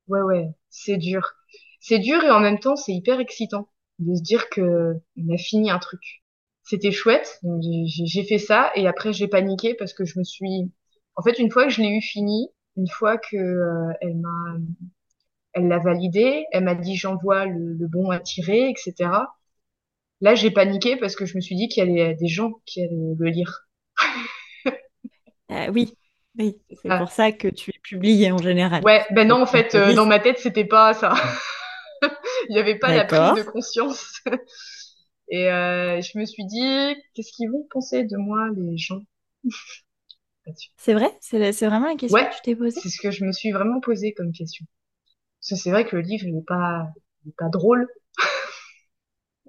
ouais, 0.07 0.21
ouais, 0.21 0.49
c'est 0.69 0.97
dur. 0.97 1.33
C'est 1.79 1.99
dur 1.99 2.23
et 2.23 2.31
en 2.31 2.39
même 2.39 2.59
temps 2.59 2.75
c'est 2.75 2.93
hyper 2.93 3.19
excitant 3.19 3.69
de 3.99 4.15
se 4.15 4.21
dire 4.21 4.49
que 4.49 4.93
on 5.17 5.33
a 5.33 5.37
fini 5.37 5.69
un 5.71 5.79
truc. 5.79 6.23
C'était 6.63 6.91
chouette. 6.91 7.41
J'ai 8.05 8.23
fait 8.23 8.37
ça 8.39 8.71
et 8.75 8.87
après 8.87 9.13
j'ai 9.13 9.27
paniqué 9.27 9.73
parce 9.75 9.93
que 9.93 10.05
je 10.05 10.17
me 10.19 10.23
suis. 10.23 10.71
En 11.15 11.21
fait, 11.23 11.37
une 11.39 11.51
fois 11.51 11.65
que 11.65 11.69
je 11.71 11.81
l'ai 11.81 11.89
eu 11.89 12.01
fini, 12.01 12.49
une 12.77 12.87
fois 12.89 13.17
que 13.17 13.35
euh, 13.37 13.93
elle 14.01 14.15
m'a, 14.17 14.57
elle 15.53 15.67
l'a 15.67 15.79
validé, 15.79 16.45
elle 16.51 16.63
m'a 16.63 16.75
dit 16.75 16.95
j'envoie 16.95 17.45
le, 17.47 17.73
le 17.73 17.87
bon 17.87 18.09
à 18.11 18.19
tirer, 18.19 18.69
etc. 18.69 19.35
Là, 20.21 20.35
j'ai 20.35 20.51
paniqué 20.51 20.97
parce 20.97 21.15
que 21.15 21.25
je 21.25 21.35
me 21.37 21.41
suis 21.41 21.55
dit 21.55 21.67
qu'il 21.69 21.85
y 21.87 22.01
avait 22.01 22.15
des 22.15 22.27
gens 22.27 22.53
qui 22.65 22.81
allaient 22.83 23.15
le 23.19 23.29
lire. 23.29 23.67
Euh, 25.51 25.71
oui, 25.73 25.93
oui. 26.37 26.57
C'est 26.69 26.89
Ah. 26.89 26.97
pour 26.99 27.11
ça 27.11 27.31
que 27.31 27.47
tu 27.47 27.71
es 27.71 27.79
publié 27.81 28.31
en 28.31 28.37
général. 28.37 28.83
Ouais, 28.83 29.05
ben 29.11 29.27
non, 29.27 29.41
en 29.41 29.45
fait, 29.45 29.75
euh, 29.75 29.93
dans 29.93 30.05
ma 30.05 30.19
tête, 30.19 30.39
c'était 30.39 30.65
pas 30.65 30.93
ça. 30.93 31.13
Il 32.49 32.53
n'y 32.53 32.59
avait 32.59 32.77
pas 32.79 32.93
la 32.93 33.05
prise 33.05 33.43
de 33.45 33.49
conscience. 33.49 34.19
Et 35.29 35.49
euh, 35.49 36.01
je 36.01 36.17
me 36.19 36.25
suis 36.25 36.45
dit, 36.45 36.95
qu'est-ce 37.13 37.31
qu'ils 37.31 37.49
vont 37.49 37.65
penser 37.71 38.03
de 38.03 38.17
moi, 38.17 38.49
les 38.55 38.77
gens? 38.77 39.01
C'est 40.77 40.93
vrai? 40.93 41.09
C'est 41.21 41.37
vraiment 41.67 41.87
la 41.87 41.95
question 41.95 42.17
Ouais, 42.17 42.29
que 42.29 42.35
tu 42.35 42.41
t'es 42.43 42.55
posée? 42.55 42.79
c'est 42.81 42.89
ce 42.89 43.01
que 43.01 43.11
je 43.11 43.23
me 43.23 43.31
suis 43.31 43.51
vraiment 43.51 43.79
posé 43.79 44.13
comme 44.13 44.31
question. 44.33 44.65
Parce 45.39 45.51
que 45.51 45.55
c'est 45.63 45.71
vrai 45.71 45.85
que 45.85 45.95
le 45.95 46.01
livre, 46.01 46.25
il 46.27 46.35
n'est 46.35 46.43
pas, 46.43 46.87
il 47.23 47.29
est 47.29 47.35
pas 47.37 47.47
drôle. 47.49 47.87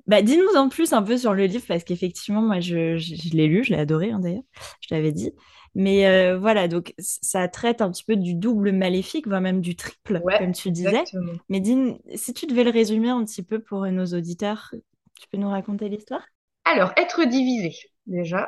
Bah, 0.06 0.20
dis-nous 0.22 0.56
en 0.56 0.68
plus 0.68 0.92
un 0.92 1.02
peu 1.02 1.16
sur 1.16 1.32
le 1.34 1.46
livre, 1.46 1.64
parce 1.66 1.84
qu'effectivement, 1.84 2.42
moi, 2.42 2.60
je, 2.60 2.96
je, 2.98 3.14
je 3.14 3.30
l'ai 3.36 3.46
lu, 3.46 3.64
je 3.64 3.70
l'ai 3.72 3.78
adoré, 3.80 4.10
hein, 4.10 4.20
d'ailleurs, 4.20 4.42
je 4.80 4.94
l'avais 4.94 5.12
dit. 5.12 5.32
Mais 5.74 6.06
euh, 6.06 6.38
voilà, 6.38 6.68
donc 6.68 6.94
ça 6.98 7.48
traite 7.48 7.80
un 7.80 7.90
petit 7.90 8.04
peu 8.04 8.14
du 8.16 8.34
double 8.34 8.70
maléfique, 8.72 9.26
voire 9.26 9.40
même 9.40 9.60
du 9.60 9.74
triple, 9.76 10.20
Ouais, 10.22 10.38
comme 10.38 10.52
tu 10.52 10.70
disais. 10.70 10.90
exactement. 10.90 11.32
Mais 11.48 11.60
dis, 11.60 11.76
si 12.14 12.32
tu 12.34 12.46
devais 12.46 12.64
le 12.64 12.70
résumer 12.70 13.08
un 13.08 13.24
petit 13.24 13.42
peu 13.42 13.58
pour 13.60 13.84
nos 13.86 14.04
auditeurs, 14.06 14.72
tu 15.20 15.26
peux 15.28 15.38
nous 15.38 15.48
raconter 15.48 15.88
l'histoire? 15.88 16.22
Alors, 16.64 16.92
être 16.96 17.24
divisé, 17.24 17.74
déjà. 18.06 18.46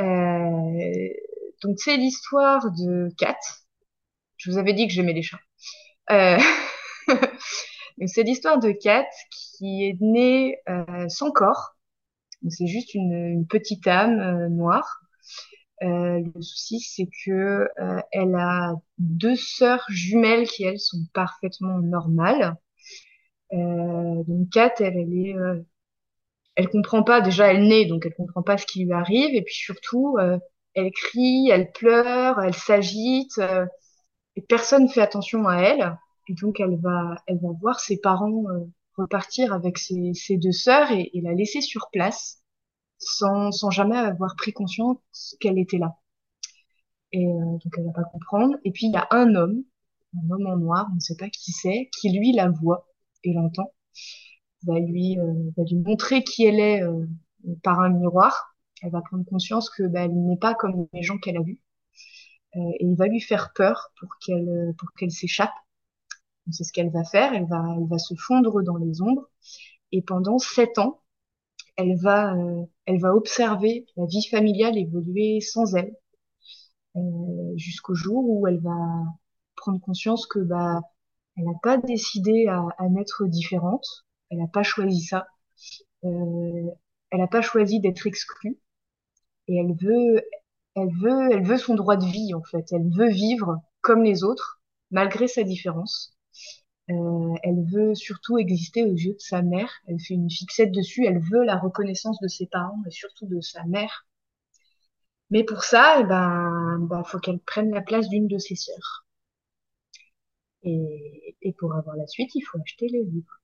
Euh, 0.00 1.08
donc, 1.62 1.76
c'est 1.78 1.96
l'histoire 1.96 2.70
de 2.72 3.08
Kat. 3.18 3.36
Je 4.36 4.50
vous 4.50 4.58
avais 4.58 4.72
dit 4.72 4.86
que 4.86 4.92
j'aimais 4.92 5.12
les 5.12 5.22
chats. 5.22 5.40
Euh, 6.10 6.38
c'est 8.06 8.22
l'histoire 8.22 8.58
de 8.58 8.70
Kat 8.70 9.06
qui 9.30 9.84
est 9.84 10.00
née 10.00 10.58
euh, 10.68 11.08
sans 11.08 11.30
corps. 11.30 11.76
C'est 12.48 12.66
juste 12.66 12.94
une, 12.94 13.46
petite 13.48 13.86
âme 13.86 14.20
euh, 14.20 14.48
noire. 14.48 15.00
Euh, 15.82 16.20
le 16.34 16.42
souci, 16.42 16.80
c'est 16.80 17.08
que 17.24 17.68
elle 18.12 18.34
a 18.34 18.74
deux 18.98 19.36
sœurs 19.36 19.84
jumelles 19.88 20.46
qui, 20.46 20.64
elles, 20.64 20.80
sont 20.80 20.98
parfaitement 21.12 21.78
normales. 21.78 22.56
Donc, 23.52 24.50
Kat, 24.52 24.74
elle, 24.80 24.96
elle 24.98 25.14
est 25.14 25.34
elle 26.56 26.68
comprend 26.68 27.04
pas, 27.04 27.20
déjà 27.20 27.52
elle 27.52 27.68
naît, 27.68 27.84
donc 27.86 28.04
elle 28.04 28.14
comprend 28.14 28.42
pas 28.42 28.58
ce 28.58 28.66
qui 28.66 28.84
lui 28.84 28.92
arrive, 28.92 29.32
et 29.32 29.42
puis 29.42 29.54
surtout, 29.54 30.18
elle 30.74 30.90
crie, 30.90 31.50
elle 31.50 31.70
pleure, 31.70 32.42
elle 32.42 32.54
s'agite, 32.54 33.40
et 34.34 34.42
personne 34.42 34.88
fait 34.88 35.00
attention 35.00 35.46
à 35.46 35.58
elle, 35.58 35.96
et 36.28 36.34
donc 36.34 36.60
elle 36.60 36.76
va, 36.76 37.16
elle 37.26 37.38
va 37.40 37.50
voir 37.60 37.80
ses 37.80 37.98
parents 37.98 38.44
euh, 38.50 38.64
repartir 38.96 39.52
avec 39.52 39.78
ses, 39.78 40.12
ses 40.14 40.36
deux 40.36 40.52
sœurs 40.52 40.90
et, 40.92 41.10
la 41.22 41.32
laisser 41.34 41.60
sur 41.60 41.88
place, 41.92 42.42
sans, 42.98 43.52
sans 43.52 43.70
jamais 43.70 43.96
avoir 43.96 44.36
pris 44.36 44.52
conscience 44.52 45.36
qu'elle 45.40 45.58
était 45.58 45.78
là. 45.78 45.98
Et 47.12 47.26
euh, 47.26 47.30
donc 47.30 47.72
elle 47.76 47.86
va 47.86 47.92
pas 47.92 48.04
comprendre. 48.04 48.56
Et 48.64 48.72
puis 48.72 48.86
il 48.86 48.92
y 48.92 48.96
a 48.96 49.08
un 49.10 49.34
homme, 49.34 49.62
un 50.14 50.30
homme 50.30 50.46
en 50.46 50.56
noir, 50.56 50.88
on 50.92 50.96
ne 50.96 51.00
sait 51.00 51.16
pas 51.16 51.28
qui 51.30 51.52
c'est, 51.52 51.90
qui 52.00 52.10
lui 52.10 52.32
la 52.32 52.48
voit 52.50 52.86
et 53.24 53.32
l'entend 53.32 53.72
va 54.64 54.78
lui, 54.80 55.18
euh, 55.18 55.50
va 55.56 55.64
lui 55.64 55.76
montrer 55.76 56.22
qui 56.24 56.44
elle 56.44 56.60
est 56.60 56.82
euh, 56.82 57.06
par 57.62 57.80
un 57.80 57.90
miroir. 57.90 58.54
Elle 58.82 58.90
va 58.90 59.02
prendre 59.02 59.24
conscience 59.24 59.70
que 59.70 59.82
bah, 59.84 60.04
elle 60.04 60.14
n'est 60.14 60.36
pas 60.36 60.54
comme 60.54 60.86
les 60.92 61.02
gens 61.02 61.18
qu'elle 61.18 61.36
a 61.36 61.42
vus. 61.42 61.60
Euh, 62.56 62.60
et 62.80 62.84
il 62.84 62.96
va 62.96 63.06
lui 63.06 63.20
faire 63.20 63.52
peur 63.54 63.92
pour 63.98 64.08
qu'elle 64.24 64.74
pour 64.78 64.92
qu'elle 64.92 65.10
s'échappe. 65.10 65.52
C'est 66.52 66.64
ce 66.64 66.72
qu'elle 66.72 66.90
va 66.90 67.04
faire. 67.04 67.32
Elle 67.34 67.46
va, 67.46 67.62
elle 67.76 67.86
va 67.88 67.98
se 67.98 68.14
fondre 68.16 68.62
dans 68.62 68.76
les 68.76 69.02
ombres. 69.02 69.28
Et 69.92 70.02
pendant 70.02 70.38
sept 70.38 70.78
ans, 70.78 71.00
elle 71.76 71.96
va, 71.96 72.34
euh, 72.36 72.64
elle 72.86 73.00
va 73.00 73.14
observer 73.14 73.86
la 73.96 74.06
vie 74.06 74.26
familiale 74.30 74.78
évoluer 74.78 75.40
sans 75.40 75.74
elle, 75.76 75.94
euh, 76.96 77.56
jusqu'au 77.56 77.94
jour 77.94 78.24
où 78.28 78.46
elle 78.46 78.60
va 78.60 78.76
prendre 79.56 79.80
conscience 79.80 80.26
que 80.26 80.38
bah, 80.40 80.80
elle 81.36 81.44
n'a 81.44 81.58
pas 81.62 81.78
décidé 81.78 82.46
à, 82.48 82.64
à 82.78 82.88
naître 82.88 83.26
différente. 83.26 83.86
Elle 84.30 84.38
n'a 84.38 84.48
pas 84.48 84.62
choisi 84.62 85.02
ça. 85.02 85.26
Euh, 86.04 86.70
elle 87.10 87.20
n'a 87.20 87.28
pas 87.28 87.42
choisi 87.42 87.80
d'être 87.80 88.06
exclue 88.06 88.58
et 89.48 89.56
elle 89.58 89.74
veut, 89.76 90.22
elle 90.76 90.90
veut, 91.00 91.32
elle 91.32 91.44
veut 91.46 91.58
son 91.58 91.74
droit 91.74 91.96
de 91.96 92.06
vie 92.06 92.34
en 92.34 92.42
fait. 92.44 92.66
Elle 92.72 92.90
veut 92.90 93.10
vivre 93.10 93.58
comme 93.82 94.04
les 94.04 94.24
autres 94.24 94.62
malgré 94.92 95.28
sa 95.28 95.44
différence. 95.44 96.17
Euh, 96.90 97.34
elle 97.42 97.64
veut 97.64 97.94
surtout 97.94 98.36
exister 98.38 98.84
aux 98.84 98.92
yeux 98.94 99.14
de 99.14 99.20
sa 99.20 99.40
mère. 99.42 99.70
Elle 99.86 100.00
fait 100.00 100.14
une 100.14 100.30
fixette 100.30 100.72
dessus. 100.72 101.06
Elle 101.06 101.18
veut 101.20 101.44
la 101.44 101.56
reconnaissance 101.58 102.20
de 102.20 102.28
ses 102.28 102.46
parents 102.46 102.82
et 102.86 102.90
surtout 102.90 103.26
de 103.26 103.40
sa 103.40 103.64
mère. 103.64 104.06
Mais 105.30 105.42
pour 105.42 105.64
ça, 105.64 105.96
eh 106.00 106.04
ben, 106.04 106.80
bah, 106.80 107.02
faut 107.02 107.18
qu'elle 107.18 107.40
prenne 107.40 107.70
la 107.72 107.80
place 107.80 108.10
d'une 108.10 108.28
de 108.28 108.36
ses 108.36 108.56
sœurs. 108.56 109.06
Et, 110.62 111.36
et 111.42 111.52
pour 111.54 111.74
avoir 111.74 111.96
la 111.96 112.06
suite, 112.06 112.32
il 112.36 112.42
faut 112.42 112.60
acheter 112.60 112.86
les 112.86 113.02
livres. 113.02 113.40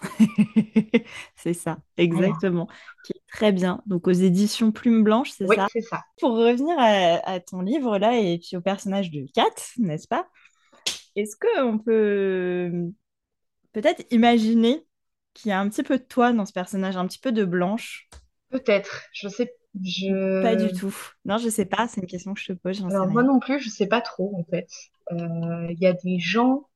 C'est 1.36 1.54
ça, 1.54 1.78
Voilà. 2.10 2.34
exactement. 2.36 2.68
Qui 3.02 3.12
est 3.16 3.22
très 3.32 3.52
bien. 3.52 3.82
Donc 3.86 4.06
aux 4.08 4.12
éditions 4.12 4.72
Plume 4.72 5.02
Blanche, 5.04 5.30
c'est 5.30 5.48
Oui, 5.48 5.56
ça? 5.56 5.68
c'est 5.68 5.80
ça. 5.82 6.02
Pour 6.20 6.32
revenir 6.36 6.76
à, 6.78 7.28
à 7.30 7.40
ton 7.40 7.60
livre 7.60 7.98
là 7.98 8.18
et 8.18 8.38
puis 8.38 8.56
au 8.56 8.60
personnage 8.60 9.10
de 9.10 9.26
Kat, 9.34 9.44
n'est-ce 9.78 10.08
pas? 10.08 10.28
Est-ce 11.16 11.36
qu'on 11.36 11.78
peut 11.78 12.70
peut-être 13.72 14.04
imaginer 14.12 14.86
qu'il 15.34 15.50
y 15.50 15.52
a 15.52 15.60
un 15.60 15.68
petit 15.68 15.82
peu 15.84 15.98
de 15.98 16.04
toi 16.04 16.32
dans 16.32 16.46
ce 16.46 16.52
personnage, 16.54 16.96
un 16.96 17.06
petit 17.06 17.18
peu 17.20 17.32
de 17.32 17.44
Blanche? 17.44 18.08
Peut-être. 18.48 19.02
Je 19.12 19.28
sais. 19.28 19.54
Pas 20.40 20.54
du 20.56 20.68
Je. 20.68 20.72
tout. 20.72 20.94
Non, 21.24 21.38
je 21.38 21.48
sais 21.48 21.64
pas, 21.64 21.88
c'est 21.88 22.00
une 22.00 22.06
question 22.06 22.34
que 22.34 22.40
je 22.40 22.46
te 22.46 22.52
pose, 22.52 22.80
Alors 22.88 23.08
moi 23.08 23.22
non 23.22 23.40
plus, 23.40 23.60
je 23.60 23.68
sais 23.70 23.86
pas 23.86 24.00
trop 24.00 24.34
en 24.36 24.44
fait. 24.44 24.68
Euh, 25.12 25.66
Il 25.70 25.78
y 25.80 25.86
a 25.86 25.92
des 25.92 26.18
gens. 26.18 26.68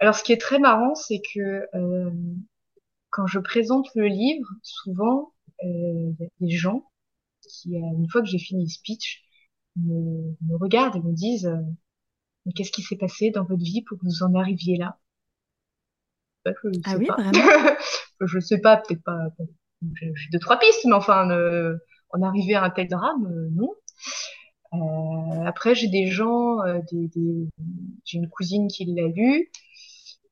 Alors 0.00 0.14
ce 0.16 0.24
qui 0.24 0.32
est 0.32 0.40
très 0.40 0.58
marrant, 0.58 0.94
c'est 0.94 1.20
que 1.34 1.66
euh, 1.74 2.10
quand 3.10 3.26
je 3.26 3.38
présente 3.40 3.88
le 3.94 4.06
livre, 4.06 4.48
souvent 4.62 5.32
euh, 5.64 5.66
il 5.66 6.16
y 6.20 6.24
a 6.24 6.28
des 6.40 6.50
gens 6.50 6.90
qui, 7.42 7.74
une 7.76 8.08
fois 8.10 8.22
que 8.22 8.28
j'ai 8.28 8.38
fini 8.38 8.64
le 8.64 8.70
speech, 8.70 9.24
me, 9.76 10.36
me 10.42 10.56
regardent 10.56 10.96
et 10.96 11.00
me 11.02 11.12
disent 11.14 11.50
Mais 12.46 12.52
qu'est-ce 12.54 12.72
qui 12.72 12.82
s'est 12.82 12.96
passé 12.96 13.30
dans 13.30 13.44
votre 13.44 13.62
vie 13.62 13.82
pour 13.82 13.98
que 13.98 14.04
vous 14.06 14.22
en 14.22 14.34
arriviez 14.34 14.78
là? 14.78 14.98
Bah, 16.44 16.52
je 16.64 16.80
Ah 16.84 16.96
sais 16.96 16.98
oui, 16.98 17.06
pas. 17.06 17.18
vraiment? 17.18 17.52
Je 18.20 18.40
sais 18.40 18.60
pas, 18.60 18.78
peut-être 18.78 19.02
pas. 19.02 19.18
J'ai 20.00 20.12
deux 20.32 20.38
trois 20.38 20.58
pistes, 20.58 20.84
mais 20.86 20.94
enfin, 20.94 21.30
euh, 21.30 21.76
en 22.10 22.22
arriver 22.22 22.54
à 22.54 22.64
un 22.64 22.70
tel 22.70 22.88
drame, 22.88 23.26
euh, 23.26 23.48
non. 23.52 23.74
Euh, 24.74 25.44
après, 25.46 25.74
j'ai 25.74 25.88
des 25.88 26.08
gens, 26.10 26.60
euh, 26.62 26.80
des, 26.92 27.08
des... 27.08 27.48
j'ai 28.04 28.18
une 28.18 28.28
cousine 28.28 28.68
qui 28.68 28.84
l'a 28.86 29.08
lu, 29.08 29.50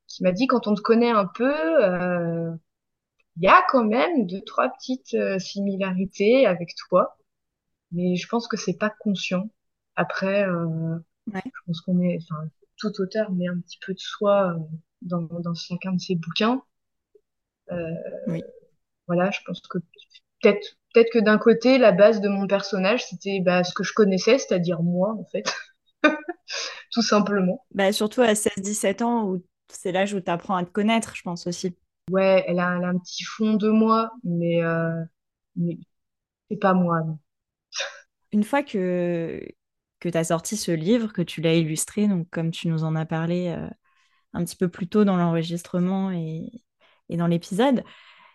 qui 0.08 0.22
m'a 0.22 0.32
dit 0.32 0.46
quand 0.46 0.66
on 0.68 0.74
te 0.74 0.82
connaît 0.82 1.10
un 1.10 1.26
peu, 1.26 1.52
euh, 1.84 2.50
il 3.38 3.44
y 3.44 3.48
a 3.48 3.62
quand 3.70 3.84
même 3.84 4.26
deux, 4.26 4.42
trois 4.42 4.70
petites 4.70 5.14
euh, 5.14 5.38
similarités 5.38 6.46
avec 6.46 6.70
toi, 6.88 7.16
mais 7.92 8.16
je 8.16 8.28
pense 8.28 8.48
que 8.48 8.56
c'est 8.58 8.78
pas 8.78 8.90
conscient. 9.00 9.50
Après, 9.96 10.46
euh, 10.48 10.98
Ouais. 11.32 11.42
je 11.54 11.60
pense 11.66 11.80
qu'on 11.82 12.00
est, 12.00 12.18
enfin, 12.22 12.48
tout 12.78 12.92
auteur 13.00 13.32
met 13.32 13.48
un 13.48 13.60
petit 13.60 13.78
peu 13.84 13.94
de 13.94 13.98
soi 13.98 14.54
euh, 14.54 14.58
dans, 15.02 15.22
dans 15.22 15.54
chacun 15.54 15.92
de 15.92 16.00
ses 16.00 16.16
bouquins. 16.16 16.62
Euh, 17.70 17.90
Oui. 18.26 18.42
voilà, 19.06 19.30
je 19.30 19.40
pense 19.46 19.60
que 19.62 19.78
peut-être, 20.42 20.76
peut-être 20.94 21.12
que 21.12 21.18
d'un 21.18 21.38
côté, 21.38 21.78
la 21.78 21.92
base 21.92 22.20
de 22.20 22.28
mon 22.28 22.46
personnage, 22.46 23.04
c'était 23.06 23.40
bah, 23.40 23.64
ce 23.64 23.74
que 23.74 23.84
je 23.84 23.92
connaissais, 23.92 24.38
c'est-à-dire 24.38 24.82
moi, 24.82 25.14
en 25.18 25.24
fait, 25.26 25.44
tout 26.92 27.02
simplement. 27.02 27.64
Bah, 27.74 27.92
surtout 27.92 28.22
à 28.22 28.34
seize 28.34 28.52
dix-sept 28.58 29.02
ans, 29.02 29.28
où 29.28 29.42
c'est 29.68 29.92
l'âge 29.92 30.14
où 30.14 30.20
tu 30.20 30.30
apprends 30.30 30.56
à 30.56 30.64
te 30.64 30.70
connaître, 30.70 31.14
je 31.16 31.22
pense 31.22 31.46
aussi. 31.46 31.74
Ouais, 32.10 32.44
elle 32.46 32.58
a, 32.60 32.76
elle 32.76 32.84
a 32.84 32.88
un 32.88 32.98
petit 32.98 33.24
fond 33.24 33.54
de 33.54 33.68
moi, 33.70 34.10
mais, 34.24 34.62
euh, 34.62 35.02
mais 35.56 35.78
c'est 36.50 36.58
pas 36.58 36.74
moi, 36.74 37.00
non. 37.02 37.18
Une 38.32 38.44
fois 38.44 38.62
que, 38.62 39.40
que 40.04 40.10
tu 40.10 40.18
as 40.18 40.24
sorti 40.24 40.58
ce 40.58 40.70
livre, 40.70 41.14
que 41.14 41.22
tu 41.22 41.40
l'as 41.40 41.54
illustré, 41.54 42.06
donc 42.06 42.28
comme 42.28 42.50
tu 42.50 42.68
nous 42.68 42.84
en 42.84 42.94
as 42.94 43.06
parlé 43.06 43.48
euh, 43.48 43.66
un 44.34 44.44
petit 44.44 44.56
peu 44.56 44.68
plus 44.68 44.86
tôt 44.86 45.04
dans 45.04 45.16
l'enregistrement 45.16 46.10
et, 46.10 46.50
dans 47.08 47.26
l'épisode, 47.26 47.84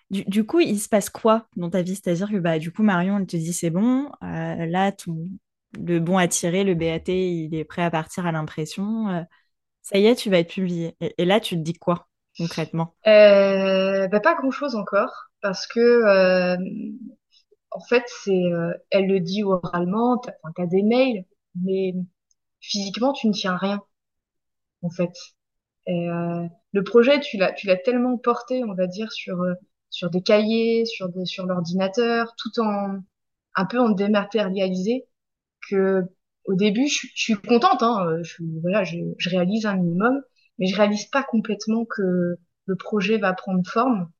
du, 0.09 0.45
coup, 0.45 0.59
il 0.59 0.80
se 0.80 0.89
passe 0.89 1.11
quoi 1.11 1.47
dans 1.55 1.70
ta 1.70 1.84
vie? 1.84 1.95
C'est-à-dire 1.95 2.30
que 2.30 2.38
bah, 2.38 2.57
du 2.57 2.72
coup, 2.72 2.82
Marion, 2.82 3.20
elle 3.20 3.28
te 3.28 3.38
dit 3.38 3.53
c'est 3.53 3.70
bon, 3.70 4.09
euh, 4.24 4.65
là, 4.65 4.91
ton, 4.91 5.28
le 5.78 5.99
bon 5.99 6.17
à 6.17 6.28
tirer, 6.28 6.63
le 6.63 6.74
BAT, 6.74 7.11
il 7.11 7.53
est 7.53 7.65
prêt 7.65 7.84
à 7.84 7.91
partir 7.91 8.26
à 8.26 8.32
l'impression, 8.32 9.09
euh, 9.09 9.22
ça 9.84 9.99
y 9.99 10.07
est, 10.07 10.15
tu 10.15 10.32
vas 10.32 10.39
être 10.39 10.51
publié. 10.51 10.95
Et, 10.99 11.26
là, 11.26 11.39
tu 11.39 11.55
te 11.55 11.61
dis 11.61 11.76
quoi 11.76 12.07
concrètement? 12.36 12.95
Bah, 13.05 14.20
pas 14.24 14.36
grand-chose 14.36 14.74
encore, 14.74 15.13
parce 15.41 15.67
que 15.67 16.57
en 17.72 17.80
fait, 17.82 18.03
c'est, 18.07 18.41
elle 18.89 19.05
le 19.05 19.20
dit 19.20 19.43
oralement, 19.43 20.17
t'as, 20.17 20.32
enfin, 20.41 20.53
t'as 20.55 20.65
des 20.65 20.82
mails, 20.82 21.26
mais 21.56 21.93
physiquement, 22.62 23.14
tu 23.14 23.28
ne 23.28 23.34
tiens 23.34 23.58
rien, 23.58 23.82
en 24.82 24.89
fait. 24.89 25.14
Et 25.88 26.10
euh, 26.10 26.47
le 26.74 26.84
projet, 26.86 27.20
tu 27.20 27.38
l'as, 27.38 27.54
tu 27.54 27.68
l'as 27.68 27.78
tellement 27.78 28.18
porté, 28.18 28.64
on 28.66 28.76
va 28.76 28.88
dire, 28.88 29.12
sur 29.14 29.41
euh, 29.43 29.56
sur 29.91 30.10
des 30.12 30.22
cahiers, 30.24 30.86
sur 30.86 31.10
des, 31.10 31.26
sur 31.26 31.45
l'ordinateur, 31.47 32.36
tout 32.38 32.62
en 32.62 33.00
un 33.56 33.66
peu 33.66 33.80
en 33.80 33.89
dématérialisé, 33.91 35.08
que 35.70 36.04
au 36.45 36.56
début, 36.56 36.88
je, 36.88 36.95
suis 36.95 37.10
je 37.16 37.24
suis 37.24 37.36
contente, 37.36 37.84
hein, 37.84 38.06
euh, 38.08 38.24
je, 38.24 38.38
voilà, 38.62 38.84
je, 38.84 38.97
je 39.18 39.30
réalise 39.30 39.66
un 39.66 39.76
minimum, 39.78 40.22
mais 40.60 40.68
je 40.68 40.76
réalise 40.78 41.06
pas 41.08 41.24
complètement 41.24 41.86
que 41.86 42.38
le 42.66 42.76
projet 42.78 43.18
va 43.18 43.34
prendre 43.34 43.68
forme. 43.68 44.12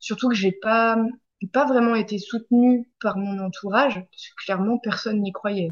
Surtout 0.00 0.28
que 0.28 0.34
j'ai 0.36 0.52
pas 0.52 0.98
pas 1.52 1.66
vraiment 1.66 1.94
été 1.94 2.18
soutenue 2.18 2.90
par 3.00 3.16
mon 3.18 3.38
entourage, 3.40 3.94
parce 3.94 4.28
que 4.28 4.44
clairement 4.44 4.78
personne 4.78 5.20
n'y 5.22 5.32
croyait. 5.32 5.70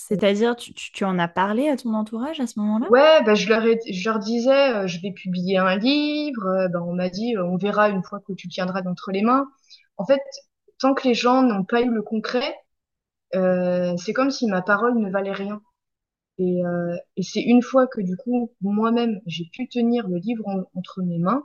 C'est-à-dire, 0.00 0.54
tu, 0.54 0.72
tu, 0.72 1.04
en 1.04 1.18
as 1.18 1.26
parlé 1.26 1.68
à 1.68 1.76
ton 1.76 1.92
entourage 1.92 2.38
à 2.38 2.46
ce 2.46 2.60
moment-là? 2.60 2.88
Ouais, 2.88 3.22
bah, 3.24 3.34
je 3.34 3.48
leur 3.48 3.62
je 3.62 4.08
leur 4.08 4.20
disais, 4.20 4.86
je 4.86 5.00
vais 5.00 5.10
publier 5.10 5.58
un 5.58 5.76
livre. 5.76 6.68
Bah, 6.72 6.80
on 6.84 6.94
m'a 6.94 7.08
dit, 7.08 7.34
on 7.36 7.56
verra 7.56 7.88
une 7.88 8.04
fois 8.04 8.20
que 8.20 8.32
tu 8.32 8.48
tiendras 8.48 8.82
d'entre 8.82 9.10
les 9.10 9.22
mains. 9.22 9.48
En 9.96 10.06
fait, 10.06 10.22
tant 10.78 10.94
que 10.94 11.06
les 11.08 11.14
gens 11.14 11.42
n'ont 11.42 11.64
pas 11.64 11.82
eu 11.82 11.90
le 11.90 12.02
concret, 12.02 12.54
euh, 13.34 13.96
c'est 13.96 14.12
comme 14.12 14.30
si 14.30 14.46
ma 14.46 14.62
parole 14.62 14.98
ne 14.98 15.10
valait 15.10 15.32
rien. 15.32 15.60
Et, 16.38 16.64
euh, 16.64 16.96
et 17.16 17.22
c'est 17.22 17.42
une 17.42 17.62
fois 17.62 17.88
que 17.88 18.00
du 18.00 18.16
coup 18.16 18.52
moi-même 18.60 19.20
j'ai 19.26 19.46
pu 19.52 19.68
tenir 19.68 20.06
le 20.08 20.18
livre 20.18 20.44
entre 20.74 21.02
mes 21.02 21.18
mains, 21.18 21.42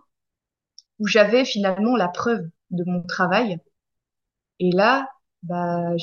où 0.99 1.07
j'avais 1.07 1.45
finalement 1.45 1.95
la 1.95 2.07
preuve 2.07 2.47
de 2.71 2.83
mon 2.85 3.03
travail. 3.03 3.57
Et 4.59 4.71
là, 4.71 5.09
bah, 5.43 5.93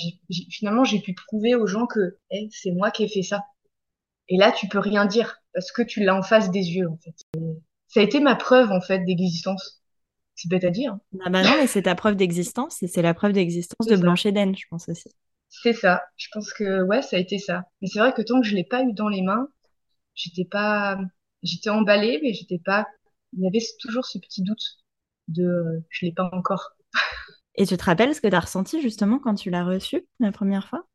finalement 0.51 0.85
j'ai 0.85 1.01
pu 1.01 1.15
prouver 1.15 1.55
aux 1.55 1.67
gens 1.67 1.87
que 1.87 2.19
hey, 2.31 2.49
c'est 2.53 2.73
moi 2.73 2.91
qui 2.91 3.05
ai 3.05 3.09
fait 3.09 3.23
ça. 3.23 3.45
Et 4.29 4.37
là, 4.37 4.53
tu 4.53 4.69
peux 4.69 4.79
rien 4.79 5.07
dire 5.07 5.37
parce 5.53 5.73
que 5.73 5.83
tu 5.83 6.05
l'as 6.05 6.15
en 6.15 6.23
face 6.23 6.51
des 6.51 6.71
yeux 6.71 6.89
en 6.89 6.99
fait. 6.99 7.15
ça 7.89 8.01
a 8.01 8.03
été 8.03 8.21
ma 8.21 8.37
preuve 8.37 8.71
en 8.71 8.81
fait 8.81 9.05
d'existence. 9.05 9.83
C'est 10.37 10.49
bête 10.49 10.65
à 10.65 10.71
dire. 10.71 10.93
Hein. 10.93 11.01
Ah 11.25 11.31
bah 11.31 11.43
non, 11.43 11.51
mais 11.59 11.67
c'est 11.67 11.83
ta 11.83 11.95
preuve 11.95 12.17
d'existence 12.17 12.83
et 12.83 12.87
c'est 12.87 13.03
la 13.03 13.13
preuve 13.13 13.33
d'existence 13.33 13.87
de 13.87 13.97
Blanche 13.97 14.25
Eden, 14.25 14.57
je 14.57 14.65
pense 14.71 14.89
aussi. 14.89 15.11
C'est 15.49 15.73
ça. 15.73 16.03
Je 16.17 16.29
pense 16.33 16.53
que 16.53 16.83
ouais, 16.85 17.03
ça 17.03 17.17
a 17.17 17.19
été 17.19 17.39
ça. 17.39 17.65
Mais 17.83 17.89
c'est 17.89 17.99
vrai 17.99 18.13
que 18.15 18.23
tant 18.23 18.41
que 18.41 18.47
je 18.47 18.55
l'ai 18.55 18.65
pas 18.65 18.83
eu 18.83 18.93
dans 18.93 19.09
les 19.09 19.21
mains, 19.21 19.49
j'étais 20.15 20.45
pas, 20.45 20.99
j'étais 21.43 21.71
emballée, 21.71 22.21
mais 22.23 22.33
j'étais 22.33 22.61
pas. 22.65 22.87
Il 23.33 23.43
y 23.43 23.49
avait 23.49 23.65
toujours 23.81 24.07
ce 24.07 24.19
petit 24.19 24.43
doute 24.43 24.63
de 25.29 25.45
euh, 25.45 25.85
je 25.91 26.07
l'ai 26.07 26.13
pas 26.13 26.31
encore. 26.33 26.71
Et 27.57 27.67
tu 27.67 27.77
te 27.77 27.85
rappelles 27.85 28.15
ce 28.15 28.21
que 28.21 28.29
tu 28.29 28.35
as 28.35 28.41
ressenti 28.41 28.81
justement 28.81 29.19
quand 29.19 29.35
tu 29.35 29.51
l'as 29.51 29.65
reçu 29.65 30.07
la 30.19 30.33
première 30.33 30.69
fois? 30.69 30.87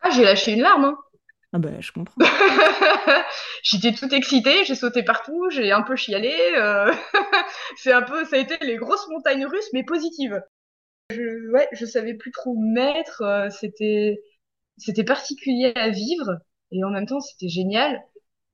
Ah, 0.00 0.10
j'ai 0.10 0.24
lâché 0.24 0.52
une 0.52 0.60
larme. 0.60 0.84
Hein. 0.84 0.98
Ah 1.52 1.58
bah 1.58 1.80
je 1.80 1.92
comprends. 1.92 2.20
J'étais 3.62 3.92
toute 3.92 4.12
excitée, 4.12 4.64
j'ai 4.64 4.74
sauté 4.74 5.02
partout, 5.02 5.48
j'ai 5.50 5.72
un 5.72 5.82
peu 5.82 5.96
chialé. 5.96 6.34
Euh... 6.56 6.92
c'est 7.76 7.92
un 7.92 8.02
peu, 8.02 8.24
ça 8.24 8.36
a 8.36 8.38
été 8.40 8.56
les 8.64 8.76
grosses 8.76 9.08
montagnes 9.08 9.46
russes, 9.46 9.70
mais 9.72 9.84
positives 9.84 10.40
je, 11.10 11.50
ouais, 11.52 11.68
je 11.72 11.86
savais 11.86 12.14
plus 12.14 12.32
trop 12.32 12.56
mettre. 12.56 13.22
Euh, 13.22 13.50
c'était, 13.50 14.20
c'était 14.76 15.04
particulier 15.04 15.72
à 15.76 15.90
vivre 15.90 16.38
et 16.72 16.84
en 16.84 16.90
même 16.90 17.06
temps 17.06 17.20
c'était 17.20 17.48
génial. 17.48 18.02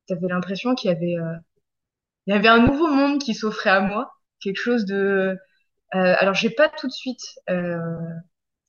T'avais 0.09 0.29
l'impression 0.29 0.75
qu'il 0.75 0.91
y 0.91 0.95
avait, 0.95 1.17
euh, 1.17 1.37
il 2.27 2.35
y 2.35 2.37
avait 2.37 2.49
un 2.49 2.67
nouveau 2.67 2.89
monde 2.89 3.21
qui 3.21 3.35
s'offrait 3.35 3.71
à 3.71 3.81
moi, 3.81 4.13
quelque 4.41 4.61
chose 4.61 4.85
de. 4.85 5.37
Euh, 5.95 6.15
alors 6.19 6.35
j'ai 6.35 6.51
pas 6.51 6.69
tout 6.69 6.87
de 6.87 6.93
suite 6.93 7.23
euh, 7.51 7.77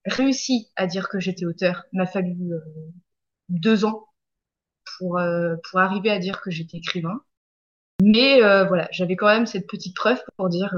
réussi 0.06 0.72
à 0.76 0.88
dire 0.88 1.10
que 1.10 1.20
j'étais 1.20 1.46
auteur. 1.46 1.86
Il 1.94 1.98
m'a 2.00 2.06
fallu 2.06 2.36
deux 3.50 3.86
ans 3.86 4.08
pour 4.98 5.20
pour 5.70 5.80
arriver 5.80 6.12
à 6.12 6.20
dire 6.20 6.42
que 6.42 6.52
j'étais 6.52 6.78
écrivain. 6.78 7.22
Mais 8.02 8.40
voilà, 8.66 8.88
j'avais 8.92 9.16
quand 9.16 9.28
même 9.28 9.46
cette 9.46 9.68
petite 9.68 9.96
preuve 9.96 10.22
pour 10.38 10.50
dire 10.50 10.76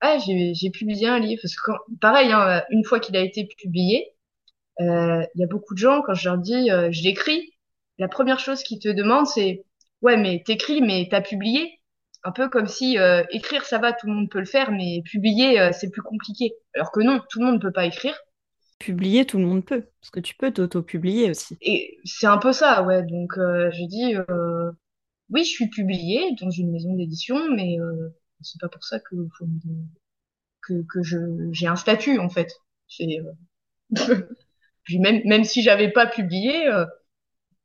ah, 0.00 0.18
j'ai 0.18 0.70
publié 0.70 1.08
un 1.08 1.18
livre. 1.18 1.42
Parce 1.42 1.56
que 1.56 1.72
pareil, 2.00 2.32
hein, 2.32 2.62
une 2.70 2.84
fois 2.84 3.00
qu'il 3.00 3.16
a 3.16 3.20
été 3.20 3.46
publié, 3.46 4.14
euh, 4.80 5.24
il 5.34 5.40
y 5.40 5.44
a 5.44 5.46
beaucoup 5.46 5.74
de 5.74 5.78
gens, 5.78 6.02
quand 6.02 6.14
je 6.14 6.28
leur 6.28 6.38
dis 6.38 6.70
euh, 6.70 6.90
je 6.90 7.02
l'écris, 7.02 7.52
la 7.98 8.08
première 8.08 8.38
chose 8.40 8.62
qu'ils 8.62 8.78
te 8.78 8.88
demandent, 8.88 9.26
c'est 9.26 9.64
ouais, 10.02 10.16
mais 10.16 10.42
t'écris, 10.44 10.80
mais 10.80 11.08
t'as 11.10 11.20
publié? 11.20 11.79
Un 12.22 12.32
peu 12.32 12.48
comme 12.48 12.66
si 12.66 12.98
euh, 12.98 13.24
écrire, 13.30 13.64
ça 13.64 13.78
va, 13.78 13.92
tout 13.92 14.06
le 14.06 14.12
monde 14.12 14.30
peut 14.30 14.40
le 14.40 14.46
faire, 14.46 14.70
mais 14.72 15.02
publier, 15.04 15.70
c'est 15.72 15.90
plus 15.90 16.02
compliqué. 16.02 16.54
Alors 16.74 16.92
que 16.92 17.00
non, 17.00 17.20
tout 17.30 17.38
le 17.38 17.46
monde 17.46 17.54
ne 17.54 17.60
peut 17.60 17.72
pas 17.72 17.86
écrire. 17.86 18.18
Publier, 18.78 19.24
tout 19.24 19.38
le 19.38 19.46
monde 19.46 19.64
peut, 19.64 19.86
parce 20.00 20.10
que 20.10 20.20
tu 20.20 20.34
peux 20.34 20.52
t'auto-publier 20.52 21.30
aussi. 21.30 21.56
Et 21.60 21.98
c'est 22.04 22.26
un 22.26 22.38
peu 22.38 22.52
ça, 22.52 22.82
ouais. 22.82 23.02
Donc, 23.02 23.32
je 23.36 23.86
dis 23.86 24.14
oui, 25.30 25.44
je 25.44 25.50
suis 25.50 25.68
publiée 25.68 26.34
dans 26.40 26.50
une 26.50 26.72
maison 26.72 26.94
d'édition, 26.94 27.38
mais 27.54 27.78
c'est 28.42 28.60
pas 28.60 28.68
pour 28.68 28.84
ça 28.84 28.98
que 29.00 29.16
faut 29.38 29.46
que, 30.62 31.02
j'ai 31.52 31.66
un 31.66 31.76
statut 31.76 32.18
en 32.18 32.28
fait. 32.28 32.52
C'est 32.88 33.20
euh... 33.20 34.16
même 34.98 35.22
même 35.24 35.44
si 35.44 35.62
j'avais 35.62 35.90
pas 35.90 36.06
publié, 36.06 36.66
euh, 36.68 36.84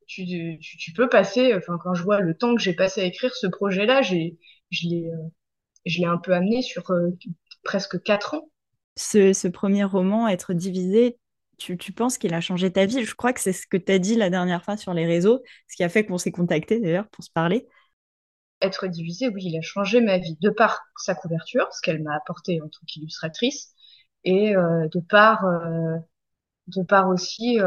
tu, 0.06 0.26
tu, 0.26 0.78
tu 0.78 0.94
peux 0.94 1.10
passer. 1.10 1.54
Enfin 1.56 1.78
quand 1.82 1.94
je 1.94 2.04
vois 2.04 2.20
le 2.20 2.36
temps 2.36 2.56
que 2.56 2.62
j'ai 2.62 2.74
passé 2.74 3.02
à 3.02 3.06
écrire 3.06 3.36
ce 3.36 3.48
projet-là, 3.48 4.02
j'ai 4.02 4.38
je 4.72 4.88
l'ai 4.88 5.10
euh, 5.10 5.30
je 5.86 6.00
l'ai 6.00 6.06
un 6.06 6.18
peu 6.18 6.34
amené 6.34 6.62
sur 6.62 6.90
euh, 6.92 7.10
presque 7.64 8.02
quatre 8.02 8.36
ans. 8.36 8.50
Ce, 8.98 9.34
ce 9.34 9.48
premier 9.48 9.84
roman, 9.84 10.28
être 10.28 10.54
divisé, 10.54 11.18
tu, 11.58 11.78
tu, 11.78 11.92
penses 11.92 12.18
qu'il 12.18 12.34
a 12.34 12.42
changé 12.42 12.72
ta 12.72 12.86
vie? 12.86 13.04
Je 13.04 13.16
crois 13.16 13.34
que 13.34 13.42
c'est 13.42 13.54
ce 13.54 13.68
que 13.68 13.78
tu 13.78 13.92
as 13.92 14.00
dit 14.00 14.16
la 14.16 14.30
dernière 14.30 14.64
fois 14.64 14.78
sur 14.78 14.94
les 14.94 15.06
réseaux, 15.06 15.42
ce 15.68 15.76
qui 15.76 15.84
a 15.84 15.90
fait 15.90 16.06
qu'on 16.06 16.18
s'est 16.18 16.32
contacté 16.32 16.80
d'ailleurs 16.80 17.08
pour 17.10 17.24
se 17.24 17.30
parler 17.32 17.68
être 18.62 18.88
divisé, 18.88 19.28
oui, 19.28 19.44
il 19.46 19.58
a 19.58 19.62
changé 19.62 20.02
ma 20.02 20.18
vie 20.18 20.38
de 20.42 20.50
par 20.50 20.82
sa 20.98 21.14
couverture, 21.14 21.68
ce 21.74 21.82
qu'elle 21.82 22.02
m'a 22.02 22.16
apporté 22.16 22.62
en 22.62 22.68
tant 22.70 22.80
qu'illustratrice, 22.88 23.74
et 24.24 24.56
euh, 24.56 24.88
de 24.88 25.00
par 25.02 25.46
euh, 25.46 25.98
de 26.68 26.82
par 26.84 27.10
aussi 27.10 27.60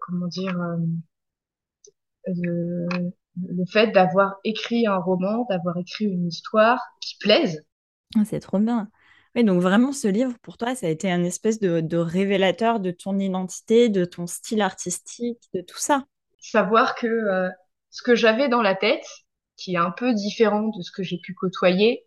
comment 0.00 0.26
dire 0.26 0.58
le, 2.26 2.86
le 3.48 3.64
fait 3.66 3.88
d'avoir 3.88 4.36
écrit 4.44 4.86
un 4.86 4.98
roman, 4.98 5.46
d'avoir 5.50 5.76
écrit 5.78 6.06
une 6.06 6.26
histoire 6.26 6.80
qui 7.00 7.16
plaise. 7.18 7.64
Ah, 8.16 8.24
c'est 8.24 8.40
trop 8.40 8.58
bien. 8.58 8.90
Oui, 9.36 9.44
donc 9.44 9.62
vraiment, 9.62 9.92
ce 9.92 10.08
livre, 10.08 10.34
pour 10.42 10.56
toi, 10.58 10.74
ça 10.74 10.86
a 10.86 10.90
été 10.90 11.10
un 11.10 11.22
espèce 11.22 11.60
de, 11.60 11.80
de 11.80 11.96
révélateur 11.96 12.80
de 12.80 12.90
ton 12.90 13.18
identité, 13.18 13.88
de 13.88 14.04
ton 14.04 14.26
style 14.26 14.60
artistique, 14.60 15.38
de 15.54 15.60
tout 15.60 15.78
ça. 15.78 16.04
Savoir 16.40 16.94
que 16.94 17.50
ce 17.90 18.02
que 18.02 18.14
j'avais 18.14 18.48
dans 18.48 18.62
la 18.62 18.74
tête, 18.74 19.04
qui 19.56 19.74
est 19.74 19.78
un 19.78 19.90
peu 19.90 20.14
différent 20.14 20.68
de 20.68 20.82
ce 20.82 20.90
que 20.90 21.02
j'ai 21.02 21.18
pu 21.18 21.34
côtoyer, 21.34 22.06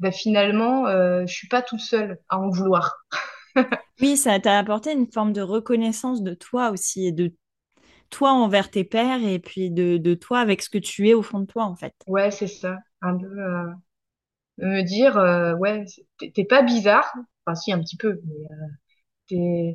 bah 0.00 0.12
finalement, 0.12 0.86
euh, 0.88 1.24
je 1.26 1.34
suis 1.34 1.48
pas 1.48 1.62
toute 1.62 1.80
seule 1.80 2.18
à 2.28 2.38
en 2.38 2.50
vouloir. 2.50 2.96
oui, 4.00 4.16
ça 4.16 4.38
t'a 4.40 4.58
apporté 4.58 4.92
une 4.92 5.10
forme 5.10 5.32
de 5.32 5.40
reconnaissance 5.40 6.22
de 6.22 6.34
toi 6.34 6.70
aussi, 6.70 7.06
et 7.06 7.12
de 7.12 7.34
toi 8.10 8.32
envers 8.32 8.70
tes 8.70 8.84
pères, 8.84 9.22
et 9.24 9.38
puis 9.38 9.70
de, 9.70 9.96
de 9.96 10.14
toi 10.14 10.40
avec 10.40 10.62
ce 10.62 10.70
que 10.70 10.78
tu 10.78 11.08
es 11.08 11.14
au 11.14 11.22
fond 11.22 11.40
de 11.40 11.46
toi, 11.46 11.64
en 11.64 11.76
fait. 11.76 11.94
Ouais, 12.06 12.30
c'est 12.30 12.46
ça. 12.48 12.78
Un 13.02 13.16
peu 13.18 13.26
euh, 13.26 13.72
me 14.58 14.82
dire, 14.82 15.16
euh, 15.18 15.54
ouais, 15.56 15.84
t'es 16.34 16.44
pas 16.44 16.62
bizarre, 16.62 17.12
enfin 17.46 17.54
si, 17.56 17.72
un 17.72 17.80
petit 17.80 17.96
peu, 17.98 18.20
mais 19.30 19.36
euh, 19.38 19.72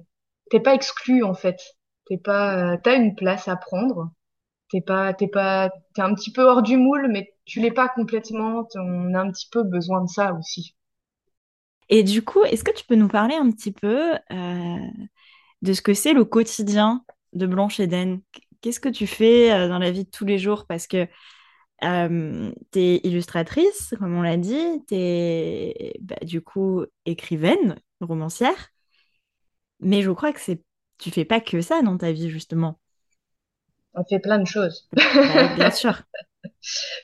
t'es 0.52 0.60
pas 0.60 0.74
exclu, 0.76 1.24
en 1.24 1.34
fait. 1.34 1.60
T'es 2.08 2.18
pas, 2.18 2.78
t'as 2.84 2.98
une 2.98 3.16
place 3.16 3.48
à 3.48 3.56
prendre 3.58 4.12
t'es 4.72 4.82
pas, 4.82 5.14
t'es 5.14 5.28
pas, 5.30 5.70
t'es 5.96 6.02
un 6.02 6.14
petit 6.16 6.32
peu 6.34 6.44
hors 6.44 6.64
du 6.64 6.78
moule, 6.78 7.08
mais 7.12 7.34
tu 7.46 7.62
l'es 7.62 7.72
pas 7.72 7.90
complètement. 7.90 8.68
On 8.76 9.14
a 9.16 9.20
un 9.22 9.32
petit 9.32 9.50
peu 9.52 9.64
besoin 9.64 10.02
de 10.04 10.10
ça 10.10 10.34
aussi. 10.34 10.76
Et 11.90 12.04
du 12.04 12.24
coup, 12.24 12.44
est-ce 12.44 12.64
que 12.64 12.72
tu 12.72 12.86
peux 12.86 12.96
nous 12.96 13.08
parler 13.08 13.36
un 13.36 13.52
petit 13.52 13.72
peu 13.72 14.14
euh, 14.32 14.78
de 15.62 15.74
ce 15.74 15.82
que 15.82 15.94
c'est 15.94 16.14
le 16.14 16.26
quotidien? 16.26 17.06
De 17.34 17.46
Blanche 17.48 17.80
Eden 17.80 18.22
Qu'est-ce 18.62 18.80
que 18.80 18.90
tu 18.90 19.08
fais 19.08 19.52
euh, 19.52 19.68
dans 19.68 19.80
la 19.80 19.92
vie 19.92 20.06
de 20.06 20.10
tous 20.10 20.26
les 20.26 20.40
jours? 20.40 20.66
Parce 20.68 20.88
que 20.88 21.08
euh, 21.84 22.52
tu 22.72 22.80
es 22.80 23.02
illustratrice, 23.04 23.94
comme 24.00 24.16
on 24.16 24.22
l'a 24.22 24.38
dit, 24.38 24.84
tu 24.88 24.96
es 24.96 25.94
bah, 26.02 26.16
du 26.24 26.42
coup 26.42 26.86
écrivaine, 27.06 27.76
romancière, 28.02 28.70
mais 29.80 30.02
je 30.02 30.12
crois 30.12 30.34
que 30.34 30.40
c'est 30.40 30.64
tu 31.00 31.12
fais 31.12 31.26
pas 31.26 31.42
que 31.42 31.62
ça 31.62 31.82
dans 31.82 31.98
ta 31.98 32.12
vie, 32.12 32.30
justement 32.30 32.80
on 33.96 34.04
fait 34.04 34.20
plein 34.20 34.40
de 34.40 34.46
choses. 34.48 34.88
Bah 35.26 35.48
bien 35.56 35.72
sûr. 35.72 36.04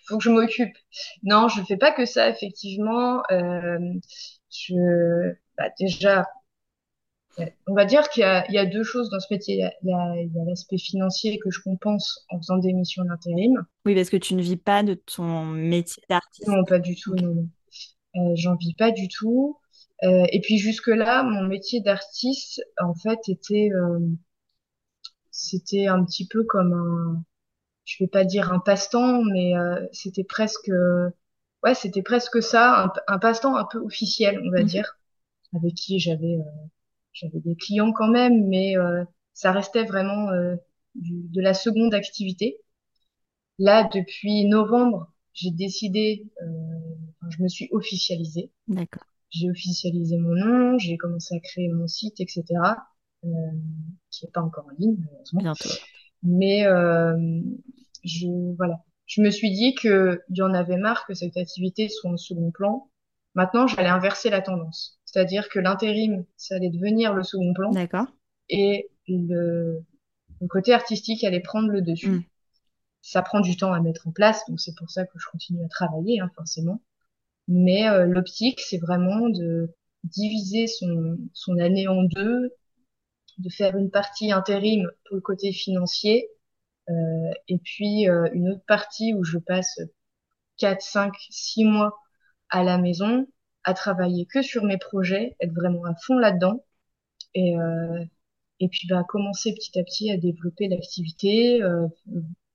Faut 0.08 0.18
que 0.18 0.24
je 0.24 0.30
m'occupe. 0.30 0.76
Non, 1.24 1.48
je 1.48 1.62
fais 1.64 1.78
pas 1.78 1.92
que 1.92 2.06
ça, 2.06 2.30
effectivement. 2.30 3.22
Euh, 3.32 3.78
je, 4.50 5.34
bah, 5.58 5.70
déjà, 5.80 6.26
on 7.68 7.74
va 7.74 7.86
dire 7.86 8.10
qu'il 8.10 8.24
y, 8.24 8.54
y, 8.54 8.58
a 8.58 8.66
deux 8.66 8.84
choses 8.84 9.10
dans 9.10 9.20
ce 9.20 9.28
métier. 9.32 9.70
Il 9.84 9.90
y 9.90 9.94
a 9.94 10.46
l'aspect 10.46 10.78
financier 10.78 11.40
que 11.40 11.50
je 11.52 11.62
compense 11.62 12.26
en 12.30 12.38
faisant 12.38 12.58
des 12.58 12.74
missions 12.74 13.04
d'intérim. 13.04 13.66
Oui, 13.86 13.96
parce 13.96 14.10
que 14.10 14.18
tu 14.18 14.36
ne 14.36 14.42
vis 14.42 14.58
pas 14.58 14.84
de 14.84 14.94
ton 14.94 15.46
métier 15.46 16.04
d'artiste. 16.10 16.48
Non, 16.48 16.64
pas 16.66 16.80
du 16.80 16.96
tout. 16.96 17.16
Non. 17.16 17.48
Euh, 18.16 18.36
J'en 18.36 18.56
vis 18.56 18.74
pas 18.74 18.92
du 18.92 19.08
tout. 19.08 19.60
Euh, 20.04 20.26
et 20.32 20.42
puis 20.42 20.58
jusque-là, 20.58 21.24
mon 21.24 21.44
métier 21.44 21.82
d'artiste, 21.82 22.64
en 22.82 22.94
fait, 22.96 23.20
était 23.28 23.70
euh, 23.74 24.00
c'était 25.32 25.88
un 25.88 26.04
petit 26.06 26.28
peu 26.28 26.44
comme 26.44 26.74
un, 26.74 27.24
je 27.86 28.04
vais 28.04 28.08
pas 28.08 28.24
dire 28.24 28.52
un 28.52 28.60
passe-temps, 28.60 29.24
mais 29.24 29.54
c'était 29.92 30.24
presque, 30.24 30.72
ouais, 31.64 31.76
c'était 31.76 32.02
presque 32.02 32.42
ça, 32.44 32.94
un, 33.08 33.20
passe-temps 33.20 33.56
un 33.56 33.66
peu 33.66 33.80
officiel, 33.80 34.42
on 34.46 34.52
va 34.52 34.62
mhm. 34.62 34.68
dire, 34.68 35.00
avec 35.56 35.74
qui 35.76 36.00
j'avais, 36.00 36.40
j'avais 37.20 37.40
des 37.40 37.56
clients 37.56 37.92
quand 37.92 38.08
même, 38.08 38.48
mais 38.48 38.78
euh, 38.78 39.04
ça 39.34 39.52
restait 39.52 39.84
vraiment 39.84 40.28
de 40.96 41.42
la 41.42 41.54
seconde 41.54 41.94
activité. 41.94 42.58
Là, 43.58 43.90
depuis 43.94 44.46
novembre, 44.46 45.12
j'ai 45.34 45.52
décidé, 45.52 46.28
je 47.30 47.44
me 47.44 47.48
suis 47.48 47.70
officialisée. 47.72 48.52
D'accord. 48.68 49.04
J'ai 49.30 49.50
officialisé 49.50 50.18
mon 50.18 50.34
nom, 50.34 50.78
j'ai 50.78 50.98
commencé 50.98 51.36
à 51.36 51.40
créer 51.40 51.70
mon 51.70 51.88
site, 51.88 52.20
etc. 52.20 52.44
Euh, 53.24 53.28
qui 54.10 54.26
n'est 54.26 54.32
pas 54.32 54.42
encore 54.42 54.66
en 54.66 54.76
ligne, 54.80 54.98
malheureusement. 55.06 55.42
Bientôt. 55.42 55.70
Mais 56.24 56.64
je, 58.04 58.56
voilà, 58.56 58.84
je 59.06 59.22
me 59.22 59.32
suis 59.32 59.52
dit 59.52 59.74
qu'il 59.76 60.22
y 60.30 60.42
en 60.42 60.54
avait 60.54 60.78
marre 60.78 61.06
que 61.08 61.14
cette 61.14 61.36
activité 61.36 61.90
soit 61.90 62.12
en 62.12 62.18
second 62.18 62.52
plan. 62.52 62.90
Maintenant, 63.34 63.68
j'allais 63.68 63.90
inverser 63.90 64.30
la 64.30 64.42
tendance. 64.42 64.99
C'est-à-dire 65.12 65.50
que 65.50 65.60
l'intérim, 65.60 66.24
ça 66.38 66.56
allait 66.56 66.70
devenir 66.70 67.14
le 67.14 67.24
second 67.24 67.54
plan. 67.54 67.72
D'accord. 67.72 68.06
Et 68.48 68.90
le, 69.08 69.84
le 70.40 70.48
côté 70.48 70.72
artistique 70.72 71.24
allait 71.24 71.40
prendre 71.40 71.70
le 71.70 71.82
dessus. 71.82 72.10
Mm. 72.10 72.24
Ça 73.02 73.22
prend 73.24 73.40
du 73.40 73.58
temps 73.58 73.74
à 73.74 73.80
mettre 73.80 74.08
en 74.08 74.12
place, 74.12 74.44
donc 74.48 74.60
c'est 74.60 74.76
pour 74.76 74.92
ça 74.92 75.06
que 75.06 75.18
je 75.18 75.26
continue 75.32 75.64
à 75.64 75.68
travailler, 75.68 76.20
hein, 76.20 76.30
forcément. 76.36 76.84
Mais 77.48 77.88
euh, 77.90 78.06
l'optique, 78.06 78.60
c'est 78.60 78.78
vraiment 78.78 79.30
de 79.30 79.74
diviser 80.04 80.68
son, 80.68 81.18
son 81.34 81.58
année 81.58 81.88
en 81.88 82.04
deux, 82.04 82.54
de 83.40 83.50
faire 83.50 83.78
une 83.78 83.90
partie 83.90 84.32
intérim 84.32 84.92
pour 85.06 85.16
le 85.16 85.22
côté 85.22 85.52
financier, 85.54 86.30
euh, 86.90 87.32
et 87.48 87.58
puis 87.58 88.08
euh, 88.08 88.30
une 88.34 88.50
autre 88.50 88.64
partie 88.68 89.14
où 89.16 89.24
je 89.24 89.40
passe 89.40 89.80
4, 90.58 90.82
5, 90.82 91.14
6 91.30 91.66
mois 91.66 91.98
à 92.50 92.64
la 92.64 92.78
maison 92.78 93.28
à 93.64 93.74
travailler 93.74 94.26
que 94.26 94.42
sur 94.42 94.64
mes 94.64 94.78
projets, 94.78 95.36
être 95.40 95.54
vraiment 95.54 95.86
à 95.86 95.96
fond 95.96 96.18
là-dedans. 96.18 96.66
Et, 97.36 97.58
euh, 97.58 98.04
et 98.60 98.70
puis 98.70 98.88
bah, 98.88 99.04
commencer 99.08 99.54
petit 99.54 99.78
à 99.80 99.84
petit 99.84 100.12
à 100.12 100.18
développer 100.18 100.68
l'activité, 100.68 101.62
euh, 101.64 101.88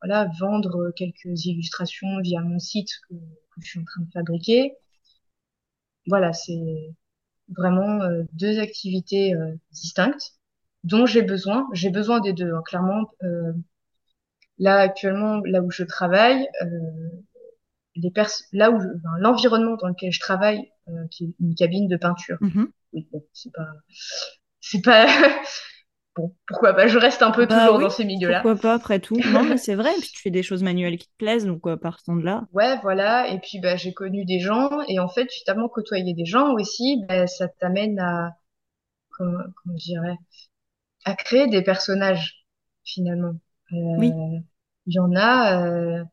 voilà, 0.03 0.31
vendre 0.39 0.93
quelques 0.97 1.47
illustrations 1.47 2.21
via 2.23 2.41
mon 2.43 2.59
site 2.59 2.91
que, 3.09 3.15
je 3.61 3.67
suis 3.69 3.81
en 3.81 3.85
train 3.85 4.03
de 4.03 4.11
fabriquer. 4.13 4.75
Voilà, 6.07 6.33
c'est 6.33 6.95
vraiment 7.49 8.03
euh, 8.03 8.25
deux 8.33 8.59
activités 8.59 9.35
euh, 9.35 9.55
distinctes 9.73 10.35
dont 10.83 11.07
j'ai 11.07 11.23
besoin. 11.23 11.67
J'ai 11.73 11.91
besoin 11.91 12.21
des 12.21 12.33
deux, 12.33 12.53
hein, 12.53 12.63
clairement. 12.67 13.11
Euh, 13.23 13.53
là 14.59 14.79
actuellement, 14.79 15.41
là 15.47 15.63
où 15.63 15.71
je 15.71 15.85
travaille, 15.85 16.47
les 17.97 18.11
pers 18.11 18.31
là 18.53 18.71
où 18.71 18.77
enfin, 18.77 19.19
l'environnement 19.19 19.77
dans 19.81 19.89
lequel 19.89 20.13
je 20.13 20.21
travaille, 20.21 20.71
euh, 20.89 21.07
qui 21.11 21.25
est 21.25 21.35
une 21.41 21.55
cabine 21.55 21.89
de 21.89 21.97
peinture. 21.97 22.39
Oui, 22.93 23.09
bon, 23.13 23.25
c'est 23.33 23.53
pas, 23.53 23.67
c'est 24.61 24.83
pas, 24.83 25.07
bon, 26.17 26.35
pourquoi 26.47 26.75
pas, 26.75 26.87
je 26.87 26.99
reste 26.99 27.23
un 27.23 27.31
peu 27.31 27.47
Bah 27.47 27.61
toujours 27.61 27.77
oui, 27.77 27.85
dans 27.85 27.91
ces 27.91 28.05
milieux-là. 28.05 28.41
Pourquoi 28.41 28.61
pas 28.61 28.75
après 28.75 29.01
tout? 29.01 29.17
Non, 29.17 29.43
mais 29.45 29.57
c'est 29.57 29.75
vrai, 29.75 29.91
et 29.97 30.01
puis 30.01 30.11
tu 30.11 30.23
fais 30.23 30.31
des 30.31 30.43
choses 30.43 30.63
manuelles 30.63 30.99
qui 30.99 31.09
te 31.09 31.17
plaisent, 31.19 31.47
donc 31.47 31.67
euh, 31.67 31.77
partant 31.77 32.17
de 32.17 32.25
là. 32.25 32.45
Ouais, 32.53 32.79
voilà. 32.83 33.29
Et 33.29 33.39
puis, 33.41 33.61
bah, 33.61 33.77
j'ai 33.77 33.93
connu 33.93 34.25
des 34.25 34.41
gens, 34.41 34.81
et 34.89 34.99
en 35.01 35.09
fait, 35.09 35.31
finalement, 35.31 35.69
côtoyer 35.69 36.15
des 36.15 36.25
gens 36.25 36.53
aussi, 36.55 37.03
bah, 37.09 37.27
ça 37.27 37.49
t'amène 37.49 37.99
à, 37.99 38.37
comment, 39.11 39.43
comment 39.63 39.77
je 39.79 39.85
dirais, 39.85 40.17
à 41.05 41.15
créer 41.15 41.49
des 41.49 41.63
personnages, 41.63 42.45
finalement. 42.85 43.35
Oui. 43.73 44.11
Euh, 44.13 44.39
il 44.87 44.95
y 44.95 44.99
en 45.01 45.15
a, 45.17 45.63
euh, 45.67 46.05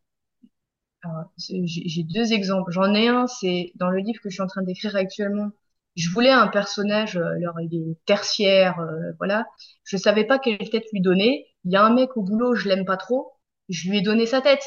j'ai 1.38 2.04
deux 2.04 2.34
exemples. 2.34 2.72
J'en 2.72 2.94
ai 2.94 3.08
un, 3.08 3.28
c'est 3.28 3.72
dans 3.76 3.90
le 3.90 4.00
livre 4.00 4.22
que 4.22 4.30
je 4.30 4.36
suis 4.36 4.42
en 4.44 4.48
train 4.48 4.64
d'écrire 4.64 4.96
actuellement. 4.96 5.52
Je 5.96 6.10
voulais 6.10 6.32
un 6.32 6.48
personnage, 6.48 7.18
euh, 7.18 7.26
alors 7.36 7.60
il 7.60 7.74
est 7.76 7.98
tertiaire, 8.06 8.80
euh, 8.80 9.12
voilà. 9.18 9.46
Je 9.84 9.98
savais 9.98 10.24
pas 10.26 10.40
quelle 10.40 10.58
tête 10.70 10.86
lui 10.94 11.02
donner. 11.02 11.48
Il 11.66 11.72
y 11.72 11.76
a 11.76 11.84
un 11.84 11.94
mec 11.94 12.16
au 12.18 12.24
boulot, 12.24 12.56
je 12.56 12.70
l'aime 12.70 12.86
pas 12.86 12.98
trop. 12.98 13.34
Je 13.70 13.90
lui 13.90 13.98
ai 14.00 14.02
donné 14.02 14.26
sa 14.26 14.42
tête. 14.42 14.64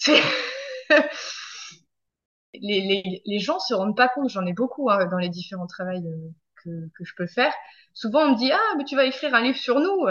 Les, 2.54 2.80
les, 2.82 3.22
les 3.24 3.38
gens 3.38 3.58
se 3.58 3.72
rendent 3.74 3.96
pas 3.96 4.08
compte, 4.08 4.28
j'en 4.28 4.44
ai 4.46 4.52
beaucoup 4.52 4.90
hein, 4.90 5.06
dans 5.06 5.16
les 5.18 5.30
différents 5.30 5.66
travails 5.66 6.06
euh, 6.06 6.28
que, 6.62 6.70
que 6.94 7.04
je 7.04 7.14
peux 7.16 7.26
faire. 7.26 7.52
Souvent 7.94 8.20
on 8.26 8.32
me 8.32 8.36
dit, 8.36 8.52
ah, 8.52 8.74
mais 8.76 8.84
tu 8.84 8.94
vas 8.96 9.04
écrire 9.06 9.34
un 9.34 9.42
livre 9.42 9.58
sur 9.58 9.80
nous. 9.80 10.06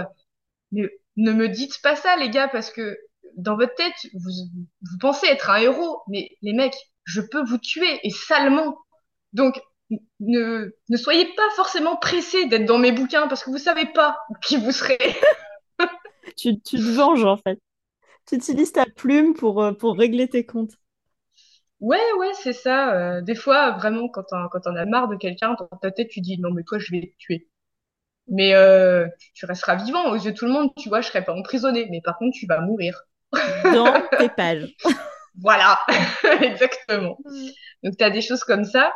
Mais 0.72 0.90
ne 1.18 1.34
me 1.34 1.50
dites 1.50 1.82
pas 1.84 1.96
ça, 1.96 2.18
les 2.18 2.30
gars, 2.30 2.48
parce 2.50 2.72
que 2.72 2.98
dans 3.38 3.56
votre 3.56 3.76
tête, 3.76 3.94
vous, 4.14 4.32
vous 4.92 4.98
pensez 5.00 5.28
être 5.28 5.50
un 5.50 5.58
héros, 5.58 6.02
mais 6.08 6.30
les 6.42 6.54
mecs, 6.54 6.76
je 7.06 7.22
peux 7.22 7.44
vous 7.44 7.58
tuer 7.58 8.00
et 8.04 8.10
salement. 8.12 8.78
Donc, 9.34 9.62
ne, 10.20 10.72
ne 10.90 10.98
soyez 10.98 11.26
pas 11.36 11.50
forcément 11.56 11.98
pressés 11.98 12.46
d'être 12.48 12.66
dans 12.66 12.78
mes 12.80 12.92
bouquins 12.92 13.28
parce 13.28 13.44
que 13.44 13.50
vous 13.52 13.58
savez 13.58 13.86
pas 13.88 14.18
qui 14.44 14.58
vous 14.58 14.72
serez. 14.72 14.98
Tu, 16.38 16.60
tu 16.62 16.78
te 16.78 16.82
venges 16.96 17.24
en 17.26 17.38
fait. 17.38 17.60
Tu 18.28 18.36
utilises 18.38 18.74
ta 18.74 18.86
plume 18.88 19.34
pour, 19.36 19.64
euh, 19.64 19.74
pour 19.74 19.98
régler 19.98 20.30
tes 20.30 20.46
comptes. 20.46 20.74
Ouais, 21.80 22.00
ouais, 22.20 22.32
c'est 22.36 22.54
ça. 22.54 22.94
Euh, 22.96 23.22
des 23.22 23.36
fois, 23.36 23.72
vraiment, 23.72 24.08
quand 24.10 24.24
on, 24.32 24.48
quand 24.50 24.68
on 24.68 24.76
a 24.76 24.86
marre 24.86 25.08
de 25.08 25.16
quelqu'un, 25.16 25.56
dans 25.56 25.68
ta 25.82 25.92
tête, 25.92 26.10
tu 26.10 26.22
dis, 26.22 26.38
non, 26.40 26.52
mais 26.52 26.64
toi, 26.64 26.78
je 26.80 26.92
vais 26.92 27.02
te 27.08 27.18
tuer. 27.18 27.50
Mais 28.28 28.56
euh, 28.56 29.08
tu, 29.20 29.34
tu 29.34 29.46
resteras 29.48 29.76
vivant 29.78 30.12
aux 30.12 30.16
yeux 30.16 30.32
de 30.34 30.38
tout 30.38 30.46
le 30.46 30.52
monde, 30.54 30.72
tu 30.78 30.90
vois, 30.90 31.02
je 31.02 31.08
serai 31.10 31.26
pas 31.26 31.34
emprisonné. 31.36 31.88
Mais 31.92 32.02
par 32.02 32.18
contre, 32.18 32.38
tu 32.38 32.48
vas 32.48 32.62
mourir. 32.62 33.04
Dans 33.64 33.94
tes 34.18 34.30
pages. 34.30 34.76
Voilà, 35.40 35.80
exactement. 36.42 37.18
Donc, 37.84 37.98
tu 37.98 38.04
as 38.04 38.10
des 38.10 38.22
choses 38.22 38.44
comme 38.44 38.66
ça. 38.66 38.94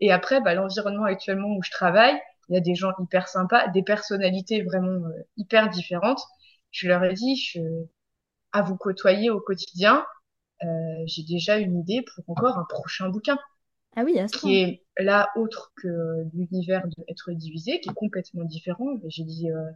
Et 0.00 0.12
après, 0.12 0.40
bah, 0.40 0.54
l'environnement 0.54 1.04
actuellement 1.04 1.48
où 1.56 1.62
je 1.62 1.70
travaille, 1.70 2.18
il 2.48 2.54
y 2.54 2.58
a 2.58 2.60
des 2.60 2.74
gens 2.74 2.92
hyper 3.00 3.28
sympas, 3.28 3.68
des 3.68 3.82
personnalités 3.82 4.62
vraiment 4.62 5.06
euh, 5.06 5.12
hyper 5.36 5.68
différentes. 5.68 6.22
Je 6.70 6.88
leur 6.88 7.02
ai 7.04 7.14
dit, 7.14 7.36
je, 7.36 7.60
à 8.52 8.62
vous 8.62 8.76
côtoyer 8.76 9.30
au 9.30 9.40
quotidien, 9.40 10.04
euh, 10.62 10.66
j'ai 11.06 11.22
déjà 11.22 11.58
une 11.58 11.78
idée 11.78 12.04
pour 12.14 12.24
encore 12.30 12.58
un 12.58 12.66
prochain 12.68 13.08
bouquin 13.08 13.38
Ah 13.96 14.02
oui, 14.04 14.18
à 14.18 14.28
ce 14.28 14.38
qui 14.38 14.56
est 14.56 14.82
là 14.98 15.30
autre 15.36 15.72
que 15.76 16.24
l'univers 16.32 16.86
de 16.86 17.04
être 17.08 17.32
divisé, 17.32 17.80
qui 17.80 17.90
est 17.90 17.94
complètement 17.94 18.44
différent. 18.44 18.86
J'ai 19.08 19.24
dit, 19.24 19.50
euh, 19.50 19.70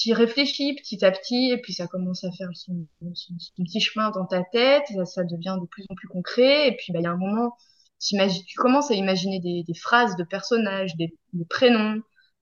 tu 0.00 0.14
réfléchis 0.14 0.74
petit 0.74 1.04
à 1.04 1.10
petit, 1.10 1.50
et 1.50 1.58
puis 1.58 1.74
ça 1.74 1.86
commence 1.86 2.24
à 2.24 2.32
faire 2.32 2.48
son, 2.54 2.86
son, 3.14 3.34
son 3.38 3.64
petit 3.64 3.80
chemin 3.80 4.10
dans 4.10 4.24
ta 4.24 4.42
tête, 4.42 4.84
ça, 4.94 5.04
ça, 5.04 5.24
devient 5.24 5.58
de 5.60 5.66
plus 5.66 5.84
en 5.90 5.94
plus 5.94 6.08
concret, 6.08 6.68
et 6.68 6.76
puis 6.76 6.92
bah, 6.92 7.00
il 7.00 7.02
y 7.02 7.06
a 7.06 7.10
un 7.10 7.18
moment, 7.18 7.54
tu 8.00 8.56
commences 8.56 8.90
à 8.90 8.94
imaginer 8.94 9.40
des, 9.40 9.62
des 9.62 9.74
phrases 9.74 10.16
de 10.16 10.24
personnages, 10.24 10.96
des, 10.96 11.14
des 11.34 11.44
prénoms. 11.44 12.00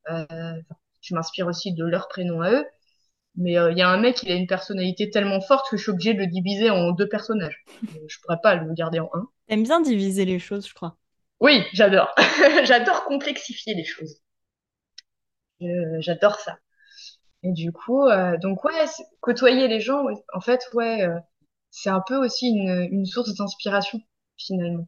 Euh, 0.09 0.25
je 1.01 1.15
m'inspire 1.15 1.49
aussi 1.49 1.75
de 1.75 1.85
leurs 1.85 2.09
prénoms 2.09 2.43
à 2.43 2.53
eux. 2.53 2.65
Mais 3.35 3.53
il 3.53 3.59
euh, 3.59 3.73
y 3.73 3.83
a 3.83 3.89
un 3.89 3.99
mec, 3.99 4.23
il 4.23 4.33
a 4.33 4.35
une 4.35 4.47
personnalité 4.47 5.11
tellement 5.11 5.41
forte 5.41 5.69
que 5.71 5.77
je 5.77 5.83
suis 5.83 5.91
obligée 5.91 6.15
de 6.15 6.21
le 6.21 6.27
diviser 6.27 6.71
en 6.71 6.93
deux 6.93 7.09
personnages. 7.09 7.65
je 8.09 8.19
pourrais 8.21 8.41
pas 8.43 8.55
le 8.55 8.73
garder 8.75 9.01
en 9.01 9.11
un. 9.15 9.29
T'aimes 9.47 9.63
bien 9.65 9.81
diviser 9.81 10.25
les 10.25 10.39
choses, 10.39 10.67
je 10.67 10.75
crois. 10.75 10.97
Oui, 11.41 11.63
j'adore. 11.73 12.15
j'adore 12.65 13.05
complexifier 13.05 13.75
les 13.75 13.85
choses. 13.85 14.21
J'adore 16.01 16.37
ça. 16.37 16.59
Et 17.43 17.51
du 17.53 17.73
coup, 17.73 18.05
euh, 18.07 18.37
donc 18.39 18.63
ouais, 18.65 18.85
côtoyer 19.21 19.67
les 19.69 19.81
gens, 19.81 20.05
en 20.33 20.41
fait, 20.41 20.61
ouais, 20.75 21.03
euh, 21.03 21.19
c'est 21.71 21.91
un 21.91 22.01
peu 22.07 22.17
aussi 22.17 22.49
une, 22.49 22.89
une 22.93 23.07
source 23.07 23.35
d'inspiration, 23.35 24.01
finalement. 24.37 24.87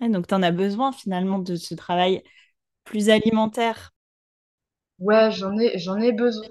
Ouais, 0.00 0.08
donc 0.08 0.26
t'en 0.28 0.42
as 0.42 0.50
besoin, 0.52 0.92
finalement, 0.92 1.38
de 1.40 1.56
ce 1.56 1.74
travail 1.74 2.22
plus 2.84 3.10
alimentaire. 3.10 3.92
Ouais, 4.98 5.30
j'en 5.32 5.56
ai, 5.58 5.78
j'en 5.78 5.98
ai 6.00 6.12
besoin. 6.12 6.46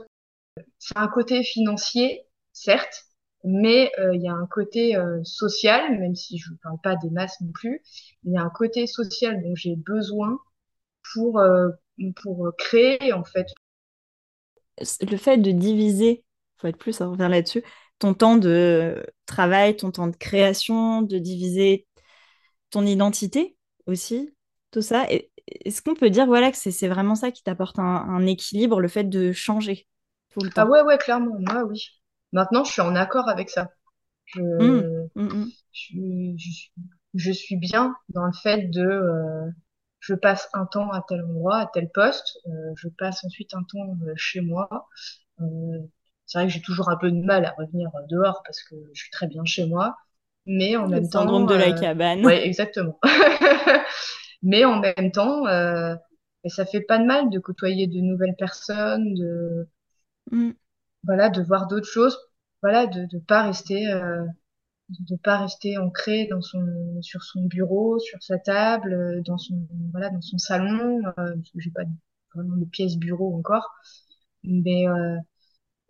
C'est 0.79 0.97
un 0.97 1.07
côté 1.09 1.43
financier, 1.43 2.23
certes, 2.53 3.05
mais 3.43 3.91
il 4.13 4.21
y 4.23 4.29
a 4.29 4.33
un 4.33 4.47
côté 4.47 4.95
euh, 4.97 5.23
social, 5.23 5.99
même 5.99 6.15
si 6.15 6.37
je 6.39 6.51
ne 6.51 6.57
parle 6.57 6.79
pas 6.83 6.95
des 6.97 7.09
masses 7.11 7.39
non 7.41 7.51
plus, 7.53 7.81
il 8.25 8.33
y 8.33 8.37
a 8.37 8.43
un 8.43 8.49
côté 8.51 8.87
social 8.87 9.41
dont 9.43 9.55
j'ai 9.55 9.75
besoin 9.77 10.39
pour, 11.13 11.39
euh, 11.39 11.69
pour 12.23 12.51
créer, 12.57 13.13
en 13.13 13.23
fait. 13.25 13.47
Le 14.79 15.17
fait 15.17 15.37
de 15.37 15.51
diviser, 15.51 16.23
faut 16.57 16.67
être 16.67 16.77
plus 16.77 16.99
à 17.01 17.07
revenir 17.07 17.29
là-dessus, 17.29 17.63
ton 17.99 18.13
temps 18.13 18.37
de 18.37 19.05
travail, 19.25 19.75
ton 19.75 19.91
temps 19.91 20.07
de 20.07 20.15
création, 20.15 21.01
de 21.01 21.17
diviser 21.17 21.87
ton 22.69 22.85
identité 22.85 23.55
aussi, 23.85 24.33
tout 24.71 24.81
ça. 24.81 25.05
Est-ce 25.47 25.81
qu'on 25.81 25.93
peut 25.93 26.09
dire 26.09 26.25
voilà, 26.25 26.51
que 26.51 26.57
c'est 26.57 26.87
vraiment 26.87 27.15
ça 27.15 27.31
qui 27.31 27.43
t'apporte 27.43 27.79
un, 27.79 27.83
un, 27.83 28.25
équilibre, 28.25 28.79
le 28.79 28.87
fait 28.87 29.03
de 29.03 29.31
changer 29.31 29.87
tout 30.31 30.41
le 30.41 30.49
temps? 30.49 30.63
Ah 30.63 30.69
ouais, 30.69 30.81
ouais, 30.81 30.97
clairement, 30.97 31.37
moi, 31.39 31.63
oui. 31.63 31.85
Maintenant, 32.31 32.63
je 32.63 32.71
suis 32.71 32.81
en 32.81 32.95
accord 32.95 33.29
avec 33.29 33.49
ça. 33.49 33.69
Je, 34.25 34.41
mmh, 34.41 35.09
mmh. 35.15 35.45
Je, 35.71 36.33
je, 36.37 36.49
je, 37.13 37.31
suis 37.31 37.57
bien 37.57 37.95
dans 38.09 38.25
le 38.25 38.33
fait 38.41 38.69
de... 38.69 38.81
Euh, 38.81 39.49
je 40.03 40.13
passe 40.15 40.49
un 40.53 40.65
temps 40.65 40.91
à 40.91 41.01
tel 41.07 41.23
endroit, 41.23 41.59
à 41.59 41.69
tel 41.73 41.89
poste, 41.89 42.37
euh, 42.47 42.73
je 42.75 42.89
passe 42.89 43.23
ensuite 43.23 43.53
un 43.53 43.63
temps 43.63 43.97
euh, 44.05 44.13
chez 44.17 44.41
moi. 44.41 44.89
Euh, 45.39 45.45
c'est 46.25 46.39
vrai 46.39 46.47
que 46.47 46.53
j'ai 46.53 46.61
toujours 46.61 46.89
un 46.89 46.97
peu 46.97 47.09
de 47.09 47.23
mal 47.23 47.45
à 47.45 47.55
revenir 47.57 47.89
dehors 48.09 48.41
parce 48.45 48.61
que 48.63 48.75
je 48.93 49.01
suis 49.01 49.11
très 49.11 49.27
bien 49.27 49.45
chez 49.45 49.65
moi. 49.65 49.95
Mais 50.45 50.75
en 50.75 50.83
le 50.83 50.89
même 50.89 51.05
syndrome 51.05 51.47
temps... 51.47 51.53
de 51.53 51.59
la 51.59 51.71
cabane. 51.71 52.25
Ouais, 52.25 52.45
exactement. 52.45 52.99
mais 54.43 54.65
en 54.65 54.81
même 54.81 55.11
temps, 55.13 55.47
euh, 55.47 55.95
ça 56.47 56.65
fait 56.65 56.81
pas 56.81 56.97
de 56.97 57.05
mal 57.05 57.29
de 57.29 57.39
côtoyer 57.39 57.87
de 57.87 58.01
nouvelles 58.01 58.35
personnes, 58.37 59.13
de 59.13 59.69
mmh. 60.31 60.51
voilà, 61.05 61.29
de 61.29 61.41
voir 61.41 61.67
d'autres 61.67 61.89
choses, 61.89 62.19
voilà, 62.61 62.87
de 62.87 63.07
ne 63.09 63.19
pas 63.21 63.43
rester 63.43 63.89
euh, 63.89 64.25
de 64.99 65.15
pas 65.17 65.37
rester 65.37 65.77
ancré 65.77 66.27
dans 66.29 66.41
son 66.41 66.65
sur 67.01 67.23
son 67.23 67.43
bureau, 67.43 67.99
sur 67.99 68.21
sa 68.21 68.37
table, 68.39 69.21
dans 69.25 69.37
son 69.37 69.67
voilà, 69.91 70.09
dans 70.09 70.21
son 70.21 70.37
salon. 70.37 71.01
Euh, 71.17 71.35
j'ai 71.57 71.71
pas 71.71 71.83
vraiment 72.35 72.57
de 72.57 72.65
pièce 72.65 72.97
bureau 72.97 73.35
encore, 73.35 73.69
mais 74.43 74.87
euh, 74.87 75.17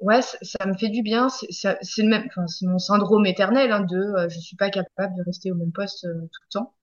ouais, 0.03 0.21
ça, 0.21 0.65
me 0.65 0.73
fait 0.77 0.89
du 0.89 1.01
bien. 1.01 1.29
C'est 1.29 2.03
le 2.03 2.09
même, 2.09 2.25
enfin, 2.27 2.47
c'est 2.47 2.65
mon 2.65 2.79
syndrome 2.79 3.25
éternel 3.25 3.71
hein, 3.71 3.81
de 3.81 3.97
euh, 3.97 4.29
je 4.29 4.39
suis 4.39 4.55
pas 4.55 4.69
capable 4.69 5.15
de 5.15 5.23
rester 5.23 5.51
au 5.51 5.55
même 5.55 5.71
poste 5.71 6.05
euh, 6.05 6.21
tout 6.21 6.41
le 6.43 6.49
temps. 6.51 6.75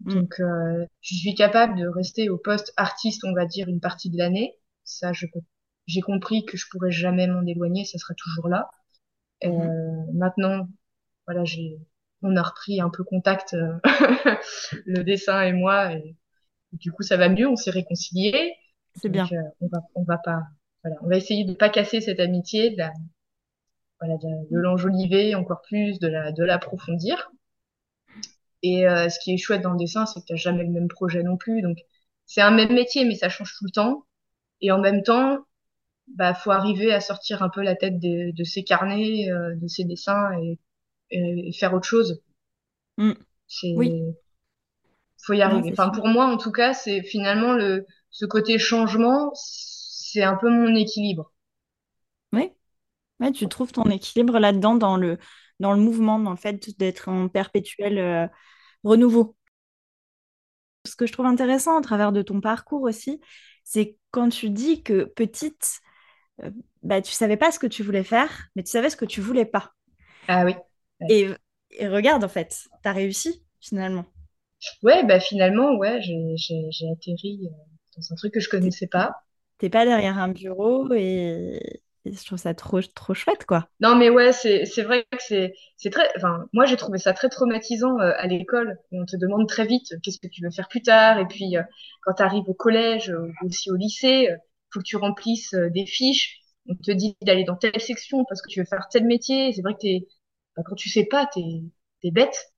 Mm. 0.00 0.14
Donc, 0.14 0.40
euh, 0.40 0.86
je 1.00 1.14
suis 1.14 1.34
capable 1.34 1.78
de 1.78 1.86
rester 1.86 2.28
au 2.28 2.38
poste 2.38 2.72
artiste, 2.76 3.24
on 3.24 3.32
va 3.34 3.46
dire, 3.46 3.68
une 3.68 3.80
partie 3.80 4.10
de 4.10 4.18
l'année. 4.18 4.54
Ça, 4.84 5.12
je 5.12 5.26
j'ai 5.86 6.00
compris 6.00 6.46
que 6.46 6.56
je 6.56 6.66
pourrais 6.70 6.90
jamais 6.90 7.26
m'en 7.26 7.44
éloigner, 7.46 7.84
ça 7.84 7.98
sera 7.98 8.14
toujours 8.14 8.48
là. 8.48 8.70
Mm-hmm. 9.42 10.14
Maintenant, 10.14 10.68
voilà, 11.26 11.44
j'ai, 11.44 11.78
on 12.22 12.36
a 12.36 12.42
repris 12.42 12.80
un 12.80 12.90
peu 12.90 13.04
contact, 13.04 13.56
le 14.86 15.02
dessin 15.02 15.42
et 15.42 15.52
moi, 15.52 15.92
et, 15.92 16.16
du 16.72 16.92
coup, 16.92 17.02
ça 17.02 17.16
va 17.16 17.28
mieux, 17.28 17.48
on 17.48 17.56
s'est 17.56 17.70
réconciliés. 17.70 18.54
C'est 18.96 19.08
bien. 19.08 19.28
on 19.60 19.68
va, 19.68 19.80
on 19.94 20.02
va 20.04 20.18
pas, 20.18 20.42
voilà, 20.82 20.96
on 21.02 21.08
va 21.08 21.16
essayer 21.16 21.44
de 21.44 21.54
pas 21.54 21.68
casser 21.68 22.00
cette 22.00 22.20
amitié, 22.20 22.70
de, 22.70 22.82
voilà, 24.00 24.16
de, 24.18 24.56
l'enjoliver 24.56 25.34
encore 25.34 25.62
plus, 25.62 25.98
de 25.98 26.08
la, 26.08 26.32
de 26.32 26.44
l'approfondir. 26.44 27.30
Et 28.62 28.88
euh, 28.88 29.08
ce 29.08 29.18
qui 29.20 29.34
est 29.34 29.36
chouette 29.36 29.62
dans 29.62 29.72
le 29.72 29.78
dessin, 29.78 30.06
c'est 30.06 30.20
que 30.20 30.26
t'as 30.26 30.36
jamais 30.36 30.64
le 30.64 30.70
même 30.70 30.88
projet 30.88 31.22
non 31.22 31.36
plus. 31.36 31.62
Donc, 31.62 31.78
c'est 32.26 32.40
un 32.40 32.50
même 32.50 32.72
métier, 32.72 33.04
mais 33.04 33.14
ça 33.14 33.28
change 33.28 33.54
tout 33.58 33.64
le 33.64 33.70
temps. 33.70 34.06
Et 34.60 34.72
en 34.72 34.80
même 34.80 35.02
temps, 35.02 35.38
bah, 36.08 36.34
faut 36.34 36.50
arriver 36.50 36.92
à 36.92 37.00
sortir 37.00 37.42
un 37.42 37.50
peu 37.50 37.62
la 37.62 37.76
tête 37.76 37.98
de, 38.00 38.32
de 38.32 38.44
ses 38.44 38.64
carnets, 38.64 39.30
euh, 39.30 39.54
de 39.56 39.68
ses 39.68 39.84
dessins 39.84 40.32
et, 40.40 40.58
et, 41.14 41.52
faire 41.52 41.74
autre 41.74 41.86
chose. 41.86 42.22
Mm. 42.98 43.12
C'est, 43.46 43.74
oui. 43.76 43.92
faut 45.22 45.32
y 45.32 45.42
arriver. 45.42 45.70
enfin, 45.72 45.90
pour 45.90 46.08
moi, 46.08 46.26
en 46.26 46.36
tout 46.36 46.52
cas, 46.52 46.74
c'est 46.74 47.02
finalement 47.02 47.52
le, 47.52 47.86
ce 48.10 48.26
côté 48.26 48.58
changement, 48.58 49.32
c'est 49.34 50.22
un 50.22 50.36
peu 50.36 50.50
mon 50.50 50.74
équilibre. 50.74 51.32
Oui. 52.32 52.50
Ouais, 53.20 53.32
tu 53.32 53.48
trouves 53.48 53.72
ton 53.72 53.84
équilibre 53.90 54.38
là-dedans, 54.38 54.74
dans 54.74 54.96
le, 54.96 55.18
dans 55.60 55.72
le 55.72 55.80
mouvement, 55.80 56.18
dans 56.18 56.30
le 56.30 56.36
fait 56.36 56.76
d'être 56.78 57.08
en 57.08 57.28
perpétuel 57.28 57.98
euh, 57.98 58.26
renouveau. 58.82 59.36
Ce 60.86 60.96
que 60.96 61.06
je 61.06 61.12
trouve 61.12 61.26
intéressant 61.26 61.78
à 61.78 61.82
travers 61.82 62.12
de 62.12 62.22
ton 62.22 62.40
parcours 62.40 62.82
aussi, 62.82 63.20
c'est 63.64 63.96
quand 64.10 64.28
tu 64.28 64.50
dis 64.50 64.82
que 64.82 65.04
petite, 65.04 65.80
euh, 66.42 66.50
bah, 66.82 67.00
tu 67.00 67.12
savais 67.12 67.36
pas 67.36 67.50
ce 67.50 67.58
que 67.58 67.66
tu 67.66 67.82
voulais 67.82 68.04
faire, 68.04 68.48
mais 68.54 68.62
tu 68.62 68.70
savais 68.70 68.90
ce 68.90 68.96
que 68.96 69.04
tu 69.04 69.20
voulais 69.20 69.46
pas. 69.46 69.72
Ah 70.28 70.44
oui. 70.44 70.54
Et, 71.08 71.28
regarde, 71.86 72.24
en 72.24 72.28
fait, 72.28 72.68
tu 72.82 72.88
as 72.88 72.92
réussi 72.92 73.42
finalement. 73.60 74.04
Ouais, 74.82 75.04
bah 75.04 75.20
finalement, 75.20 75.76
ouais, 75.76 76.00
j'ai 76.00 76.90
atterri 76.90 77.40
euh, 77.46 77.50
dans 77.96 78.12
un 78.12 78.16
truc 78.16 78.32
que 78.32 78.40
je 78.40 78.48
connaissais 78.48 78.86
pas 78.86 79.24
t'es 79.58 79.70
pas 79.70 79.84
derrière 79.84 80.18
un 80.18 80.28
bureau 80.28 80.92
et, 80.92 81.80
je 82.04 82.24
trouve 82.26 82.38
ça 82.38 82.52
trop, 82.52 82.82
trop 82.82 83.14
chouette, 83.14 83.46
quoi. 83.46 83.66
Non, 83.80 83.96
mais 83.96 84.10
ouais, 84.10 84.32
c'est, 84.32 84.82
vrai 84.82 85.06
que 85.10 85.22
c'est, 85.22 85.54
c'est 85.78 85.88
très, 85.88 86.06
enfin, 86.16 86.44
moi, 86.52 86.66
j'ai 86.66 86.76
trouvé 86.76 86.98
ça 86.98 87.14
très 87.14 87.30
traumatisant 87.30 87.98
euh, 87.98 88.12
à 88.18 88.26
l'école. 88.26 88.78
On 88.92 89.06
te 89.06 89.16
demande 89.16 89.48
très 89.48 89.64
vite 89.64 89.92
euh, 89.92 89.96
qu'est-ce 90.02 90.18
que 90.18 90.26
tu 90.26 90.42
veux 90.42 90.50
faire 90.50 90.68
plus 90.68 90.82
tard? 90.82 91.18
Et 91.18 91.26
puis, 91.26 91.56
euh, 91.56 91.62
quand 92.02 92.12
tu 92.12 92.22
arrives 92.22 92.46
au 92.46 92.52
collège 92.52 93.10
ou 93.42 93.46
aussi 93.46 93.70
au 93.70 93.76
lycée, 93.76 94.28
faut 94.70 94.80
que 94.80 94.84
tu 94.84 94.96
remplisses 94.96 95.54
des 95.54 95.86
fiches. 95.86 96.40
On 96.68 96.74
te 96.74 96.90
dit 96.90 97.16
d'aller 97.22 97.44
dans 97.44 97.56
telle 97.56 97.80
section 97.80 98.26
parce 98.28 98.42
que 98.42 98.50
tu 98.50 98.60
veux 98.60 98.66
faire 98.66 98.86
tel 98.90 99.06
métier. 99.06 99.54
C'est 99.54 99.62
vrai 99.62 99.72
que 99.72 99.80
t'es, 99.80 100.06
bah, 100.56 100.62
quand 100.64 100.74
tu 100.76 100.88
sais 100.90 101.04
pas, 101.04 101.26
t'es, 101.26 101.62
t'es 102.02 102.10
bête. 102.10 102.52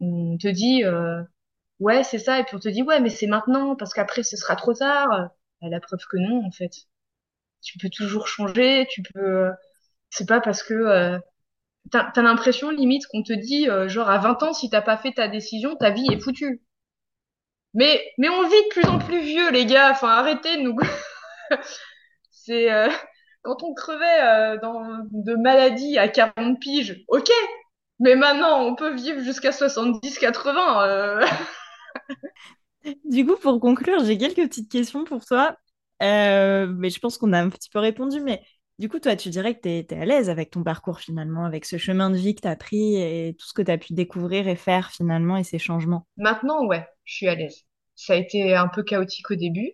On 0.00 0.36
te 0.38 0.48
dit, 0.48 0.84
ouais, 1.80 2.04
c'est 2.04 2.18
ça. 2.18 2.40
Et 2.40 2.44
puis 2.44 2.56
on 2.56 2.60
te 2.60 2.68
dit, 2.68 2.82
ouais, 2.82 3.00
mais 3.00 3.10
c'est 3.10 3.26
maintenant 3.26 3.76
parce 3.76 3.94
qu'après, 3.94 4.22
ce 4.22 4.36
sera 4.36 4.56
trop 4.56 4.74
tard 4.74 5.30
la 5.68 5.80
preuve 5.80 6.04
que 6.10 6.16
non, 6.16 6.44
en 6.44 6.50
fait. 6.50 6.72
Tu 7.62 7.78
peux 7.78 7.90
toujours 7.90 8.28
changer, 8.28 8.86
tu 8.90 9.02
peux. 9.02 9.50
C'est 10.10 10.28
pas 10.28 10.40
parce 10.40 10.62
que 10.62 10.74
euh, 10.74 11.18
t'as 11.90 12.10
as, 12.16 12.22
l'impression 12.22 12.70
limite 12.70 13.06
qu'on 13.08 13.22
te 13.22 13.32
dit 13.32 13.68
euh, 13.70 13.88
genre 13.88 14.10
à 14.10 14.18
20 14.18 14.42
ans 14.44 14.52
si 14.54 14.70
t'as 14.70 14.82
pas 14.82 14.98
fait 14.98 15.12
ta 15.12 15.28
décision, 15.28 15.76
ta 15.76 15.90
vie 15.90 16.06
est 16.12 16.20
foutue. 16.20 16.62
Mais 17.74 18.02
mais 18.18 18.28
on 18.28 18.42
vit 18.48 18.50
de 18.50 18.68
plus 18.70 18.84
en 18.88 18.98
plus 18.98 19.20
vieux, 19.22 19.50
les 19.50 19.66
gars. 19.66 19.90
Enfin, 19.92 20.08
arrêtez 20.08 20.58
de 20.58 20.62
nous. 20.62 20.78
C'est 22.30 22.72
euh, 22.72 22.88
quand 23.42 23.62
on 23.62 23.74
crevait 23.74 24.22
euh, 24.22 24.58
dans, 24.60 25.04
de 25.10 25.34
maladies 25.34 25.98
à 25.98 26.08
40 26.08 26.58
piges, 26.60 27.04
ok. 27.08 27.30
Mais 28.00 28.16
maintenant, 28.16 28.62
on 28.62 28.74
peut 28.74 28.94
vivre 28.94 29.20
jusqu'à 29.20 29.50
70-80. 29.50 31.24
Du 33.04 33.24
coup, 33.24 33.36
pour 33.36 33.60
conclure, 33.60 34.04
j'ai 34.04 34.18
quelques 34.18 34.48
petites 34.48 34.70
questions 34.70 35.04
pour 35.04 35.24
toi. 35.24 35.56
Euh, 36.02 36.66
mais 36.66 36.90
je 36.90 36.98
pense 36.98 37.16
qu'on 37.16 37.32
a 37.32 37.40
un 37.40 37.48
petit 37.48 37.70
peu 37.70 37.78
répondu. 37.78 38.20
Mais 38.20 38.42
du 38.78 38.88
coup, 38.88 38.98
toi, 38.98 39.14
tu 39.14 39.30
dirais 39.30 39.54
que 39.54 39.60
tu 39.60 39.68
es, 39.68 39.94
à 39.94 40.04
l'aise 40.04 40.28
avec 40.28 40.50
ton 40.50 40.64
parcours 40.64 40.98
finalement, 40.98 41.44
avec 41.44 41.64
ce 41.64 41.76
chemin 41.76 42.10
de 42.10 42.16
vie 42.16 42.34
que 42.34 42.40
tu 42.40 42.48
as 42.48 42.56
pris 42.56 42.96
et 42.96 43.36
tout 43.38 43.46
ce 43.46 43.52
que 43.52 43.62
tu 43.62 43.70
as 43.70 43.78
pu 43.78 43.92
découvrir 43.92 44.48
et 44.48 44.56
faire 44.56 44.90
finalement 44.90 45.36
et 45.36 45.44
ces 45.44 45.58
changements? 45.58 46.06
Maintenant, 46.16 46.66
ouais, 46.66 46.84
je 47.04 47.14
suis 47.14 47.28
à 47.28 47.34
l'aise. 47.34 47.64
Ça 47.94 48.14
a 48.14 48.16
été 48.16 48.54
un 48.56 48.68
peu 48.68 48.82
chaotique 48.82 49.30
au 49.30 49.36
début. 49.36 49.72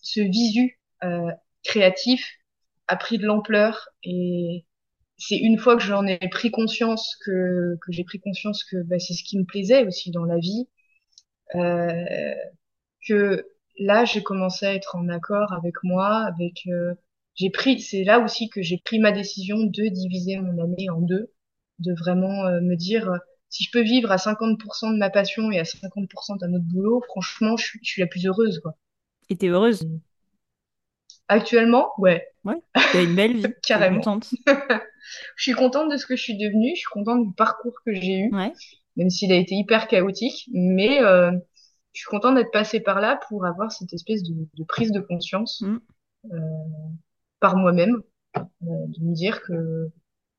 Ce 0.00 0.20
visu 0.20 0.80
euh, 1.04 1.30
créatif 1.64 2.26
a 2.88 2.96
pris 2.96 3.18
de 3.18 3.26
l'ampleur 3.26 3.88
et 4.02 4.66
c'est 5.18 5.36
une 5.38 5.58
fois 5.58 5.76
que 5.76 5.82
j'en 5.82 6.06
ai 6.06 6.18
pris 6.28 6.50
conscience 6.50 7.16
que, 7.24 7.76
que 7.80 7.92
j'ai 7.92 8.04
pris 8.04 8.20
conscience 8.20 8.64
que 8.64 8.82
bah, 8.82 8.98
c'est 8.98 9.14
ce 9.14 9.22
qui 9.24 9.38
me 9.38 9.44
plaisait 9.44 9.86
aussi 9.86 10.10
dans 10.10 10.24
la 10.24 10.38
vie 10.38 10.68
euh, 11.54 12.34
que 13.06 13.46
là 13.78 14.04
j'ai 14.04 14.22
commencé 14.22 14.66
à 14.66 14.74
être 14.74 14.96
en 14.96 15.08
accord 15.08 15.52
avec 15.52 15.74
moi, 15.82 16.24
avec 16.24 16.66
euh, 16.68 16.94
j'ai 17.34 17.50
pris, 17.50 17.80
c'est 17.80 18.04
là 18.04 18.20
aussi 18.20 18.48
que 18.50 18.62
j'ai 18.62 18.78
pris 18.78 18.98
ma 18.98 19.12
décision 19.12 19.58
de 19.58 19.88
diviser 19.88 20.38
mon 20.38 20.62
année 20.62 20.90
en 20.90 21.00
deux, 21.00 21.32
de 21.78 21.94
vraiment 21.94 22.46
euh, 22.46 22.60
me 22.60 22.76
dire 22.76 23.10
si 23.48 23.64
je 23.64 23.70
peux 23.70 23.82
vivre 23.82 24.10
à 24.10 24.16
50% 24.16 24.92
de 24.92 24.98
ma 24.98 25.10
passion 25.10 25.50
et 25.50 25.58
à 25.58 25.64
50% 25.64 26.38
d'un 26.38 26.54
autre 26.54 26.64
boulot, 26.64 27.02
franchement, 27.06 27.56
je 27.56 27.64
suis, 27.64 27.80
je 27.82 27.90
suis 27.90 28.00
la 28.00 28.08
plus 28.08 28.26
heureuse, 28.26 28.60
quoi. 28.60 28.76
Et 29.28 29.36
t'es 29.36 29.48
heureuse? 29.48 29.86
Actuellement, 31.28 31.90
ouais. 31.98 32.26
Ouais, 32.44 32.60
t'as 32.74 33.02
une 33.02 33.14
belle 33.14 33.36
vie. 33.36 33.46
Carrément. 33.66 34.00
Contente. 34.00 34.30
je 35.36 35.42
suis 35.42 35.52
contente 35.52 35.90
de 35.90 35.96
ce 35.96 36.06
que 36.06 36.16
je 36.16 36.22
suis 36.22 36.36
devenue, 36.36 36.72
je 36.74 36.80
suis 36.80 36.90
contente 36.90 37.26
du 37.26 37.34
parcours 37.34 37.74
que 37.84 37.94
j'ai 37.94 38.18
eu. 38.18 38.34
Ouais 38.34 38.52
même 38.96 39.10
s'il 39.10 39.32
a 39.32 39.36
été 39.36 39.54
hyper 39.54 39.88
chaotique. 39.88 40.48
Mais 40.52 41.00
euh, 41.02 41.32
je 41.92 42.00
suis 42.00 42.08
contente 42.08 42.36
d'être 42.36 42.52
passée 42.52 42.80
par 42.80 43.00
là 43.00 43.20
pour 43.28 43.44
avoir 43.44 43.72
cette 43.72 43.92
espèce 43.92 44.22
de, 44.22 44.34
de 44.54 44.64
prise 44.64 44.92
de 44.92 45.00
conscience 45.00 45.62
mm. 45.62 45.78
euh, 46.32 46.38
par 47.40 47.56
moi-même, 47.56 48.02
euh, 48.36 48.40
de 48.62 49.04
me 49.04 49.14
dire 49.14 49.42
que 49.42 49.90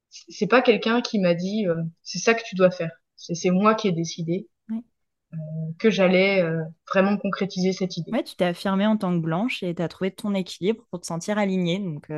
c'est 0.10 0.48
pas 0.48 0.62
quelqu'un 0.62 1.02
qui 1.02 1.20
m'a 1.20 1.34
dit 1.34 1.68
euh, 1.68 1.76
c'est 2.04 2.20
ça 2.20 2.34
que 2.34 2.44
tu 2.44 2.56
dois 2.56 2.72
faire. 2.72 2.92
C'est 3.16 3.52
moi 3.52 3.74
qui 3.74 3.88
ai 3.88 3.94
décidé 3.94 4.50
que 5.80 5.90
j'allais 5.90 6.44
vraiment 6.92 7.18
concrétiser 7.18 7.74
cette 7.74 7.98
idée. 7.98 8.12
Ouais, 8.12 8.24
tu 8.24 8.36
t'es 8.36 8.46
affirmée 8.46 8.86
en 8.86 8.98
tant 8.98 9.14
que 9.14 9.24
blanche 9.24 9.64
et 9.64 9.74
tu 9.74 9.82
as 9.82 9.88
trouvé 9.88 10.12
ton 10.12 10.34
équilibre 10.34 10.86
pour 10.90 11.00
te 11.00 11.06
sentir 11.06 11.38
alignée. 11.38 11.80
Donc 11.80 12.10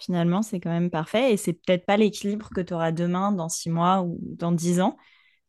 finalement, 0.00 0.42
c'est 0.42 0.60
quand 0.60 0.70
même 0.70 0.90
parfait. 0.90 1.32
Et 1.32 1.36
c'est 1.36 1.52
peut-être 1.52 1.86
pas 1.86 1.96
l'équilibre 1.96 2.50
que 2.54 2.60
tu 2.60 2.74
auras 2.74 2.92
demain, 2.92 3.32
dans 3.32 3.48
six 3.48 3.70
mois 3.70 4.02
ou 4.02 4.18
dans 4.20 4.52
dix 4.52 4.80
ans. 4.80 4.96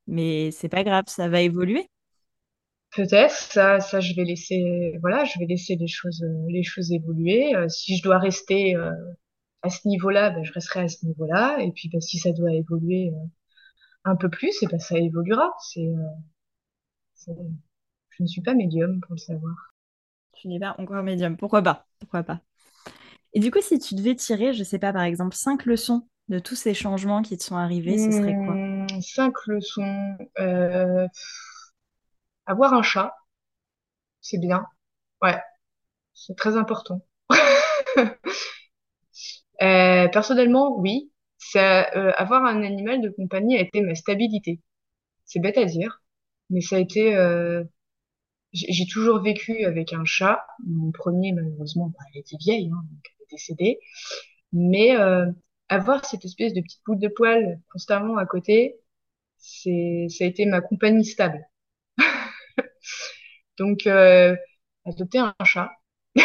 Mais 0.07 0.51
c'est 0.51 0.69
pas 0.69 0.83
grave, 0.83 1.05
ça 1.07 1.29
va 1.29 1.41
évoluer. 1.41 1.89
Peut-être, 2.93 3.31
ça, 3.31 3.79
ça, 3.79 4.01
je 4.01 4.13
vais 4.15 4.25
laisser, 4.25 4.97
voilà, 4.99 5.23
je 5.23 5.39
vais 5.39 5.45
laisser 5.45 5.77
les 5.77 5.87
choses, 5.87 6.25
les 6.49 6.63
choses 6.63 6.91
évoluer. 6.91 7.55
Euh, 7.55 7.69
si 7.69 7.95
je 7.95 8.03
dois 8.03 8.19
rester 8.19 8.75
euh, 8.75 8.91
à 9.61 9.69
ce 9.69 9.87
niveau-là, 9.87 10.31
ben, 10.31 10.43
je 10.43 10.51
resterai 10.51 10.81
à 10.81 10.87
ce 10.89 11.05
niveau-là. 11.05 11.57
Et 11.61 11.71
puis, 11.71 11.89
ben, 11.89 12.01
si 12.01 12.17
ça 12.17 12.33
doit 12.33 12.51
évoluer 12.51 13.11
euh, 13.13 13.27
un 14.03 14.17
peu 14.17 14.29
plus, 14.29 14.61
et 14.61 14.67
ben, 14.67 14.79
ça 14.79 14.97
évoluera. 14.97 15.53
C'est, 15.61 15.87
je 17.27 18.23
ne 18.23 18.27
suis 18.27 18.41
pas 18.41 18.53
médium 18.53 19.01
pour 19.01 19.13
le 19.13 19.19
savoir. 19.19 19.73
Tu 20.33 20.47
n'es 20.47 20.59
pas 20.59 20.75
encore 20.77 21.03
médium. 21.03 21.37
Pourquoi 21.37 21.61
pas? 21.61 21.87
Pourquoi 21.99 22.23
pas? 22.23 22.41
Et 23.33 23.39
du 23.39 23.51
coup, 23.51 23.61
si 23.61 23.79
tu 23.79 23.95
devais 23.95 24.15
tirer, 24.15 24.53
je 24.53 24.63
sais 24.63 24.79
pas, 24.79 24.93
par 24.93 25.03
exemple, 25.03 25.35
cinq 25.35 25.65
leçons 25.65 26.07
de 26.29 26.39
tous 26.39 26.55
ces 26.55 26.73
changements 26.73 27.21
qui 27.21 27.37
te 27.37 27.43
sont 27.43 27.57
arrivés, 27.57 27.97
ce 27.97 28.11
serait 28.11 28.35
quoi? 28.35 28.57
Hmm, 28.57 28.87
Cinq 29.01 29.33
leçons. 29.47 30.17
Euh, 30.39 31.07
avoir 32.45 32.75
un 32.75 32.83
chat, 32.83 33.15
c'est 34.21 34.39
bien. 34.39 34.65
Ouais, 35.21 35.39
c'est 36.13 36.37
très 36.37 36.57
important. 36.57 37.05
Euh, 39.61 40.07
personnellement, 40.09 40.77
oui. 40.79 41.11
Ça, 41.37 41.89
euh, 41.95 42.11
avoir 42.17 42.45
un 42.45 42.63
animal 42.63 43.01
de 43.01 43.09
compagnie 43.09 43.57
a 43.57 43.61
été 43.61 43.81
ma 43.81 43.95
stabilité. 43.95 44.61
C'est 45.25 45.39
bête 45.41 45.57
à 45.57 45.65
dire, 45.65 46.00
mais 46.51 46.61
ça 46.61 46.77
a 46.77 46.79
été. 46.79 47.15
J'ai 48.53 48.85
toujours 48.85 49.21
vécu 49.21 49.63
avec 49.65 49.93
un 49.93 50.03
chat. 50.05 50.45
Mon 50.67 50.91
premier, 50.91 51.31
malheureusement, 51.33 51.87
bah, 51.87 52.03
elle 52.13 52.19
était 52.21 52.37
vieille, 52.37 52.67
hein, 52.73 52.83
donc 52.91 52.99
elle 53.05 53.23
est 53.23 53.31
décédée. 53.31 53.79
Mais 54.53 54.91
avoir 55.69 56.05
cette 56.05 56.25
espèce 56.25 56.53
de 56.53 56.61
petite 56.61 56.81
boule 56.85 56.99
de 56.99 57.07
poils 57.07 57.59
constamment 57.71 58.17
à 58.17 58.25
côté, 58.25 58.75
c'est, 59.37 60.07
ça 60.09 60.25
a 60.25 60.27
été 60.27 60.45
ma 60.45 60.61
compagnie 60.61 61.05
stable. 61.05 61.41
Donc, 63.57 63.87
euh, 63.87 64.35
adopter 64.85 65.19
un 65.19 65.35
chat. 65.45 65.71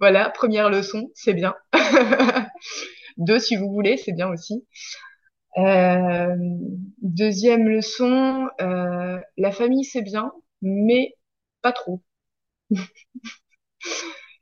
voilà, 0.00 0.30
première 0.30 0.70
leçon, 0.70 1.10
c'est 1.14 1.34
bien. 1.34 1.54
Deux, 3.16 3.38
si 3.38 3.56
vous 3.56 3.70
voulez, 3.72 3.96
c'est 3.96 4.12
bien 4.12 4.28
aussi. 4.28 4.66
Euh, 5.58 6.36
deuxième 7.02 7.68
leçon, 7.68 8.48
euh, 8.60 9.20
la 9.36 9.52
famille, 9.52 9.84
c'est 9.84 10.02
bien, 10.02 10.32
mais 10.62 11.14
pas 11.62 11.72
trop. 11.72 12.02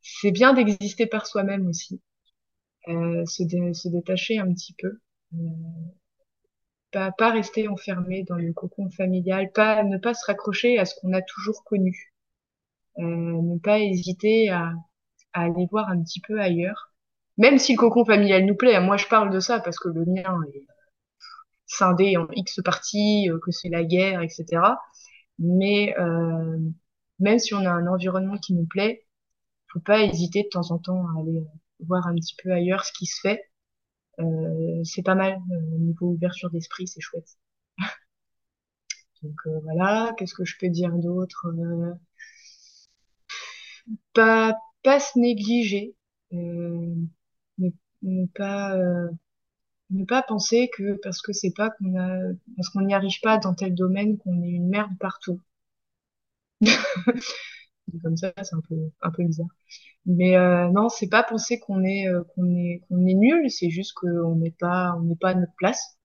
c'est 0.03 0.31
bien 0.31 0.55
d'exister 0.55 1.07
par 1.07 1.27
soi-même 1.27 1.67
aussi. 1.67 2.01
Euh, 2.89 3.25
se, 3.27 3.89
détacher 3.89 4.39
un 4.39 4.53
petit 4.53 4.75
peu. 4.79 5.01
Euh, 5.35 5.39
pas, 6.91 7.11
pas 7.13 7.31
rester 7.31 7.69
enfermé 7.69 8.23
dans 8.25 8.37
le 8.37 8.53
cocon 8.53 8.91
familial, 8.91 9.51
pas 9.53 9.83
ne 9.83 9.99
pas 9.99 10.15
se 10.15 10.25
raccrocher 10.27 10.79
à 10.79 10.85
ce 10.85 10.95
qu'on 11.01 11.13
a 11.13 11.23
toujours 11.23 11.65
connu. 11.65 12.13
Euh, 12.99 13.03
ne 13.03 13.59
pas 13.59 13.79
hésiter 13.81 14.51
à, 14.51 14.73
à 15.33 15.45
aller 15.45 15.67
voir 15.71 15.89
un 15.89 16.03
petit 16.03 16.21
peu 16.21 16.41
ailleurs. 16.41 16.93
Même 17.39 17.59
si 17.59 17.73
le 17.73 17.79
cocon 17.79 18.05
familial 18.05 18.45
nous 18.45 18.57
plaît, 18.57 18.81
moi 18.81 18.97
je 18.97 19.07
parle 19.07 19.31
de 19.31 19.41
ça 19.41 19.61
parce 19.61 19.79
que 19.79 19.89
le 19.89 20.05
mien 20.05 20.39
est 20.55 20.67
scindé 21.73 22.17
en 22.17 22.29
X 22.35 22.61
parties, 22.65 23.31
euh, 23.31 23.39
que 23.39 23.51
c'est 23.51 23.69
la 23.69 23.85
guerre, 23.85 24.23
etc. 24.23 24.79
Mais 25.39 25.95
euh, 25.99 26.59
même 27.19 27.39
si 27.39 27.55
on 27.55 27.65
a 27.65 27.71
un 27.71 27.87
environnement 27.87 28.39
qui 28.39 28.55
nous 28.55 28.67
plaît, 28.67 29.07
faut 29.73 29.81
pas 29.81 30.03
hésiter 30.03 30.45
de 30.45 30.49
temps 30.51 30.71
en 30.71 30.79
temps 30.79 31.07
à 31.09 31.21
aller 31.21 31.45
voir 31.81 32.07
un 32.07 32.15
petit 32.15 32.37
peu 32.43 32.53
ailleurs 32.53 32.85
ce 32.85 32.93
qui 32.93 33.07
se 33.07 33.21
fait. 33.21 33.43
Euh, 34.21 34.83
c'est 34.85 35.03
pas 35.03 35.15
mal 35.15 35.41
euh, 35.53 35.79
niveau 35.79 36.09
ouverture 36.09 36.51
d'esprit, 36.51 36.87
c'est 36.87 37.01
chouette. 37.01 37.39
Donc 39.23 39.37
voilà, 39.65 40.15
qu'est-ce 40.19 40.35
que 40.35 40.45
je 40.45 40.57
peux 40.59 40.69
dire 40.69 40.93
d'autre 40.93 41.47
Pas 44.13 44.55
pas 44.83 44.99
se 44.99 45.19
négliger, 45.19 45.95
ne, 46.33 47.07
pas 48.35 48.77
ne 49.93 50.05
pas 50.05 50.23
penser 50.23 50.71
que 50.77 50.95
parce 51.03 51.23
que 51.23 51.33
c'est 51.33 51.53
pas 51.55 51.71
qu'on 51.71 51.99
a 51.99 52.19
parce 52.57 52.69
qu'on 52.71 52.83
n'y 52.83 52.95
arrive 52.95 53.21
pas 53.23 53.39
dans 53.39 53.55
tel 53.55 53.75
domaine 53.75 54.19
qu'on 54.19 54.43
est 54.43 54.51
une 54.51 54.69
merde 54.69 54.93
partout. 54.99 55.41
comme 58.03 58.17
ça, 58.17 58.33
c'est 58.43 58.55
un 58.55 58.61
peu 58.69 58.91
un 59.03 59.11
peu 59.11 59.25
bizarre. 59.25 59.49
Mais 60.07 60.37
euh, 60.37 60.69
non, 60.71 60.89
c'est 60.89 61.09
pas 61.09 61.23
penser 61.23 61.61
qu'on 61.61 61.85
est 61.85 62.09
euh, 62.09 62.25
qu'on 62.35 62.47
est 62.57 62.83
qu'on 62.89 63.07
est 63.07 63.15
nul, 63.15 63.51
c'est 63.51 63.71
juste 63.71 63.95
qu'on 63.95 64.37
n'est 64.37 64.53
pas 64.53 64.95
on 64.99 65.03
n'est 65.03 65.17
pas 65.17 65.31
à 65.31 65.35
notre 65.35 65.55
place. 65.57 65.99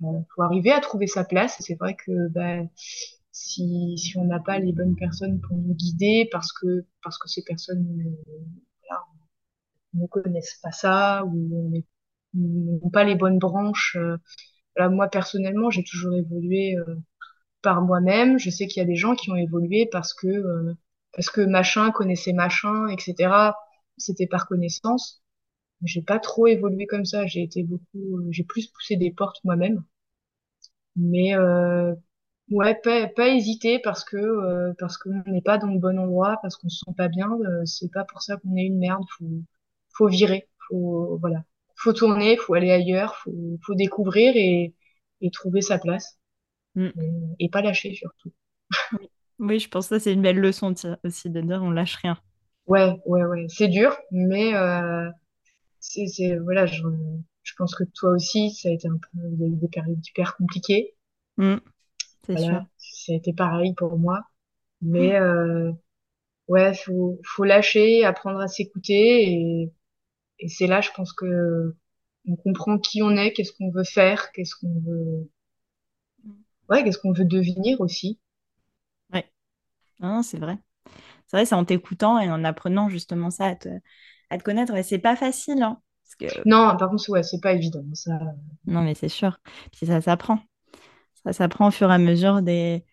Il 0.00 0.06
euh, 0.06 0.20
faut 0.34 0.42
arriver 0.42 0.72
à 0.72 0.80
trouver 0.80 1.06
sa 1.06 1.24
place. 1.24 1.56
C'est 1.60 1.76
vrai 1.76 1.96
que 1.96 2.28
bah, 2.28 2.62
si 3.32 3.96
si 3.98 4.16
on 4.18 4.24
n'a 4.24 4.40
pas 4.40 4.58
les 4.58 4.72
bonnes 4.72 4.96
personnes 4.96 5.40
pour 5.40 5.56
nous 5.56 5.74
guider, 5.74 6.28
parce 6.32 6.52
que 6.52 6.86
parce 7.02 7.18
que 7.18 7.28
ces 7.28 7.42
personnes 7.44 7.86
voilà, 8.88 9.04
ne 9.94 10.06
connaissent 10.06 10.58
pas 10.62 10.72
ça 10.72 11.24
ou 11.26 11.82
n'ont 12.34 12.90
pas 12.90 13.04
les 13.04 13.14
bonnes 13.14 13.38
branches. 13.38 13.96
Là, 14.76 14.88
moi 14.90 15.08
personnellement, 15.08 15.70
j'ai 15.70 15.84
toujours 15.84 16.14
évolué 16.16 16.76
par 17.62 17.82
moi-même. 17.82 18.38
Je 18.38 18.50
sais 18.50 18.66
qu'il 18.66 18.80
y 18.80 18.84
a 18.84 18.86
des 18.88 18.96
gens 18.96 19.14
qui 19.16 19.30
ont 19.30 19.36
évolué 19.36 19.88
parce 19.92 20.14
que 20.14 20.28
parce 21.14 21.30
que 21.30 21.40
machin 21.42 21.90
connaissait 21.92 22.32
machin, 22.32 22.88
etc. 22.88 23.56
C'était 23.98 24.26
par 24.26 24.46
connaissance. 24.48 25.22
J'ai 25.84 26.02
pas 26.02 26.18
trop 26.20 26.46
évolué 26.48 26.86
comme 26.86 27.04
ça. 27.06 27.26
J'ai 27.26 27.42
été 27.42 27.62
beaucoup, 27.64 28.18
euh, 28.20 28.28
j'ai 28.32 28.44
plus 28.44 28.68
poussé 28.68 28.96
des 28.96 29.12
portes 29.12 29.40
moi-même. 29.44 29.84
Mais 30.96 31.34
euh, 31.36 31.94
ouais, 32.50 32.74
pas, 32.82 33.08
pas 33.08 33.28
hésiter 33.30 33.78
parce 33.80 34.04
que 34.04 34.16
euh, 34.16 34.74
parce 34.78 34.98
qu'on 34.98 35.22
n'est 35.26 35.42
pas 35.42 35.58
dans 35.58 35.68
le 35.68 35.78
bon 35.80 35.98
endroit, 35.98 36.38
parce 36.42 36.56
qu'on 36.56 36.68
se 36.68 36.80
sent 36.86 36.94
pas 36.96 37.08
bien. 37.08 37.30
Euh, 37.32 37.64
c'est 37.66 37.90
pas 37.92 38.04
pour 38.04 38.22
ça 38.22 38.36
qu'on 38.38 38.56
est 38.56 38.66
une 38.66 38.78
merde. 38.78 39.04
Faut 39.18 39.26
faut 39.94 40.08
virer. 40.08 40.48
Faut 40.68 41.18
voilà. 41.20 41.44
Faut 41.82 41.92
tourner. 41.92 42.36
Faut 42.36 42.54
aller 42.54 42.70
ailleurs. 42.70 43.16
Faut 43.16 43.58
faut 43.64 43.74
découvrir 43.74 44.32
et 44.36 44.74
et 45.22 45.30
trouver 45.30 45.62
sa 45.62 45.78
place. 45.78 46.18
Mm. 46.74 46.90
Et, 47.38 47.48
pas 47.48 47.62
lâcher 47.62 47.94
surtout. 47.94 48.32
Oui, 49.38 49.58
je 49.58 49.68
pense 49.68 49.88
que 49.88 49.98
c'est 49.98 50.12
une 50.12 50.22
belle 50.22 50.38
leçon 50.38 50.72
aussi 51.02 51.30
de 51.30 51.40
dire 51.40 51.60
on 51.62 51.70
lâche 51.70 51.96
rien. 51.96 52.16
Ouais, 52.66 52.92
ouais, 53.06 53.24
ouais. 53.24 53.46
C'est 53.48 53.66
dur, 53.66 53.96
mais 54.12 54.54
euh, 54.54 55.08
c'est, 55.80 56.36
voilà, 56.36 56.66
je, 56.66 56.82
je 57.42 57.52
pense 57.56 57.74
que 57.74 57.82
toi 57.94 58.10
aussi, 58.10 58.52
ça 58.52 58.68
a 58.68 58.72
été 58.72 58.86
un 58.86 58.98
peu 58.98 59.08
des, 59.14 59.68
périodes 59.68 60.06
hyper 60.06 60.36
compliquées. 60.36 60.94
Mmh, 61.38 61.56
c'est 62.24 62.34
voilà, 62.34 62.66
sûr. 62.78 63.04
Ça 63.06 63.12
a 63.14 63.16
été 63.16 63.32
pareil 63.32 63.74
pour 63.74 63.98
moi. 63.98 64.20
Mais 64.80 65.18
mmh. 65.18 65.22
euh, 65.24 65.72
ouais, 66.46 66.74
faut, 66.74 67.20
faut 67.24 67.44
lâcher, 67.44 68.04
apprendre 68.04 68.38
à 68.38 68.46
s'écouter. 68.46 69.32
Et, 69.32 69.72
et 70.42 70.48
c'est 70.48 70.66
là, 70.66 70.80
je 70.80 70.90
pense 70.94 71.12
que 71.12 71.74
on 72.28 72.36
comprend 72.36 72.78
qui 72.78 73.02
on 73.02 73.10
est, 73.16 73.32
qu'est-ce 73.32 73.52
qu'on 73.52 73.70
veut 73.70 73.84
faire, 73.84 74.30
qu'est-ce 74.32 74.54
qu'on 74.54 74.80
veut, 74.80 75.30
ouais, 76.68 76.84
qu'est-ce 76.84 76.98
qu'on 76.98 77.12
veut 77.12 77.24
devenir 77.24 77.80
aussi. 77.80 78.18
Non, 80.00 80.22
c'est 80.24 80.38
vrai. 80.38 80.58
C'est 81.28 81.36
vrai, 81.36 81.46
c'est 81.46 81.54
en 81.54 81.64
t'écoutant 81.64 82.18
et 82.18 82.28
en 82.28 82.42
apprenant 82.42 82.88
justement 82.88 83.30
ça 83.30 83.46
à 83.46 83.54
te, 83.54 83.68
à 84.30 84.38
te 84.38 84.42
connaître. 84.42 84.74
Et 84.74 84.82
c'est 84.82 84.98
pas 84.98 85.14
facile, 85.14 85.62
hein, 85.62 85.80
parce 86.02 86.34
que... 86.34 86.40
Non, 86.44 86.76
par 86.76 86.90
contre, 86.90 87.08
ouais, 87.10 87.22
c'est 87.22 87.40
pas 87.40 87.52
évident. 87.52 87.84
Ça... 87.94 88.18
Non, 88.66 88.82
mais 88.82 88.94
c'est 88.94 89.08
sûr. 89.08 89.38
Puis 89.70 89.86
ça 89.86 90.00
s'apprend. 90.00 90.40
Ça 91.24 91.32
s'apprend 91.32 91.68
au 91.68 91.70
fur 91.70 91.88
et 91.90 91.94
à 91.94 91.98
mesure 91.98 92.42
des... 92.42 92.84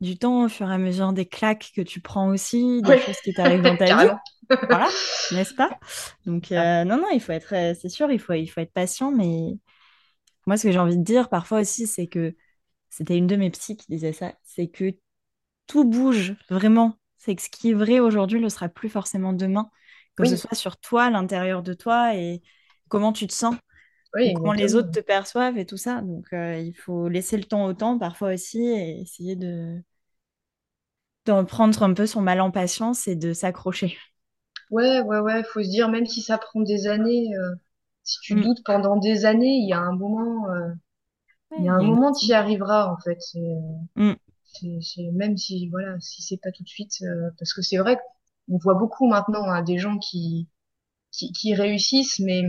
du 0.00 0.18
temps, 0.18 0.44
au 0.44 0.48
fur 0.48 0.70
et 0.70 0.74
à 0.74 0.78
mesure 0.78 1.12
des 1.12 1.26
claques 1.26 1.72
que 1.74 1.80
tu 1.82 2.00
prends 2.00 2.28
aussi, 2.28 2.82
des 2.82 2.98
choses 2.98 3.20
qui 3.20 3.32
t'arrivent 3.34 3.62
dans 3.62 3.76
ta 3.76 4.06
vie. 4.06 4.12
Voilà, 4.68 4.88
n'est-ce 5.32 5.54
pas? 5.54 5.70
Donc, 6.26 6.52
euh, 6.52 6.84
non, 6.84 6.96
non, 6.98 7.08
il 7.12 7.20
faut 7.20 7.32
être, 7.32 7.54
euh, 7.54 7.74
c'est 7.80 7.88
sûr, 7.88 8.10
il 8.10 8.18
faut, 8.20 8.32
il 8.34 8.46
faut 8.46 8.60
être 8.60 8.72
patient, 8.72 9.10
mais 9.12 9.58
moi, 10.46 10.56
ce 10.56 10.64
que 10.64 10.72
j'ai 10.72 10.78
envie 10.78 10.96
de 10.96 11.02
dire 11.04 11.28
parfois 11.28 11.60
aussi, 11.60 11.86
c'est 11.86 12.06
que 12.06 12.34
c'était 12.90 13.16
une 13.18 13.26
de 13.26 13.36
mes 13.36 13.50
psys 13.50 13.76
qui 13.76 13.86
disait 13.88 14.12
ça, 14.12 14.34
c'est 14.44 14.68
que 14.68 14.96
tout 15.66 15.84
bouge 15.84 16.34
vraiment. 16.50 16.94
C'est 17.18 17.36
que 17.36 17.42
ce 17.42 17.50
qui 17.50 17.70
est 17.70 17.74
vrai 17.74 18.00
aujourd'hui 18.00 18.40
ne 18.40 18.48
sera 18.48 18.68
plus 18.68 18.88
forcément 18.88 19.32
demain, 19.32 19.70
que 20.16 20.24
ce 20.24 20.36
soit 20.36 20.54
sur 20.56 20.78
toi, 20.78 21.10
l'intérieur 21.10 21.62
de 21.62 21.74
toi 21.74 22.14
et 22.16 22.42
comment 22.88 23.12
tu 23.12 23.26
te 23.26 23.34
sens, 23.34 23.56
comment 24.12 24.52
les 24.52 24.74
autres 24.74 24.90
te 24.90 25.00
perçoivent 25.00 25.58
et 25.58 25.66
tout 25.66 25.76
ça. 25.76 26.00
Donc 26.02 26.26
euh, 26.32 26.58
il 26.58 26.74
faut 26.74 27.08
laisser 27.08 27.36
le 27.36 27.44
temps 27.44 27.66
au 27.66 27.74
temps 27.74 27.98
parfois 27.98 28.32
aussi 28.34 28.60
et 28.60 29.00
essayer 29.00 29.36
de 29.36 29.80
d'en 31.26 31.44
prendre 31.44 31.82
un 31.82 31.92
peu 31.92 32.06
son 32.06 32.22
mal 32.22 32.40
en 32.40 32.50
patience 32.50 33.06
et 33.06 33.16
de 33.16 33.32
s'accrocher. 33.32 33.98
Ouais, 34.70 35.00
ouais, 35.02 35.18
ouais, 35.18 35.42
faut 35.44 35.62
se 35.62 35.68
dire, 35.68 35.88
même 35.90 36.06
si 36.06 36.22
ça 36.22 36.38
prend 36.38 36.60
des 36.60 36.86
années, 36.86 37.28
euh, 37.36 37.54
si 38.02 38.18
tu 38.20 38.34
mm. 38.34 38.42
doutes 38.42 38.64
pendant 38.64 38.96
des 38.96 39.26
années, 39.26 39.56
il 39.56 39.68
y 39.68 39.72
a 39.74 39.78
un 39.78 39.92
moment, 39.92 40.48
euh, 40.50 40.72
il 41.58 41.64
y 41.64 41.68
a 41.68 41.74
un 41.74 41.82
moment, 41.82 42.12
tu 42.12 42.26
y 42.26 42.32
arriveras, 42.32 42.90
en 42.90 42.96
fait. 42.98 43.18
Mm 43.96 44.14
c'est 44.80 45.10
même 45.12 45.36
si 45.36 45.68
voilà 45.68 45.98
si 46.00 46.22
c'est 46.22 46.38
pas 46.38 46.52
tout 46.52 46.62
de 46.62 46.68
suite 46.68 47.04
parce 47.38 47.52
que 47.52 47.62
c'est 47.62 47.76
vrai 47.76 47.98
qu'on 48.46 48.58
voit 48.58 48.74
beaucoup 48.74 49.06
maintenant 49.06 49.44
hein, 49.44 49.62
des 49.62 49.78
gens 49.78 49.98
qui, 49.98 50.48
qui, 51.10 51.32
qui 51.32 51.54
réussissent 51.54 52.18
mais 52.20 52.42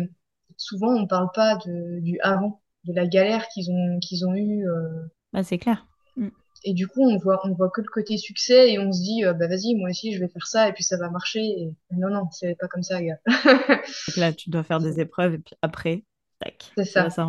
souvent 0.59 0.93
on 0.93 1.07
parle 1.07 1.29
pas 1.33 1.55
de, 1.55 1.99
du 2.01 2.19
avant 2.21 2.61
de 2.83 2.93
la 2.93 3.07
galère 3.07 3.47
qu'ils 3.47 3.71
ont 3.71 3.99
qu'ils 3.99 4.27
ont 4.27 4.35
eu 4.35 4.67
euh... 4.67 5.07
bah, 5.33 5.41
c'est 5.41 5.57
clair. 5.57 5.87
Mm. 6.15 6.29
et 6.65 6.73
du 6.73 6.87
coup 6.87 7.01
on 7.01 7.17
voit 7.17 7.39
on 7.45 7.53
voit 7.53 7.69
que 7.69 7.81
le 7.81 7.87
côté 7.87 8.17
succès 8.17 8.71
et 8.71 8.77
on 8.77 8.91
se 8.91 9.01
dit 9.01 9.25
euh, 9.25 9.33
bah 9.33 9.47
vas-y 9.47 9.75
moi 9.75 9.89
aussi 9.89 10.13
je 10.13 10.19
vais 10.19 10.27
faire 10.27 10.45
ça 10.45 10.67
et 10.69 10.73
puis 10.73 10.83
ça 10.83 10.97
va 10.97 11.09
marcher. 11.09 11.39
Et... 11.39 11.73
non 11.93 12.09
non 12.09 12.29
c'est 12.31 12.55
pas 12.55 12.67
comme 12.67 12.83
ça 12.83 13.01
gars. 13.01 13.19
Là 14.17 14.33
tu 14.33 14.49
dois 14.49 14.63
faire 14.63 14.79
des 14.79 14.99
épreuves 14.99 15.35
et 15.35 15.39
puis 15.39 15.55
après 15.61 16.03
tac 16.39 16.71
c'est 16.77 16.85
ça, 16.85 17.09
ça 17.09 17.25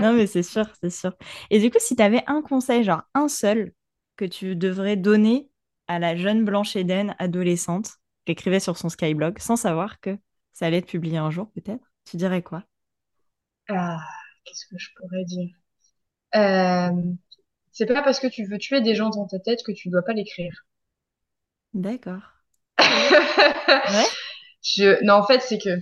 non 0.00 0.12
mais 0.12 0.26
c'est 0.26 0.42
sûr 0.42 0.66
c'est 0.82 0.90
sûr. 0.90 1.14
Et 1.50 1.60
du 1.60 1.70
coup 1.70 1.78
si 1.80 1.96
tu 1.96 2.02
avais 2.02 2.22
un 2.26 2.42
conseil 2.42 2.84
genre 2.84 3.02
un 3.14 3.28
seul 3.28 3.72
que 4.16 4.24
tu 4.24 4.56
devrais 4.56 4.96
donner 4.96 5.48
à 5.86 5.98
la 5.98 6.16
jeune 6.16 6.44
Blanche 6.44 6.76
Eden 6.76 7.14
adolescente 7.18 7.92
qui 8.24 8.32
écrivait 8.32 8.60
sur 8.60 8.76
son 8.76 8.88
Skyblog 8.88 9.38
sans 9.38 9.56
savoir 9.56 10.00
que 10.00 10.18
ça 10.52 10.66
allait 10.66 10.78
être 10.78 10.86
publié 10.86 11.16
un 11.18 11.30
jour 11.30 11.50
peut-être? 11.52 11.89
Tu 12.10 12.16
dirais 12.18 12.42
quoi? 12.42 12.64
Ah, 13.70 14.00
qu'est-ce 14.44 14.66
que 14.66 14.76
je 14.78 14.90
pourrais 14.96 15.24
dire? 15.24 15.48
Euh, 16.36 16.92
C'est 17.72 17.86
pas 17.86 18.02
parce 18.02 18.20
que 18.20 18.26
tu 18.28 18.44
veux 18.46 18.58
tuer 18.58 18.80
des 18.82 18.94
gens 18.96 19.10
dans 19.10 19.26
ta 19.28 19.38
tête 19.40 19.62
que 19.64 19.72
tu 19.72 19.90
dois 19.90 20.02
pas 20.04 20.14
l'écrire. 20.14 20.66
D'accord. 21.74 22.22
ouais 23.88 24.08
je... 24.62 25.02
Non, 25.04 25.14
en 25.14 25.26
fait, 25.26 25.40
c'est 25.40 25.58
que 25.58 25.80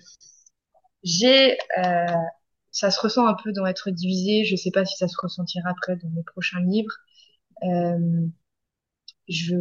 j'ai... 1.02 1.56
Euh, 1.78 2.06
ça 2.70 2.90
se 2.90 3.00
ressent 3.00 3.26
un 3.26 3.34
peu 3.34 3.52
dans 3.52 3.66
être 3.66 3.90
divisé. 3.90 4.44
Je 4.44 4.56
sais 4.56 4.70
pas 4.70 4.84
si 4.84 4.96
ça 4.96 5.08
se 5.08 5.16
ressentira 5.20 5.70
après 5.70 5.96
dans 5.96 6.08
mes 6.10 6.22
prochains 6.22 6.60
livres. 6.60 6.94
Euh, 7.64 8.28
je 9.28 9.56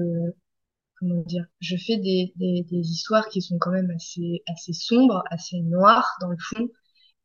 comment 0.99 1.21
dire, 1.23 1.45
je 1.59 1.75
fais 1.77 1.97
des, 1.97 2.33
des, 2.37 2.63
des, 2.69 2.77
histoires 2.79 3.27
qui 3.29 3.41
sont 3.41 3.57
quand 3.59 3.71
même 3.71 3.91
assez 3.91 4.43
assez 4.47 4.73
sombres, 4.73 5.23
assez 5.31 5.59
noires 5.61 6.17
dans 6.21 6.29
le 6.29 6.37
fond. 6.39 6.69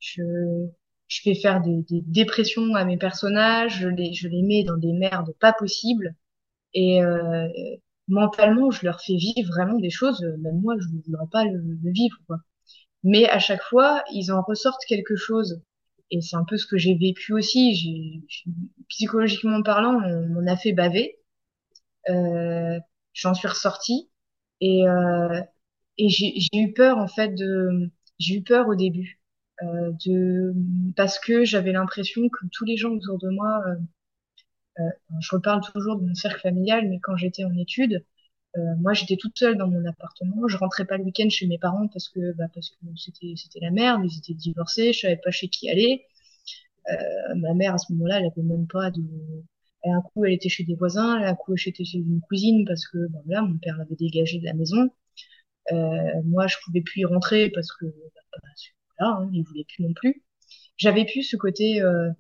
Je 0.01 0.23
je 1.09 1.21
fais 1.23 1.35
faire 1.35 1.61
des, 1.63 1.83
des 1.91 2.03
dépressions 2.07 2.75
à 2.75 2.85
mes 2.85 2.97
personnages, 2.99 3.81
je 3.81 3.89
les 3.89 4.13
je 4.15 4.29
les 4.29 4.43
mets 4.43 4.65
dans 4.65 4.77
des 4.79 4.93
merdes 4.93 5.35
pas 5.41 5.53
possibles 5.53 6.15
et 6.75 7.03
euh, 7.03 7.49
mentalement, 8.09 8.71
je 8.71 8.85
leur 8.85 9.01
fais 9.01 9.17
vivre 9.17 9.49
vraiment 9.49 9.79
des 9.79 9.91
choses, 9.91 10.23
même 10.41 10.61
moi, 10.61 10.75
je 10.79 10.89
ne 10.89 11.03
voudrais 11.03 11.27
pas 11.31 11.45
le, 11.45 11.61
vivre, 11.85 12.17
quoi. 12.27 12.39
Mais 13.05 13.29
à 13.29 13.39
chaque 13.39 13.63
fois, 13.63 14.05
ils 14.13 14.33
en 14.33 14.43
ressortent 14.43 14.85
quelque 14.89 15.17
chose. 15.17 15.63
Et 16.11 16.21
c'est 16.21 16.37
un 16.37 16.45
peu 16.45 16.57
ce 16.57 16.67
que 16.67 16.79
j'ai 16.79 16.95
vécu 16.95 17.33
aussi. 17.33 17.75
J'ai, 17.75 18.23
psychologiquement 18.89 19.63
parlant, 19.63 20.01
on 20.05 20.29
m'en 20.29 20.47
a 20.53 20.57
fait 20.57 20.73
baver. 20.73 21.19
Euh, 22.11 22.79
j'en 23.15 23.35
suis 23.35 23.49
ressortie. 23.49 24.11
Et, 24.61 24.87
euh, 24.89 25.41
et 25.99 26.09
j'ai, 26.09 26.35
eu 26.55 26.73
peur, 26.73 26.99
en 26.99 27.09
fait, 27.09 27.31
de, 27.35 27.91
j'ai 28.19 28.37
eu 28.37 28.43
peur 28.43 28.69
au 28.69 28.75
début. 28.77 29.21
Euh, 29.63 29.93
de, 30.07 30.55
parce 30.97 31.19
que 31.21 31.45
j'avais 31.45 31.73
l'impression 31.73 32.29
que 32.29 32.47
tous 32.53 32.65
les 32.65 32.77
gens 32.77 32.91
autour 32.91 33.19
de 33.19 33.29
moi, 33.31 33.63
euh, 33.69 33.77
euh, 34.81 34.91
je 35.21 35.35
reparle 35.37 35.61
toujours 35.73 35.97
de 35.97 36.07
mon 36.07 36.15
cercle 36.15 36.41
familial, 36.41 36.89
mais 36.89 36.99
quand 37.01 37.17
j'étais 37.17 37.45
en 37.45 37.55
études, 37.57 38.05
euh, 38.59 38.61
moi, 38.81 38.95
j'étais 38.95 39.17
toute 39.17 39.39
seule 39.39 39.57
dans 39.59 39.69
mon 39.69 39.85
appartement. 39.87 40.49
Je 40.49 40.57
rentrais 40.59 40.85
pas 40.87 40.99
le 40.99 41.05
week-end 41.05 41.29
chez 41.31 41.47
mes 41.47 41.59
parents 41.59 41.89
parce 41.89 42.09
que, 42.09 42.33
bah, 42.35 42.47
parce 42.55 42.71
que 42.71 42.77
c'était, 42.97 43.35
c'était 43.37 43.61
la 43.61 43.71
merde. 43.71 44.03
Ils 44.05 44.19
étaient 44.19 44.35
divorcés. 44.35 44.93
Je 44.93 45.01
savais 45.01 45.17
pas 45.19 45.31
chez 45.31 45.49
qui 45.49 45.71
aller. 45.71 46.07
Euh, 46.91 47.35
ma 47.37 47.55
mère, 47.55 47.75
à 47.75 47.79
ce 47.79 47.93
moment-là, 47.93 48.19
elle 48.21 48.27
avait 48.27 48.43
même 48.43 48.67
pas 48.67 48.91
de, 48.91 49.03
un 49.85 50.03
coup, 50.03 50.25
elle 50.25 50.33
était 50.33 50.49
chez 50.49 50.65
des 50.65 50.75
voisins. 50.75 51.23
Un 51.23 51.35
coup, 51.35 51.57
j'étais 51.57 51.85
chez 51.85 51.99
une 51.99 52.21
cousine 52.23 52.65
parce 52.67 52.87
que, 52.87 53.09
bah, 53.09 53.21
voilà, 53.27 53.43
mon 53.43 53.59
père 53.59 53.77
l'avait 53.79 53.97
dégagé 53.97 54.39
de 54.39 54.45
la 54.45 54.55
maison. 54.55 54.91
Euh, 55.73 56.23
moi, 56.25 56.47
je 56.47 56.57
pouvais 56.65 56.83
plus 56.83 57.01
y 57.03 57.05
rentrer 57.05 57.51
parce 57.51 57.73
que, 57.73 57.87
bah, 57.87 58.39
voilà, 58.99 59.17
hein, 59.17 59.31
il 59.33 59.43
voulait 59.45 59.65
plus 59.65 59.85
non 59.85 59.93
plus. 59.95 60.23
J'avais 60.77 61.05
plus 61.05 61.23
ce 61.25 61.37
côté, 61.37 61.83
euh, 61.83 62.11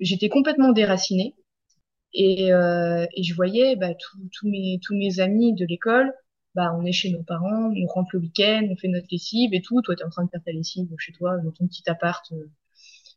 j'étais 0.00 0.28
complètement 0.28 0.72
déracinée. 0.72 1.36
Et, 2.14 2.52
euh, 2.52 3.06
et 3.14 3.22
je 3.22 3.34
voyais 3.34 3.76
bah, 3.76 3.94
tous 4.32 4.48
mes, 4.48 4.80
tous 4.82 4.94
mes 4.96 5.20
amis 5.20 5.54
de 5.54 5.66
l'école, 5.66 6.12
bah, 6.54 6.74
on 6.78 6.84
est 6.84 6.92
chez 6.92 7.10
nos 7.10 7.22
parents, 7.22 7.72
on 7.76 7.86
rentre 7.86 8.10
le 8.14 8.20
week-end, 8.20 8.66
on 8.70 8.76
fait 8.76 8.88
notre 8.88 9.08
lessive 9.10 9.52
et 9.54 9.62
tout. 9.62 9.82
Toi, 9.82 9.96
tu 9.96 10.02
es 10.02 10.06
en 10.06 10.10
train 10.10 10.24
de 10.24 10.30
faire 10.30 10.42
ta 10.44 10.52
lessive 10.52 10.88
chez 10.98 11.12
toi, 11.12 11.36
dans 11.38 11.50
ton 11.52 11.66
petit 11.66 11.88
appart 11.90 12.24
euh, 12.32 12.50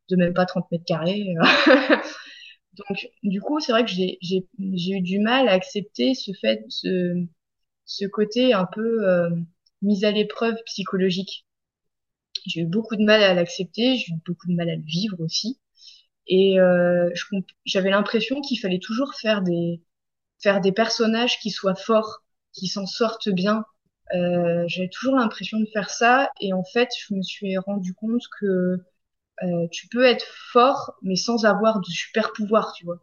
de 0.09 0.15
même 0.17 0.33
pas 0.33 0.45
30 0.45 0.69
mètres 0.71 0.85
carrés. 0.85 1.35
Donc, 2.87 3.09
du 3.23 3.41
coup, 3.41 3.59
c'est 3.59 3.71
vrai 3.71 3.85
que 3.85 3.91
j'ai 3.91 4.47
eu 4.57 5.01
du 5.01 5.19
mal 5.19 5.47
à 5.47 5.53
accepter 5.53 6.13
ce 6.13 6.31
fait, 6.33 6.63
ce, 6.69 7.25
ce 7.85 8.05
côté 8.05 8.53
un 8.53 8.65
peu 8.65 9.07
euh, 9.07 9.29
mise 9.81 10.05
à 10.05 10.11
l'épreuve 10.11 10.55
psychologique. 10.65 11.45
J'ai 12.45 12.61
eu 12.61 12.65
beaucoup 12.65 12.95
de 12.95 13.03
mal 13.03 13.21
à 13.23 13.33
l'accepter, 13.33 13.97
j'ai 13.97 14.13
eu 14.13 14.17
beaucoup 14.25 14.47
de 14.47 14.53
mal 14.53 14.69
à 14.69 14.75
le 14.75 14.83
vivre 14.83 15.19
aussi. 15.19 15.59
Et 16.27 16.59
euh, 16.59 17.09
j'avais 17.65 17.89
l'impression 17.89 18.41
qu'il 18.41 18.59
fallait 18.59 18.79
toujours 18.79 19.15
faire 19.15 19.41
des, 19.41 19.81
personnages 20.75 21.39
qui 21.39 21.49
soient 21.49 21.75
forts, 21.75 22.23
qui 22.53 22.67
s'en 22.67 22.85
sortent 22.85 23.29
bien. 23.29 23.65
Euh, 24.13 24.63
j'avais 24.67 24.89
toujours 24.89 25.15
l'impression 25.15 25.59
de 25.59 25.65
faire 25.73 25.89
ça. 25.89 26.31
Et 26.39 26.53
en 26.53 26.63
fait, 26.63 26.89
je 26.99 27.15
me 27.15 27.23
suis 27.23 27.57
rendu 27.57 27.93
compte 27.95 28.23
que 28.39 28.77
euh, 29.43 29.67
tu 29.71 29.87
peux 29.87 30.05
être 30.05 30.25
fort, 30.51 30.95
mais 31.01 31.15
sans 31.15 31.45
avoir 31.45 31.79
de 31.81 31.85
super 31.87 32.33
pouvoir, 32.33 32.73
tu 32.73 32.85
vois. 32.85 32.99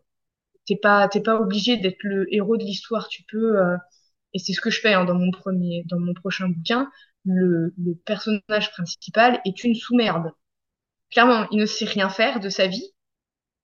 T'es 0.67 0.77
pas, 0.77 1.09
t'es 1.09 1.21
pas 1.23 1.37
obligé 1.41 1.77
d'être 1.79 2.03
le 2.05 2.27
héros 2.35 2.57
de 2.59 2.65
l'histoire. 2.65 3.09
Tu 3.09 3.25
peux, 3.31 3.59
euh, 3.61 3.77
et 4.35 4.39
c'est 4.41 4.53
ce 4.55 4.61
que 4.63 4.71
je 4.71 4.81
fais 4.81 4.95
hein, 4.95 5.05
dans 5.07 5.15
mon 5.17 5.31
premier, 5.33 5.85
dans 5.89 6.01
mon 6.01 6.15
prochain 6.15 6.49
bouquin. 6.49 6.91
Le, 7.27 7.75
le 7.79 7.95
personnage 8.07 8.73
principal 8.73 9.41
est 9.47 9.65
une 9.65 9.75
sous-merde. 9.75 10.33
Clairement, 11.11 11.49
il 11.53 11.59
ne 11.61 11.67
sait 11.67 11.85
rien 11.87 12.09
faire 12.11 12.41
de 12.41 12.49
sa 12.51 12.67
vie 12.69 12.95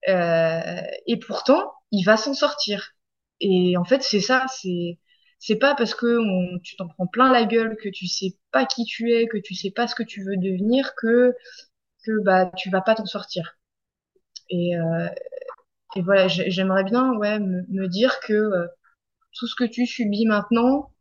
euh, 0.09 0.81
et 1.07 1.17
pourtant, 1.19 1.73
il 1.91 2.03
va 2.03 2.17
s'en 2.17 2.33
sortir. 2.33 2.91
Et 3.39 3.77
en 3.77 3.83
fait, 3.85 4.01
c'est 4.03 4.21
ça, 4.21 4.45
c'est 4.49 4.99
c'est 5.39 5.57
pas 5.57 5.75
parce 5.75 5.93
que 5.95 6.19
tu 6.63 6.75
t'en 6.77 6.87
prends 6.87 7.07
plein 7.07 7.31
la 7.31 7.43
gueule, 7.45 7.75
que 7.77 7.89
tu 7.89 8.07
sais 8.07 8.37
pas 8.51 8.65
qui 8.65 8.85
tu 8.85 9.11
es, 9.13 9.27
que 9.27 9.37
tu 9.37 9.55
sais 9.55 9.71
pas 9.71 9.87
ce 9.87 9.95
que 9.95 10.03
tu 10.03 10.23
veux 10.23 10.37
devenir, 10.37 10.93
que 10.95 11.33
que 12.03 12.21
bah 12.23 12.51
tu 12.57 12.69
vas 12.69 12.81
pas 12.81 12.95
t'en 12.95 13.05
sortir. 13.05 13.57
Et 14.49 14.77
euh, 14.77 15.07
et 15.95 16.01
voilà, 16.01 16.27
j'aimerais 16.27 16.83
bien 16.83 17.13
ouais 17.17 17.39
me, 17.39 17.87
dire 17.87 18.19
que 18.21 18.33
euh, 18.33 18.67
tout 19.33 19.47
ce 19.47 19.55
que 19.55 19.63
tu 19.65 19.85
subis 19.85 20.25
maintenant, 20.25 20.91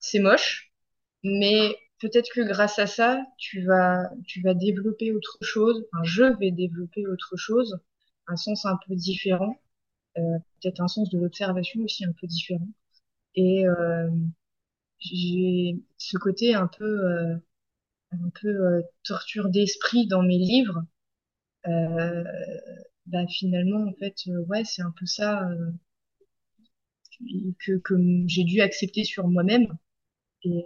c'est 0.00 0.18
moche, 0.20 0.72
mais 1.24 1.76
peut-être 2.00 2.30
que 2.34 2.40
grâce 2.42 2.78
à 2.78 2.86
ça, 2.86 3.24
tu 3.38 3.64
vas 3.64 4.10
tu 4.26 4.42
vas 4.42 4.54
développer 4.54 5.12
autre 5.12 5.38
chose. 5.42 5.86
Enfin, 5.92 6.04
je 6.04 6.24
vais 6.38 6.50
développer 6.50 7.06
autre 7.06 7.36
chose 7.36 7.80
un 8.28 8.36
sens 8.36 8.64
un 8.66 8.78
peu 8.86 8.94
différent, 8.94 9.60
euh, 10.18 10.38
peut-être 10.60 10.80
un 10.80 10.88
sens 10.88 11.10
de 11.10 11.18
l'observation 11.18 11.80
aussi 11.82 12.04
un 12.04 12.12
peu 12.20 12.26
différent. 12.26 12.68
Et 13.34 13.66
euh, 13.66 14.10
j'ai 14.98 15.82
ce 15.98 16.18
côté 16.18 16.54
un 16.54 16.68
peu, 16.68 16.84
euh, 16.84 17.36
un 18.12 18.30
peu 18.40 18.82
torture 19.04 19.48
d'esprit 19.48 20.06
dans 20.06 20.22
mes 20.22 20.38
livres. 20.38 20.82
bah 23.06 23.26
finalement, 23.28 23.84
en 23.88 23.92
fait, 23.94 24.14
ouais, 24.48 24.64
c'est 24.64 24.82
un 24.82 24.92
peu 24.98 25.06
ça 25.06 25.48
que, 27.64 27.78
que 27.78 27.94
j'ai 28.26 28.44
dû 28.44 28.60
accepter 28.60 29.04
sur 29.04 29.28
moi-même 29.28 29.66
et, 30.44 30.64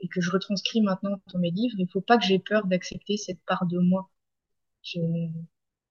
et, 0.00 0.08
que 0.08 0.20
je 0.20 0.30
retranscris 0.30 0.80
maintenant 0.82 1.20
dans 1.32 1.38
mes 1.38 1.50
livres. 1.50 1.76
Il 1.78 1.88
faut 1.92 2.00
pas 2.00 2.18
que 2.18 2.24
j'ai 2.24 2.38
peur 2.38 2.66
d'accepter 2.66 3.16
cette 3.16 3.40
part 3.44 3.66
de 3.66 3.78
moi. 3.78 4.10
Je, 4.82 5.00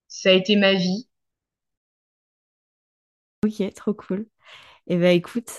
ça 0.08 0.30
a 0.30 0.32
été 0.32 0.56
ma 0.56 0.74
vie. 0.74 1.08
Ok, 3.44 3.74
trop 3.74 3.94
cool. 3.94 4.26
Eh 4.86 4.96
ben 4.98 5.16
écoute, 5.16 5.50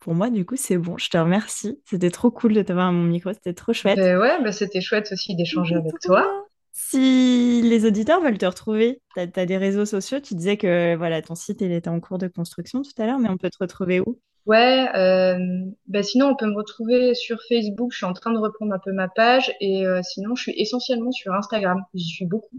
pour 0.00 0.14
moi, 0.14 0.30
du 0.30 0.46
coup, 0.46 0.56
c'est 0.56 0.78
bon. 0.78 0.96
Je 0.96 1.10
te 1.10 1.18
remercie. 1.18 1.78
C'était 1.84 2.10
trop 2.10 2.30
cool 2.30 2.54
de 2.54 2.62
t'avoir 2.62 2.86
à 2.86 2.92
mon 2.92 3.04
micro. 3.04 3.32
C'était 3.32 3.52
trop 3.52 3.72
chouette. 3.72 3.98
Euh, 3.98 4.18
ouais, 4.18 4.42
bah, 4.42 4.50
c'était 4.50 4.80
chouette 4.80 5.10
aussi 5.12 5.36
d'échanger 5.36 5.76
avec 5.76 5.92
toi. 6.02 6.26
Si 6.72 7.60
les 7.62 7.84
auditeurs 7.84 8.22
veulent 8.22 8.38
te 8.38 8.46
retrouver, 8.46 9.02
tu 9.14 9.20
as, 9.20 9.46
des 9.46 9.56
réseaux 9.58 9.84
sociaux. 9.84 10.18
Tu 10.20 10.34
disais 10.34 10.56
que 10.56 10.96
voilà, 10.96 11.20
ton 11.20 11.34
site 11.34 11.60
il 11.60 11.72
était 11.72 11.90
en 11.90 12.00
cours 12.00 12.18
de 12.18 12.28
construction 12.28 12.82
tout 12.82 13.02
à 13.02 13.06
l'heure, 13.06 13.18
mais 13.18 13.28
on 13.28 13.36
peut 13.36 13.50
te 13.50 13.58
retrouver 13.60 14.00
où? 14.00 14.18
Ouais, 14.46 14.88
euh, 14.96 15.38
bah 15.86 16.02
sinon 16.02 16.28
on 16.28 16.36
peut 16.36 16.46
me 16.46 16.56
retrouver 16.56 17.14
sur 17.14 17.38
Facebook. 17.48 17.92
Je 17.92 17.98
suis 17.98 18.06
en 18.06 18.14
train 18.14 18.32
de 18.32 18.38
reprendre 18.38 18.72
un 18.72 18.78
peu 18.78 18.92
ma 18.92 19.08
page 19.08 19.52
et 19.60 19.86
euh, 19.86 20.00
sinon 20.02 20.34
je 20.34 20.44
suis 20.44 20.54
essentiellement 20.56 21.12
sur 21.12 21.34
Instagram. 21.34 21.82
J'y 21.92 22.08
suis 22.08 22.26
beaucoup. 22.26 22.56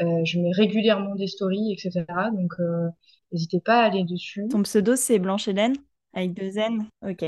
Euh, 0.00 0.24
je 0.24 0.38
mets 0.38 0.52
régulièrement 0.52 1.14
des 1.16 1.26
stories, 1.26 1.72
etc. 1.72 2.04
Donc, 2.32 2.52
n'hésitez 3.32 3.60
pas 3.60 3.80
à 3.80 3.84
aller 3.86 4.04
dessus. 4.04 4.46
Ton 4.50 4.62
pseudo, 4.62 4.96
c'est 4.96 5.18
Blanche 5.18 5.48
Hélène 5.48 5.74
avec 6.14 6.34
deux 6.34 6.58
N 6.58 6.88
Ok. 7.02 7.24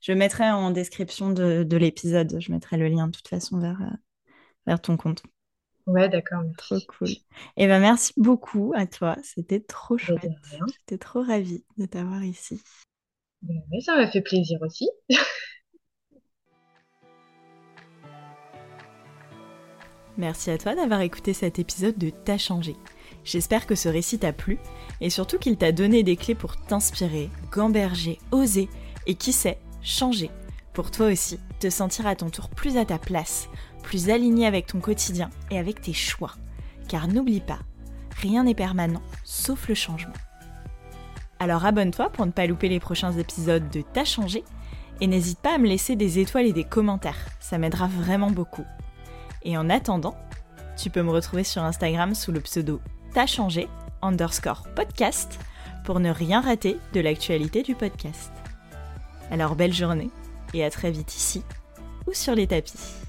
Je 0.00 0.12
mettrai 0.12 0.50
en 0.50 0.70
description 0.70 1.30
de, 1.30 1.76
l'épisode, 1.76 2.36
je 2.40 2.50
mettrai 2.50 2.76
le 2.76 2.88
lien 2.88 3.06
de 3.06 3.12
toute 3.12 3.28
façon 3.28 3.58
vers, 3.58 3.80
euh, 3.80 3.96
vers 4.66 4.80
ton 4.80 4.96
compte. 4.96 5.22
Ouais, 5.86 6.08
d'accord, 6.08 6.42
Trop 6.58 6.78
cool. 6.98 7.08
Et 7.08 7.20
eh 7.56 7.66
ben 7.66 7.80
merci 7.80 8.12
beaucoup 8.16 8.72
à 8.74 8.86
toi, 8.86 9.16
c'était 9.22 9.60
trop 9.60 9.98
chouette. 9.98 10.28
J'étais 10.68 10.98
trop 10.98 11.22
ravie 11.22 11.64
de 11.76 11.86
t'avoir 11.86 12.22
ici. 12.22 12.60
Ben 13.42 13.60
ça 13.80 13.96
m'a 13.96 14.08
fait 14.08 14.22
plaisir 14.22 14.60
aussi. 14.62 14.88
Merci 20.18 20.50
à 20.50 20.58
toi 20.58 20.74
d'avoir 20.74 21.00
écouté 21.00 21.32
cet 21.32 21.58
épisode 21.58 21.96
de 21.96 22.10
T'as 22.10 22.38
changé. 22.38 22.76
J'espère 23.24 23.66
que 23.66 23.74
ce 23.74 23.88
récit 23.88 24.18
t'a 24.18 24.32
plu 24.32 24.58
et 25.00 25.10
surtout 25.10 25.38
qu'il 25.38 25.56
t'a 25.56 25.72
donné 25.72 26.02
des 26.02 26.16
clés 26.16 26.34
pour 26.34 26.56
t'inspirer, 26.56 27.30
gamberger, 27.52 28.18
oser 28.32 28.68
et 29.06 29.14
qui 29.14 29.32
sait, 29.32 29.58
changer. 29.80 30.30
Pour 30.72 30.90
toi 30.90 31.06
aussi, 31.06 31.38
te 31.60 31.70
sentir 31.70 32.06
à 32.06 32.16
ton 32.16 32.30
tour 32.30 32.48
plus 32.48 32.76
à 32.76 32.84
ta 32.84 32.98
place, 32.98 33.48
plus 33.82 34.10
aligné 34.10 34.46
avec 34.46 34.66
ton 34.66 34.80
quotidien 34.80 35.30
et 35.50 35.58
avec 35.58 35.80
tes 35.80 35.92
choix. 35.92 36.34
Car 36.88 37.08
n'oublie 37.08 37.40
pas, 37.40 37.60
rien 38.20 38.44
n'est 38.44 38.54
permanent 38.54 39.02
sauf 39.24 39.68
le 39.68 39.74
changement. 39.74 40.14
Alors 41.38 41.64
abonne-toi 41.64 42.10
pour 42.10 42.26
ne 42.26 42.32
pas 42.32 42.46
louper 42.46 42.68
les 42.68 42.80
prochains 42.80 43.12
épisodes 43.12 43.68
de 43.70 43.82
T'as 43.92 44.04
changé 44.04 44.44
et 45.00 45.06
n'hésite 45.06 45.40
pas 45.40 45.54
à 45.54 45.58
me 45.58 45.66
laisser 45.66 45.96
des 45.96 46.18
étoiles 46.18 46.46
et 46.46 46.52
des 46.52 46.64
commentaires, 46.64 47.18
ça 47.40 47.58
m'aidera 47.58 47.86
vraiment 47.88 48.30
beaucoup. 48.30 48.64
Et 49.42 49.56
en 49.56 49.68
attendant, 49.68 50.16
tu 50.76 50.90
peux 50.90 51.02
me 51.02 51.10
retrouver 51.10 51.44
sur 51.44 51.62
Instagram 51.62 52.14
sous 52.14 52.32
le 52.32 52.40
pseudo 52.40 52.80
T'as 53.14 53.26
changé 53.26 53.68
underscore 54.00 54.64
podcast 54.74 55.38
pour 55.84 56.00
ne 56.00 56.10
rien 56.10 56.40
rater 56.40 56.78
de 56.94 57.00
l'actualité 57.00 57.62
du 57.62 57.74
podcast. 57.74 58.32
Alors 59.30 59.54
belle 59.54 59.74
journée 59.74 60.08
et 60.54 60.64
à 60.64 60.70
très 60.70 60.90
vite 60.90 61.14
ici 61.14 61.42
ou 62.06 62.14
sur 62.14 62.34
les 62.34 62.46
tapis. 62.46 63.01